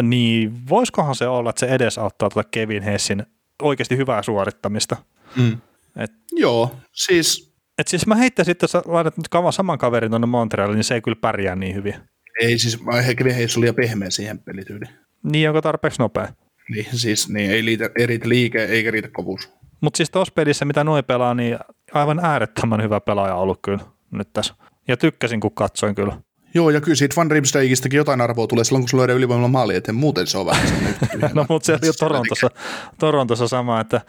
[0.02, 3.26] niin voisikohan se olla, että se edesauttaa tuota Kevin Hessin
[3.62, 4.96] oikeasti hyvää suorittamista?
[5.36, 5.58] Mm.
[5.96, 7.50] Et, Joo, siis...
[7.78, 11.00] Et siis mä heittäisin, että jos laitat nyt saman kaverin tuonne Montrealiin, niin se ei
[11.00, 11.94] kyllä pärjää niin hyvin.
[12.40, 12.78] Ei siis,
[13.16, 14.90] Kevin Hayes oli liian pehmeä siihen pelityyliin.
[15.22, 16.28] Niin, onko tarpeeksi nopea?
[16.68, 19.52] Niin, siis niin, ei, liitä, ei riitä liike eikä riitä kovuus.
[19.80, 21.58] Mutta siis tuossa pelissä, mitä noin pelaa, niin
[21.92, 24.54] aivan äärettömän hyvä pelaaja ollut kyllä nyt tässä.
[24.88, 26.16] Ja tykkäsin, kun katsoin kyllä.
[26.54, 29.74] Joo, ja kyllä siitä Van Riemsteikistäkin jotain arvoa tulee silloin, kun se löydään ylivoimalla maali
[29.74, 30.66] eteen, muuten se on vähän
[31.34, 32.50] No, mutta se oli Torontossa,
[32.98, 34.00] Torontossa sama, että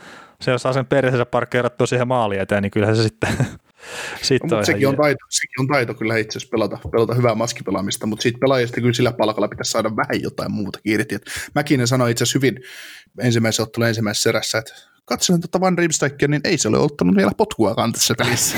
[0.42, 3.30] se jos saa sen perheensä parkkeerattua siihen maali eteen, niin kyllähän se sitten
[4.22, 7.36] sitten no, mutta sekin on, taito, sekin on taito kyllä itse asiassa pelata, pelata hyvää
[7.36, 11.18] maskipelaamista, mutta siitä pelaajista kyllä sillä palkalla pitäisi saada vähän jotain muuta irti.
[11.56, 12.60] Mäkinen sanoi itse asiassa hyvin
[13.20, 14.74] ensimmäisen ottelun ensimmäisessä erässä, että
[15.06, 18.58] katsoin tuota Van Riemsteikia, niin ei se ole ottanut vielä potkuakaan tässä pelissä.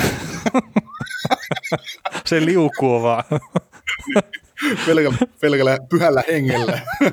[2.26, 3.24] se liukuu vaan.
[4.86, 6.80] Pelkä, pelkällä pyhällä hengellä.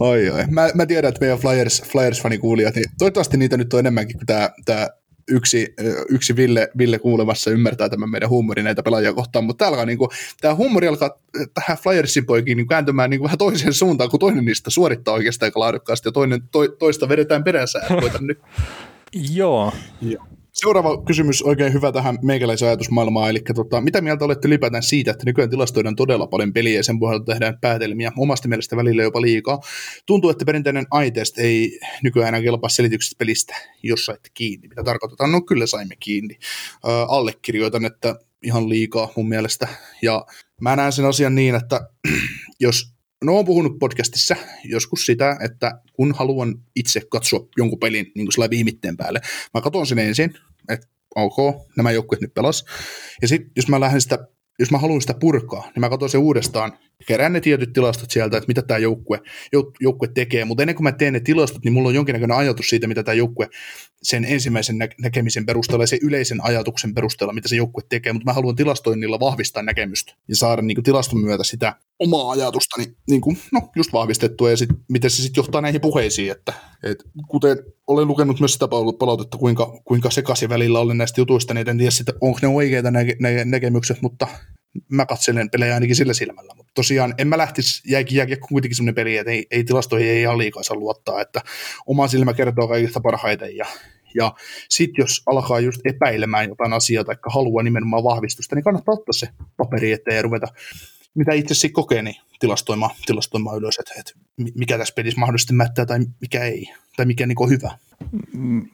[0.00, 0.44] oi, oi.
[0.50, 4.26] Mä, mä tiedän, että meidän Flyers, Flyers-fanikuulijat, niin toivottavasti niitä nyt on enemmänkin kuin
[4.64, 4.88] tämä
[5.28, 5.74] yksi,
[6.08, 10.10] yksi Ville, Ville kuulemassa ymmärtää tämän meidän huumorin näitä pelaajia kohtaan, mutta täällä niin kuin,
[10.40, 11.18] tämä huumori alkaa
[11.54, 15.46] tähän Flyersin poikiin niin kääntymään niin kuin vähän toiseen suuntaan, kun toinen niistä suorittaa oikeastaan
[15.46, 17.80] aika laadukkaasti ja toinen, to, toista vedetään perässä.
[18.20, 18.38] nyt.
[19.32, 19.72] Joo.
[20.02, 20.24] Joo.
[20.62, 25.26] Seuraava kysymys oikein hyvä tähän meikäläisen ajatusmaailmaan, eli tota, mitä mieltä olette ylipäätään siitä, että
[25.26, 29.58] nykyään tilastoidaan todella paljon peliä ja sen pohjalta tehdään päätelmiä, omasta mielestä välillä jopa liikaa.
[30.06, 34.68] Tuntuu, että perinteinen aitest ei nykyään enää kelpaa selityksestä pelistä, jos saitte kiinni.
[34.68, 35.32] Mitä tarkoitetaan?
[35.32, 36.34] No kyllä saimme kiinni.
[36.84, 39.68] Ö, allekirjoitan, että ihan liikaa mun mielestä.
[40.02, 40.26] Ja
[40.60, 41.80] mä näen sen asian niin, että
[42.60, 42.92] jos
[43.24, 48.50] No olen puhunut podcastissa joskus sitä, että kun haluan itse katsoa jonkun pelin niin kuin
[48.50, 49.20] viimitteen päälle,
[49.54, 50.34] mä katson sen ensin,
[50.68, 51.36] että ok,
[51.76, 52.64] nämä joukkueet nyt pelas.
[53.22, 54.18] Ja sitten jos mä lähden sitä,
[54.58, 58.36] jos mä haluan sitä purkaa, niin mä katson sen uudestaan kerään ne tietyt tilastot sieltä,
[58.36, 59.20] että mitä tämä joukkue,
[59.80, 62.86] joukkue tekee, mutta ennen kuin mä teen ne tilastot, niin mulla on jonkinnäköinen ajatus siitä,
[62.86, 63.48] mitä tämä joukkue
[64.02, 68.30] sen ensimmäisen nä- näkemisen perusteella ja sen yleisen ajatuksen perusteella, mitä se joukkue tekee, mutta
[68.30, 73.20] mä haluan tilastoinnilla vahvistaa näkemystä ja saada niin kuin, tilaston myötä sitä omaa ajatustani niin
[73.20, 76.52] kuin, no, just vahvistettua ja sit, miten se sitten johtaa näihin puheisiin, että
[76.82, 78.68] et, kuten olen lukenut myös sitä
[78.98, 82.90] palautetta, kuinka, kuinka sekaisin välillä olen näistä jutuista, niin en tiedä sitä, onko ne oikeita
[82.90, 84.28] nä- nä- näkemykset, mutta
[84.88, 86.54] mä katselen pelejä ainakin sillä silmällä.
[86.56, 90.20] Mutta tosiaan en mä lähtisi, jääkin jääkiekko kuitenkin sellainen peli, että ei, ei tilastoihin ei
[90.20, 91.40] ihan liikaa saa luottaa, että
[91.86, 93.66] oma silmä kertoo kaikista parhaiten ja
[94.14, 94.34] ja
[94.68, 99.28] sitten jos alkaa just epäilemään jotain asiaa tai haluaa nimenomaan vahvistusta, niin kannattaa ottaa se
[99.56, 100.46] paperi eteen ja ruveta,
[101.14, 104.12] mitä itse sitten kokee, niin tilastoimaan, tilastoimaan ylös, että, että
[104.54, 107.70] mikä tässä pelissä mahdollisesti mättää tai mikä ei, tai mikä niin on hyvä.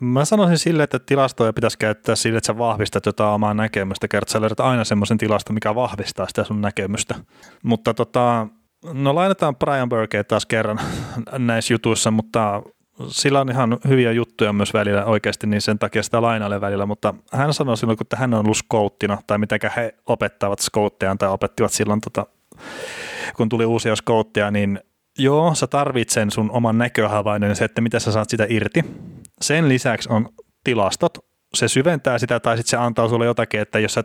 [0.01, 4.09] Mä sanoisin sille, että tilastoja pitäisi käyttää sille, että sä vahvistat jotain omaa näkemystä.
[4.09, 7.15] Kertaa sä löydät aina semmoisen tilaston, mikä vahvistaa sitä sun näkemystä.
[7.63, 8.47] Mutta tota,
[8.93, 10.81] no lainataan Brian Burkea taas kerran
[11.39, 12.63] näissä jutuissa, mutta
[13.07, 17.15] sillä on ihan hyviä juttuja myös välillä oikeasti, niin sen takia sitä lainaille välillä, mutta
[17.33, 21.73] hän sanoi silloin, kun hän on ollut skouttina, tai mitä he opettavat skouttejaan, tai opettivat
[21.73, 22.27] silloin, tota,
[23.37, 24.81] kun tuli uusia skoutteja, niin
[25.19, 28.85] joo, sä tarvitset sen sun oman näköhavainnon se, että mitä sä saat sitä irti.
[29.41, 30.29] Sen lisäksi on
[30.65, 31.19] tilastot,
[31.55, 34.05] se syventää sitä tai sitten se antaa sulle jotakin, että jos sä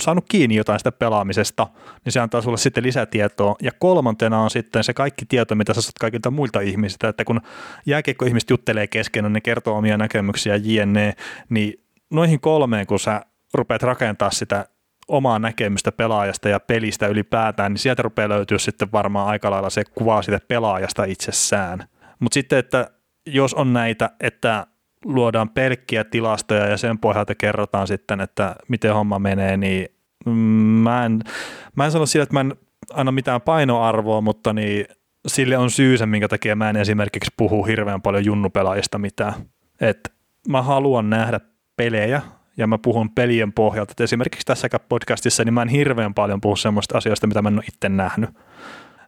[0.00, 1.66] saanut kiinni jotain sitä pelaamisesta,
[2.04, 3.54] niin se antaa sulle sitten lisätietoa.
[3.62, 7.40] Ja kolmantena on sitten se kaikki tieto, mitä sä saat kaikilta muilta ihmisiltä, että kun
[7.86, 11.14] jääkiekko-ihmiset juttelee keskenään, ne kertoo omia näkemyksiä jne,
[11.48, 13.20] niin noihin kolmeen, kun sä
[13.54, 14.66] rupeat rakentaa sitä
[15.08, 19.84] omaa näkemystä pelaajasta ja pelistä ylipäätään, niin sieltä rupeaa löytyä sitten varmaan aika lailla se
[19.84, 21.88] kuva siitä pelaajasta itsessään.
[22.18, 22.90] Mutta sitten, että
[23.26, 24.66] jos on näitä, että
[25.04, 29.88] luodaan pelkkiä tilastoja ja sen pohjalta kerrotaan sitten, että miten homma menee, niin
[30.82, 31.20] mä en,
[31.76, 32.56] mä en sano sillä, että mä en
[32.92, 34.86] anna mitään painoarvoa, mutta niin
[35.26, 39.34] sille on syysä, minkä takia mä en esimerkiksi puhu hirveän paljon junnupelaajista mitään.
[39.80, 40.12] Et
[40.48, 41.40] mä haluan nähdä
[41.76, 42.22] pelejä
[42.56, 43.92] ja mä puhun pelien pohjalta.
[43.92, 47.54] Et esimerkiksi tässä podcastissa niin mä en hirveän paljon puhu semmoista asioista, mitä mä en
[47.54, 48.30] ole itse nähnyt.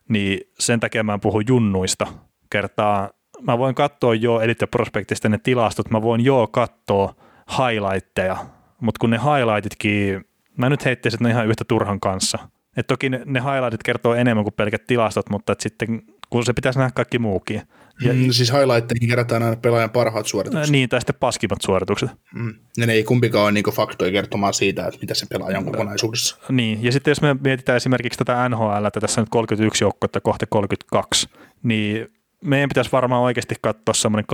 [0.08, 2.06] Niin sen takia mä en puhu junnuista.
[2.50, 3.10] Kertaa
[3.42, 7.14] mä voin katsoa jo Elite Prospectista ne tilastot, mä voin jo katsoa
[7.58, 8.36] highlightteja,
[8.80, 10.24] mutta kun ne highlightitkin,
[10.56, 12.38] mä nyt heittäisin, että ne ihan yhtä turhan kanssa.
[12.76, 16.52] Et toki ne, ne highlightit kertoo enemmän kuin pelkät tilastot, mutta et sitten kun se
[16.52, 17.62] pitäisi nähdä kaikki muukin.
[18.02, 20.72] Ja, mm, siis highlightteihin kerätään aina pelaajan parhaat suoritukset.
[20.72, 22.10] Niin, tai sitten paskimmat suoritukset.
[22.34, 22.54] Mm.
[22.76, 26.36] Ja ne ei kumpikaan ole niin faktoja kertomaan siitä, että mitä se pelaaja on kokonaisuudessa.
[26.48, 30.20] Niin, ja sitten jos me mietitään esimerkiksi tätä NHL, että tässä on nyt 31 joukkoa,
[30.22, 31.28] kohta 32,
[31.62, 32.08] niin
[32.44, 34.26] meidän pitäisi varmaan oikeasti katsoa semmoinen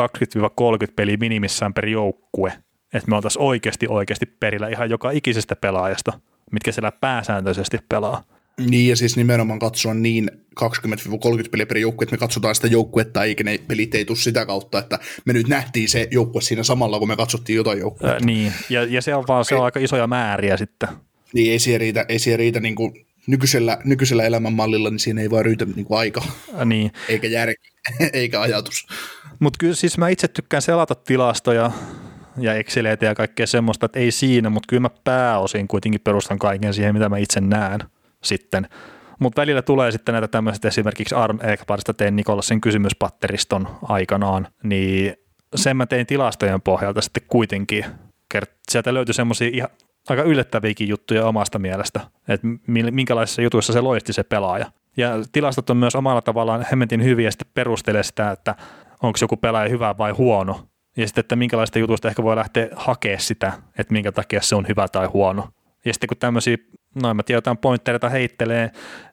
[0.88, 2.52] 20-30 peliä minimissään per joukkue,
[2.94, 6.12] että me oltaisiin oikeasti oikeasti perillä ihan joka ikisestä pelaajasta,
[6.52, 8.24] mitkä siellä pääsääntöisesti pelaa.
[8.70, 10.30] Niin, ja siis nimenomaan katsoa niin
[10.60, 10.68] 20-30
[11.50, 14.78] peliä per joukkue, että me katsotaan sitä joukkuetta, eikä ne pelit ei tule sitä kautta,
[14.78, 18.14] että me nyt nähtiin se joukkue siinä samalla, kun me katsottiin jotain joukkuetta.
[18.14, 20.88] Ää, niin, ja, ja se on vaan se on aika isoja määriä sitten.
[21.34, 25.30] Niin, ei siihen riitä, ei siihen riitä niin kuin nykyisellä, nykyisellä elämänmallilla, niin siinä ei
[25.30, 26.22] vaan riitä niin kuin aika,
[26.64, 26.92] niin.
[27.08, 27.71] eikä järki,
[28.12, 28.86] eikä ajatus.
[29.38, 31.70] Mutta kyllä siis mä itse tykkään selata tilastoja
[32.38, 36.74] ja Exceleitä ja kaikkea semmoista, että ei siinä, mutta kyllä mä pääosin kuitenkin perustan kaiken
[36.74, 37.80] siihen, mitä mä itse näen
[38.24, 38.68] sitten.
[39.18, 45.16] Mutta välillä tulee sitten näitä tämmöiset esimerkiksi Arm Ekparista tein Nikolasen kysymyspatteriston aikanaan, niin
[45.56, 47.84] sen mä tein tilastojen pohjalta sitten kuitenkin.
[48.70, 49.68] Sieltä löytyi semmoisia ihan
[50.08, 54.72] aika yllättäviäkin juttuja omasta mielestä, että minkälaisissa jutuissa se loisti se pelaaja.
[54.96, 58.54] Ja tilastot on myös omalla tavallaan hemmetin hyviä sitten perustelee sitä, että
[59.02, 60.68] onko joku pelaaja hyvä vai huono.
[60.96, 64.68] Ja sitten, että minkälaista jutusta ehkä voi lähteä hakemaan sitä, että minkä takia se on
[64.68, 65.48] hyvä tai huono.
[65.84, 66.56] Ja sitten kun tämmöisiä,
[67.02, 68.70] no mä tiedä, jotain pointtereita heittelee,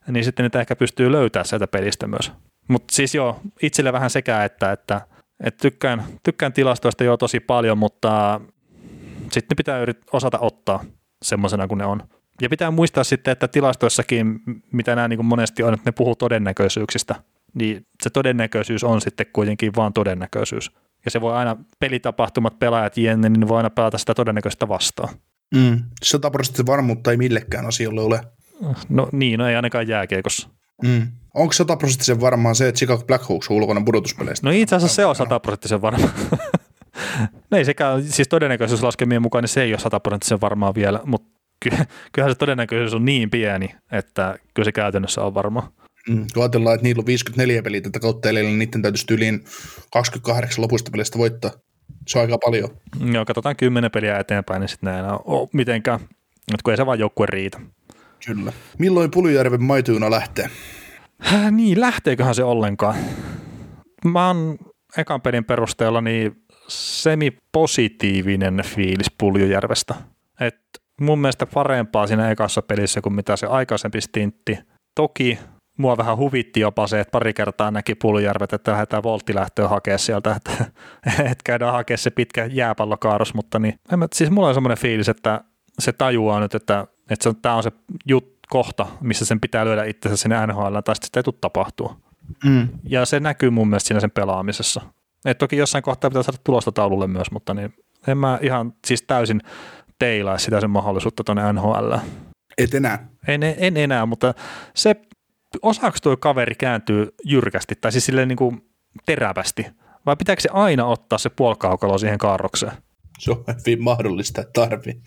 [0.08, 2.32] niin sitten niitä ehkä pystyy löytämään sieltä pelistä myös.
[2.68, 5.00] Mutta siis joo, itselle vähän sekä, että, että,
[5.44, 8.40] että tykkään, tykkään tilastoista jo tosi paljon, mutta
[9.32, 10.84] sitten pitää yrit, osata ottaa
[11.22, 12.02] semmoisena kuin ne on.
[12.40, 14.40] Ja pitää muistaa sitten, että tilastoissakin,
[14.72, 17.14] mitä nämä niin monesti on, että ne puhuu todennäköisyyksistä,
[17.54, 20.70] niin se todennäköisyys on sitten kuitenkin vaan todennäköisyys.
[21.04, 25.14] Ja se voi aina, pelitapahtumat, pelaajat, jenne, niin ne voi aina pelata sitä todennäköistä vastaan.
[25.54, 25.82] Mm.
[26.02, 28.20] 100 prosenttia varmuutta ei millekään asialle ole.
[28.88, 30.48] No niin, no ei ainakaan jääkiekossa.
[30.82, 31.06] Mm.
[31.34, 34.46] Onko sataprosenttisen varmaan se, että Chicago Blackhawks on ulkona pudotuspeleistä?
[34.46, 36.12] No itse asiassa se on sataprosenttisen varmaan.
[37.50, 41.39] no ei sekään, siis todennäköisyyslaskemien mukaan niin se ei ole sataprosenttisen varmaa vielä, mutta
[42.12, 45.72] kyllähän se todennäköisyys on niin pieni, että kyllä se käytännössä on varma.
[46.08, 49.44] Mm, kun ajatellaan, että niillä on 54 peliä tätä kautta eli niin niiden täytyisi yliin
[49.92, 51.50] 28 lopuista pelistä voittaa.
[52.08, 52.68] Se on aika paljon.
[53.12, 56.00] Joo, katsotaan 10 peliä eteenpäin, niin sitten näin on mitenkään,
[56.64, 57.60] kun ei se vaan joukkue riitä.
[58.26, 58.52] Kyllä.
[58.78, 60.50] Milloin Puljujärven maitujuna lähtee?
[61.18, 62.94] Häh, niin, lähteeköhän se ollenkaan?
[64.04, 64.58] Mä oon
[64.96, 69.94] ekan pelin perusteella niin semipositiivinen fiilis Puljujärvestä.
[70.40, 70.60] Et
[71.00, 74.58] mun mielestä parempaa siinä ekassa pelissä kuin mitä se aikaisempi stintti.
[74.94, 75.38] Toki
[75.76, 80.36] mua vähän huvitti jopa se, että pari kertaa näki Puljujärvet, että lähdetään volttilähtöä hakea sieltä,
[80.36, 80.64] että,
[81.30, 85.08] että käydään hakea se pitkä jääpallokaaros, mutta niin, en mä, siis mulla on semmoinen fiilis,
[85.08, 85.44] että
[85.78, 87.72] se tajuaa nyt, että, että se, tämä on se
[88.06, 91.96] jut, kohta, missä sen pitää lyödä itsensä sinne NHL, tai sitten sitä ei tule tapahtua.
[92.44, 92.68] Mm.
[92.84, 94.80] Ja se näkyy mun mielestä siinä sen pelaamisessa.
[95.24, 97.74] Et toki jossain kohtaa pitää saada tulosta taululle myös, mutta niin
[98.06, 99.40] en mä ihan siis täysin
[100.00, 101.94] teilaa sitä sen mahdollisuutta tuonne NHL.
[102.58, 103.08] Et enää?
[103.28, 104.34] En, en enää, mutta
[104.74, 104.96] se
[105.62, 108.70] osaako tuo kaveri kääntyy jyrkästi tai siis silleen niin kuin
[109.06, 109.66] terävästi
[110.06, 112.72] vai pitääkö se aina ottaa se puolikaukalo siihen kaarrokseen?
[113.18, 115.02] Se on hyvin mahdollista, että tarvii.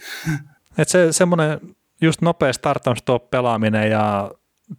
[0.78, 1.60] Et se semmoinen
[2.02, 4.32] just nopea start stop pelaaminen ja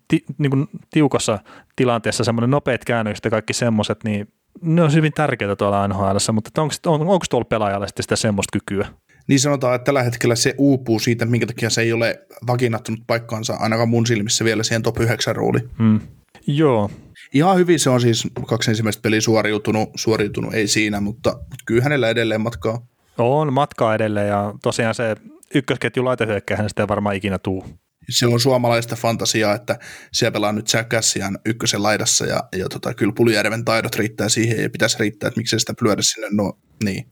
[0.09, 1.39] ti, niin kuin tiukassa
[1.77, 6.63] tilanteessa semmoinen nopeat käännökset ja kaikki semmoiset, niin ne on hyvin tärkeitä tuolla NHL, mutta
[6.63, 8.89] onko, on, onko tuolla pelaajalle sitten sitä semmoista kykyä?
[9.27, 13.55] Niin sanotaan, että tällä hetkellä se uupuu siitä, minkä takia se ei ole vakinattunut paikkaansa
[13.55, 15.71] ainakaan mun silmissä vielä siihen top 9 rooliin.
[15.79, 16.01] Hmm.
[16.47, 16.91] Joo.
[17.35, 22.09] Ihan hyvin se on siis kaksi ensimmäistä peliä suoriutunut, suoriutunut, ei siinä, mutta kyllä hänellä
[22.09, 22.87] edelleen matkaa.
[23.19, 25.17] On matkaa edelleen ja tosiaan se
[25.55, 27.65] ykkösketju laitehyökkäjä sitten varmaan ikinä tuu.
[28.09, 29.79] Se on suomalaista fantasiaa, että
[30.13, 34.63] siellä pelaa nyt Jack Cassian ykkösen laidassa ja, ja tota, kyllä Puljärven taidot riittää siihen
[34.63, 37.07] ja pitäisi riittää, että miksei sitä lyödä sinne, no niin.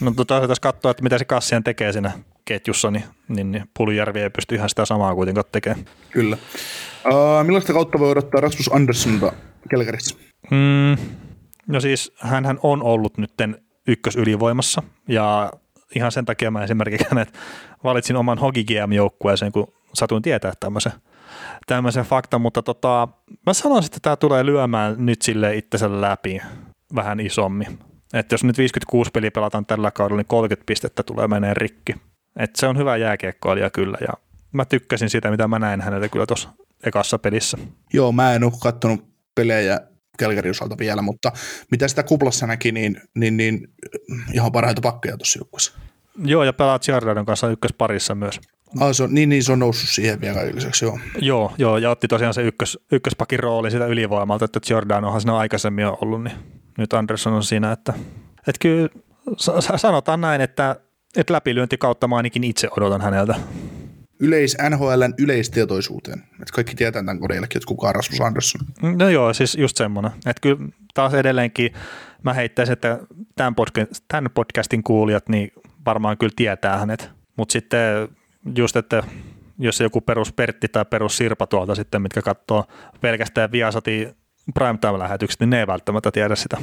[0.00, 2.12] No tota, jos katsoa, että mitä se Cassian tekee siinä
[2.44, 5.84] ketjussa, niin, niin, niin Puljärvi ei pysty ihan sitä samaa kuitenkaan tekemään.
[6.10, 6.36] Kyllä.
[7.06, 9.32] Uh, millaista kautta voi odottaa Rasmus Anderssonilta
[9.70, 10.16] Kelkärissa?
[10.50, 10.96] Mm,
[11.66, 15.52] no siis hän on ollut nytten ykkösylivoimassa ja
[15.94, 17.38] ihan sen takia mä esimerkiksi hänet
[17.84, 20.92] valitsin oman Hogi GM-joukkueeseen, kun satuin tietää tämmöisen,
[21.66, 23.08] tämmöisen faktan, mutta tota,
[23.46, 26.40] mä sanoisin, että tämä tulee lyömään nyt sille itsensä läpi
[26.94, 27.78] vähän isommin.
[28.12, 31.94] Että jos nyt 56 peliä pelataan tällä kaudella, niin 30 pistettä tulee menee rikki.
[32.36, 34.12] että se on hyvä jääkiekkoilija kyllä ja
[34.52, 36.48] mä tykkäsin sitä, mitä mä näin häneltä kyllä tuossa
[36.84, 37.58] ekassa pelissä.
[37.92, 39.80] Joo, mä en ole katsonut pelejä
[40.18, 41.32] Kelgarin osalta vielä, mutta
[41.70, 43.68] mitä sitä kuplassa näki, niin, niin, niin
[44.32, 45.72] ihan parhaita pakkeja tuossa joukkueessa.
[46.24, 48.40] Joo, ja pelaat Giardadon kanssa ykkösparissa myös.
[48.80, 50.98] Ah, se on, niin, niin, se on noussut siihen vielä lisäksi, joo.
[51.20, 55.86] Joo, joo, ja otti tosiaan se ykkös, ykköspakin rooli sitä ylivoimalta, että Giordanohan siinä aikaisemmin
[55.86, 56.36] on ollut, niin
[56.78, 57.92] nyt Anderson on siinä, että,
[58.38, 58.88] että kyllä
[59.76, 60.76] sanotaan näin, että,
[61.16, 63.34] että läpilyönti kautta mä ainakin itse odotan häneltä
[64.20, 66.18] yleis NHLn yleistietoisuuteen.
[66.18, 68.60] Että kaikki tietää tämän kodeillekin, että kuka on Rasmus Andersson.
[68.96, 70.12] No joo, siis just semmoinen.
[70.26, 71.72] Että kyllä taas edelleenkin
[72.22, 72.98] mä heittäisin, että
[73.36, 75.52] tämän, podcast, tämän podcastin kuulijat niin
[75.86, 77.10] varmaan kyllä tietää hänet.
[77.36, 78.08] Mutta sitten
[78.56, 79.02] just, että
[79.58, 82.64] jos joku perus Pertti tai perus Sirpa tuolta sitten, mitkä katsoo
[83.00, 84.08] pelkästään Viasati
[84.54, 86.56] primetime-lähetykset, niin ne ei välttämättä tiedä sitä.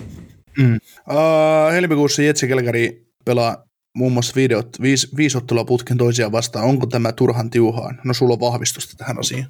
[0.57, 0.79] Mm.
[1.09, 6.65] Uh, helmikuussa Jetsi Kelgari pelaa muun muassa videot, viisi, viisi ottelua putken toisiaan vastaan.
[6.65, 7.99] Onko tämä turhan tiuhaan?
[8.03, 9.45] No sulla on vahvistusta tähän asiaan.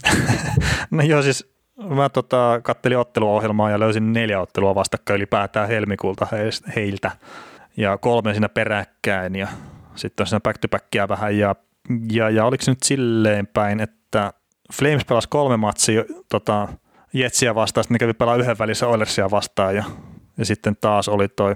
[0.91, 1.55] no joo, siis
[1.89, 6.27] mä tota, kattelin otteluohjelmaa ja löysin neljä ottelua vastakkain ylipäätään helmikuulta
[6.75, 7.11] heiltä
[7.77, 9.47] ja kolme siinä peräkkäin ja
[9.95, 11.55] sitten on siinä back vähän ja,
[12.11, 14.33] ja, ja oliko se nyt silleen päin, että
[14.73, 16.67] Flames pelasi kolme matsia tota,
[17.13, 19.83] Jetsiä vastaan, sitten ne kävi pelaa yhden välissä Oilersia vastaan ja,
[20.37, 21.55] ja sitten taas oli toi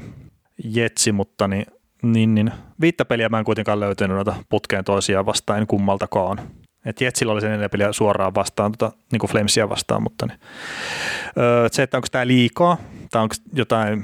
[0.64, 1.66] Jetsi, mutta niin
[2.04, 2.52] niin, niin.
[2.82, 6.40] Viittä peliä mä en kuitenkaan löytänyt noita putkeen toisiaan vastaan, en kummaltakaan.
[6.86, 10.40] Et Jetsillä oli se neljä peliä suoraan vastaan, tota, niin kuin Flamesia vastaan, mutta niin.
[11.38, 12.78] öö, se, että onko tämä liikaa
[13.12, 14.04] tai onko jotain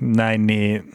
[0.00, 0.90] näin, niin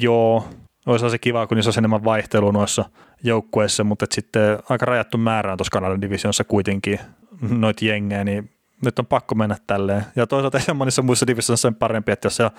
[0.00, 0.48] joo,
[0.86, 2.84] olisi se kiva, kun olisi enemmän vaihtelua noissa
[3.22, 6.98] joukkueissa, mutta sitten aika rajattu määrä on tuossa Kanadan divisionissa kuitenkin
[7.40, 8.50] noita jengejä, niin
[8.84, 10.04] nyt on pakko mennä tälleen.
[10.16, 12.50] Ja toisaalta ei monissa muissa divisioissa on parempi, että jos se on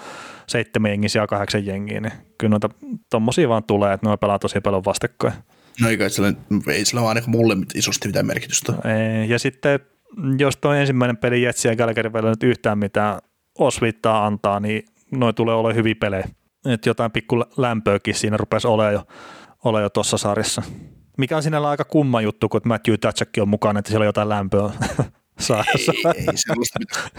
[0.47, 2.69] seitsemän jengiä ja kahdeksan jengiä, niin kyllä noita
[3.09, 5.33] tommosia vaan tulee, että ne pelaa tosi paljon vastakkoja.
[5.81, 6.33] No ei kai sillä,
[6.67, 8.73] ei sillä ole ainakaan mulle isosti mitään merkitystä.
[8.73, 9.79] Ei, ja sitten
[10.37, 13.19] jos tuo ensimmäinen peli Jetsi ja Gallagherin välillä nyt yhtään mitään
[13.59, 16.27] osviittaa antaa, niin noin tulee olemaan hyviä pelejä.
[16.65, 19.03] Että jotain pikku lämpöäkin siinä rupesi olemaan jo,
[19.65, 20.61] ole jo tuossa sarjassa.
[21.17, 24.29] Mikä on sinällä aika kumma juttu, kun Matthew Tatchak on mukana, että siellä on jotain
[24.29, 24.71] lämpöä
[25.39, 25.63] saada.
[26.15, 27.11] Ei, ei sellaista pitäisi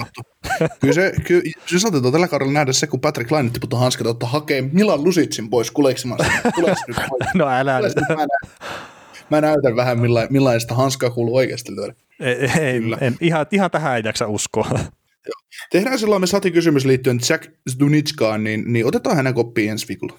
[0.80, 4.28] Kyllä se, kyllä, se saatetaan tällä kaudella nähdä se, kun Patrick Laine tiputtaa hanskat, ottaa
[4.28, 6.24] hakee Milan Lusitsin pois kuleksimasta.
[7.34, 7.94] no älä nyt.
[8.08, 8.26] Mä,
[9.30, 11.94] mä näytän vähän millaista, millaista hanskaa kuuluu oikeasti lyödä.
[12.20, 14.68] Ei, ei en, ihan, ihan tähän ei jaksa uskoa.
[15.70, 20.18] Tehdään sellainen sati kysymys liittyen Jack Zdunitskaan, niin, niin otetaan hänen koppiin ensi viikolla.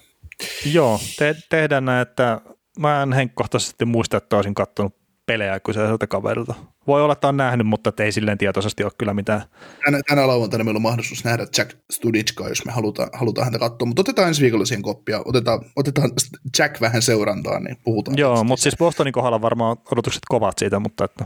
[0.72, 2.40] Joo, te, tehdään näin, että
[2.78, 4.96] mä en henkkohtaisesti muista, että olisin katsonut
[5.26, 6.54] pelejä kyseiseltä kaverilta.
[6.86, 9.42] Voi olla, että on nähnyt, mutta ei silleen tietoisesti ole kyllä mitään.
[9.84, 13.86] Tänä, tänä lauantaina meillä on mahdollisuus nähdä Jack Studickaa, jos me halutaan, halutaan häntä katsoa,
[13.86, 16.10] mutta otetaan ensi viikolla siihen koppia, otetaan, otetaan
[16.58, 18.18] Jack vähän seurantaan, niin puhutaan.
[18.18, 21.24] Joo, mutta siis Bostonin kohdalla varmaan odotukset kovat siitä, mutta että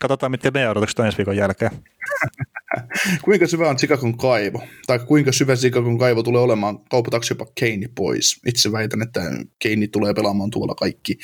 [0.00, 1.70] katsotaan, miten meidän odotukset on ensi viikon jälkeen.
[3.22, 4.62] kuinka syvä on Chicagon kaivo?
[4.86, 6.78] Tai kuinka syvä Chicagon kaivo tulee olemaan?
[6.90, 8.40] Kaupataanko jopa Keini pois?
[8.46, 9.20] Itse väitän, että
[9.58, 11.18] Keini tulee pelaamaan tuolla kaikki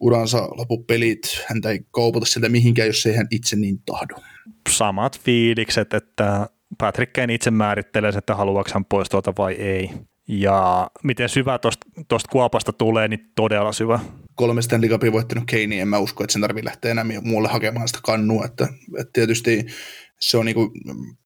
[0.00, 1.20] uransa lopupelit.
[1.46, 4.14] Häntä ei kaupata sieltä mihinkään, jos ei hän itse niin tahdo.
[4.68, 6.46] Samat fiilikset, että
[6.78, 9.90] Patrick Kane itse määrittelee, että haluaako hän pois tuolta vai ei.
[10.28, 11.58] Ja miten syvä
[12.08, 14.00] tuosta kuopasta tulee, niin todella syvä.
[14.34, 17.88] Kolme Stanley Cupia voittanut Kane, en mä usko, että sen tarvii lähteä enää muualle hakemaan
[17.88, 18.44] sitä kannua.
[18.44, 18.68] Että,
[18.98, 19.66] että tietysti
[20.20, 20.70] se on niin kuin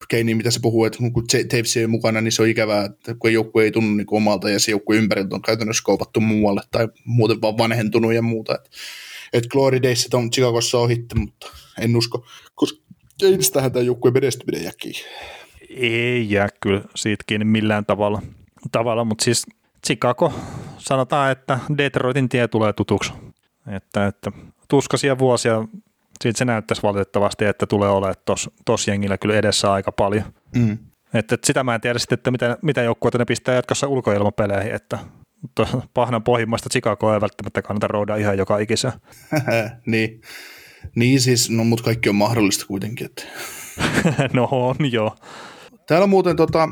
[0.08, 3.14] Keini, mitä se puhuu, että kun Taves ei ole mukana, niin se on ikävää, että
[3.14, 6.88] kun joku ei tunnu niin omalta ja se joku ympäriltä on käytännössä kaupattu muualle tai
[7.04, 8.54] muuten vaan vanhentunut ja muuta.
[8.54, 8.70] Että
[9.32, 11.46] et Glory Days on Chicagossa ohitte, mutta
[11.80, 12.88] en usko, koska
[13.20, 14.92] Keinistähän tämä joukkueen menestyminen jäkii.
[15.70, 18.22] Ei jää kyllä siitä kiinni millään tavalla,
[18.72, 19.46] tavalla mutta siis
[19.86, 20.32] Chicago,
[20.78, 23.12] sanotaan, että Detroitin tie tulee tutuksi.
[23.76, 24.32] Että, että
[24.68, 25.64] tuskasia vuosia
[26.22, 28.14] siitä se näyttäisi valitettavasti, että tulee olemaan
[28.64, 30.24] tuossa jengillä kyllä edessä aika paljon.
[30.56, 30.78] Mm.
[31.14, 34.74] Että, että sitä mä en tiedä sitten, että mitä, mitä joukkueita ne pistää jatkossa ulkoilmapeleihin,
[34.74, 34.98] että
[35.94, 38.92] pahnan pohjimmasta Chicago ei välttämättä kannata rouda ihan joka ikisä.
[39.86, 40.20] niin.
[40.96, 43.06] niin siis, no mutta kaikki on mahdollista kuitenkin.
[43.06, 43.22] Että.
[44.32, 45.16] no on joo.
[45.88, 46.68] Täällä muuten tota,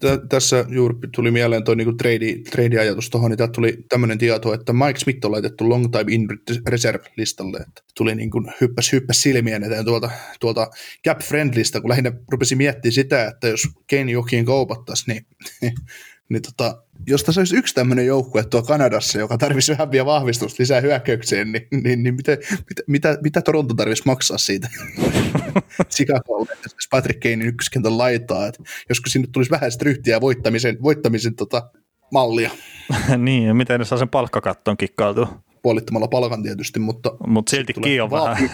[0.00, 4.72] t- tässä juuri tuli mieleen tuo niinku trade, trade-ajatus tuohon, niin tuli tämmöinen tieto, että
[4.72, 6.28] Mike Smith on laitettu long time in
[6.66, 7.58] reserve-listalle.
[7.58, 10.10] Että tuli niin kuin hyppäs, hyppäs silmien eteen tuolta,
[10.40, 10.70] tuolta
[11.06, 15.26] cap friendlista, kun lähinnä rupesi miettimään sitä, että jos Kane jokin kaupattaisi, niin
[16.28, 20.56] niin tota, jos tässä olisi yksi tämmöinen joukkue tuo Kanadassa, joka tarvitsisi vähän vielä vahvistusta
[20.62, 22.32] lisää hyökkäykseen, niin, niin, niin mitä,
[22.68, 24.68] mitä, mitä, mitä Toronto tarvitsisi maksaa siitä?
[25.94, 31.70] Chicagolle, jos Patrick Kanein ykköskentän laitaa, että joskus sinne tulisi vähän ryhtiä voittamisen, voittamisen tota,
[32.12, 32.50] mallia.
[33.18, 35.42] niin, ja miten ne saa sen palkkakatton kikkailtua?
[35.62, 37.10] Puolittamalla palkan tietysti, mutta...
[37.26, 38.50] Mutta siltikin on vähän.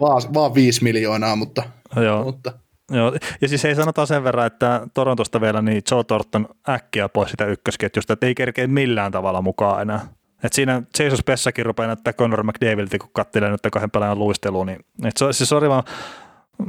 [0.00, 1.62] Vaan, vaan viisi miljoonaa, mutta,
[1.96, 2.24] Joo.
[2.24, 2.52] mutta
[2.94, 7.30] Joo, ja siis ei sanota sen verran, että Torontosta vielä niin Joe Thornton äkkiä pois
[7.30, 10.00] sitä ykkösketjusta, että ei kerkeä millään tavalla mukaan enää.
[10.44, 14.66] Et siinä Jason Spessakin rupeaa näyttää Conor McDavidilta, kun katselee nyt kahden pelaajan luisteluun.
[14.66, 15.82] Niin, et se, siis oli vaan,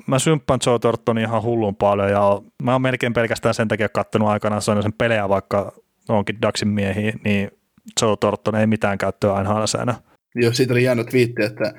[0.08, 4.28] mä symppaan Joe Thorntonin ihan hullun paljon ja mä oon melkein pelkästään sen takia kattonut
[4.28, 5.72] aikanaan sen pelejä, vaikka
[6.10, 7.52] onkin Daxin miehiä, niin
[8.02, 9.96] Joe Thornton ei mitään käyttöä aina säännä.
[10.36, 11.74] Joo, siitä oli jäänyt twiitti, että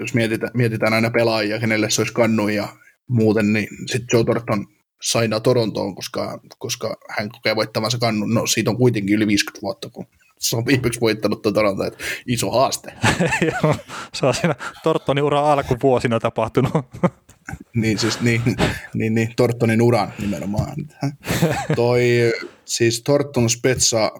[0.00, 2.68] jos mietitään, mietitään aina pelaajia, kenelle se olisi kannu ja
[3.10, 4.66] muuten, niin sitten Joe Thornton
[5.02, 8.34] sainaa Torontoon, koska, koska hän kokee voittavansa kannun.
[8.34, 10.06] No siitä on kuitenkin yli 50 vuotta, kun
[10.38, 12.92] se on viimeksi voittanut Toronto, että iso haaste.
[13.62, 13.74] Joo,
[14.14, 16.72] se on siinä Tortonin uran alkuvuosina tapahtunut.
[17.74, 18.42] niin, siis niin,
[18.94, 20.76] niin, niin, Tortonin uran nimenomaan.
[21.76, 22.32] Toi,
[22.64, 24.12] siis Torton Spetsa,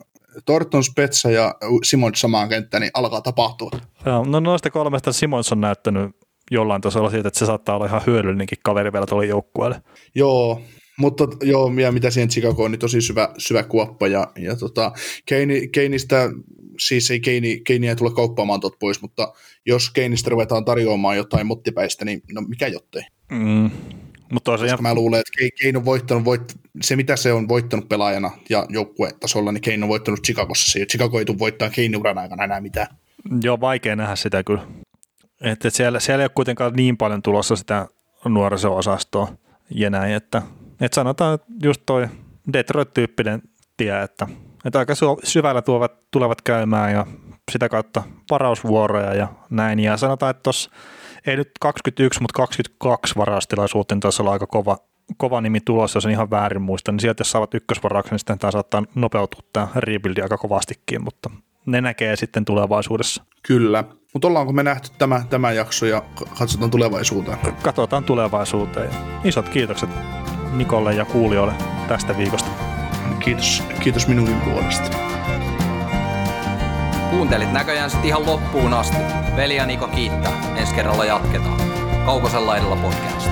[0.44, 1.54] Torton Spetsa ja
[1.84, 3.70] Simon samaan kenttään, niin alkaa tapahtua.
[4.06, 6.19] Joo, no noista kolmesta Simons on näyttänyt
[6.50, 9.82] jollain tasolla siitä, että se saattaa olla ihan hyödyllinenkin kaveri vielä tuolle joukkueelle.
[10.14, 10.62] Joo,
[10.98, 14.92] mutta joo, ja mitä siihen Chicagoon, niin tosi syvä, syvä kuoppa, ja, ja tota,
[15.26, 16.30] Keini, Keinistä,
[16.78, 19.32] siis ei Keini, Keini ei tule kauppaamaan tot pois, mutta
[19.66, 23.02] jos Keinistä ruvetaan tarjoamaan jotain mottipäistä, niin no mikä jottei.
[23.30, 23.70] Mm.
[24.32, 24.82] Mutta Koska ihan...
[24.82, 29.52] mä luulen, että Kein on voittanut, voit, se mitä se on voittanut pelaajana ja joukkuetasolla,
[29.52, 30.78] niin Kein on voittanut Chicagossa.
[30.78, 32.86] Chicago ei tule voittaa Keinin uran aikana enää mitään.
[33.42, 34.66] Joo, vaikea nähdä sitä kyllä.
[35.40, 37.86] Että siellä, siellä ei ole kuitenkaan niin paljon tulossa sitä
[38.24, 39.28] nuoriso-osastoa
[39.74, 40.42] ja näin, että,
[40.80, 42.08] että sanotaan just toi
[42.52, 43.42] Detroit-tyyppinen
[43.76, 44.26] tie, että,
[44.64, 44.94] että aika
[45.24, 47.06] syvällä tuovat, tulevat käymään ja
[47.52, 49.80] sitä kautta varausvuoroja ja näin.
[49.80, 50.70] Ja sanotaan, että tuossa
[51.26, 54.78] ei nyt 21, mutta 22 varaustilaisuuteen taisi olla aika kova,
[55.16, 58.38] kova nimi tulossa, jos on ihan väärin muista, niin sieltä jos saavat ykkösvarauksen, niin sitten
[58.38, 61.30] tämä saattaa nopeutua tämä rebuildi aika kovastikin, mutta
[61.66, 63.24] ne näkee sitten tulevaisuudessa.
[63.42, 66.02] Kyllä, mutta ollaanko me nähty tämä, tämä jakso ja
[66.38, 67.38] katsotaan tulevaisuuteen?
[67.62, 68.90] Katsotaan tulevaisuuteen.
[69.24, 69.90] Isot kiitokset
[70.52, 71.54] Nikolle ja kuulijoille
[71.88, 72.50] tästä viikosta.
[73.24, 74.96] Kiitos, kiitos minunkin puolesta.
[77.10, 78.96] Kuuntelit näköjään sitten ihan loppuun asti.
[79.36, 80.56] Veli ja Niko kiittää.
[80.56, 81.60] Ensi kerralla jatketaan.
[82.06, 83.30] Kaukosella edellä podcast.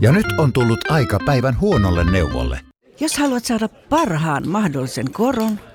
[0.00, 2.60] Ja nyt on tullut aika päivän huonolle neuvolle.
[3.00, 5.60] Jos haluat saada parhaan mahdollisen koron,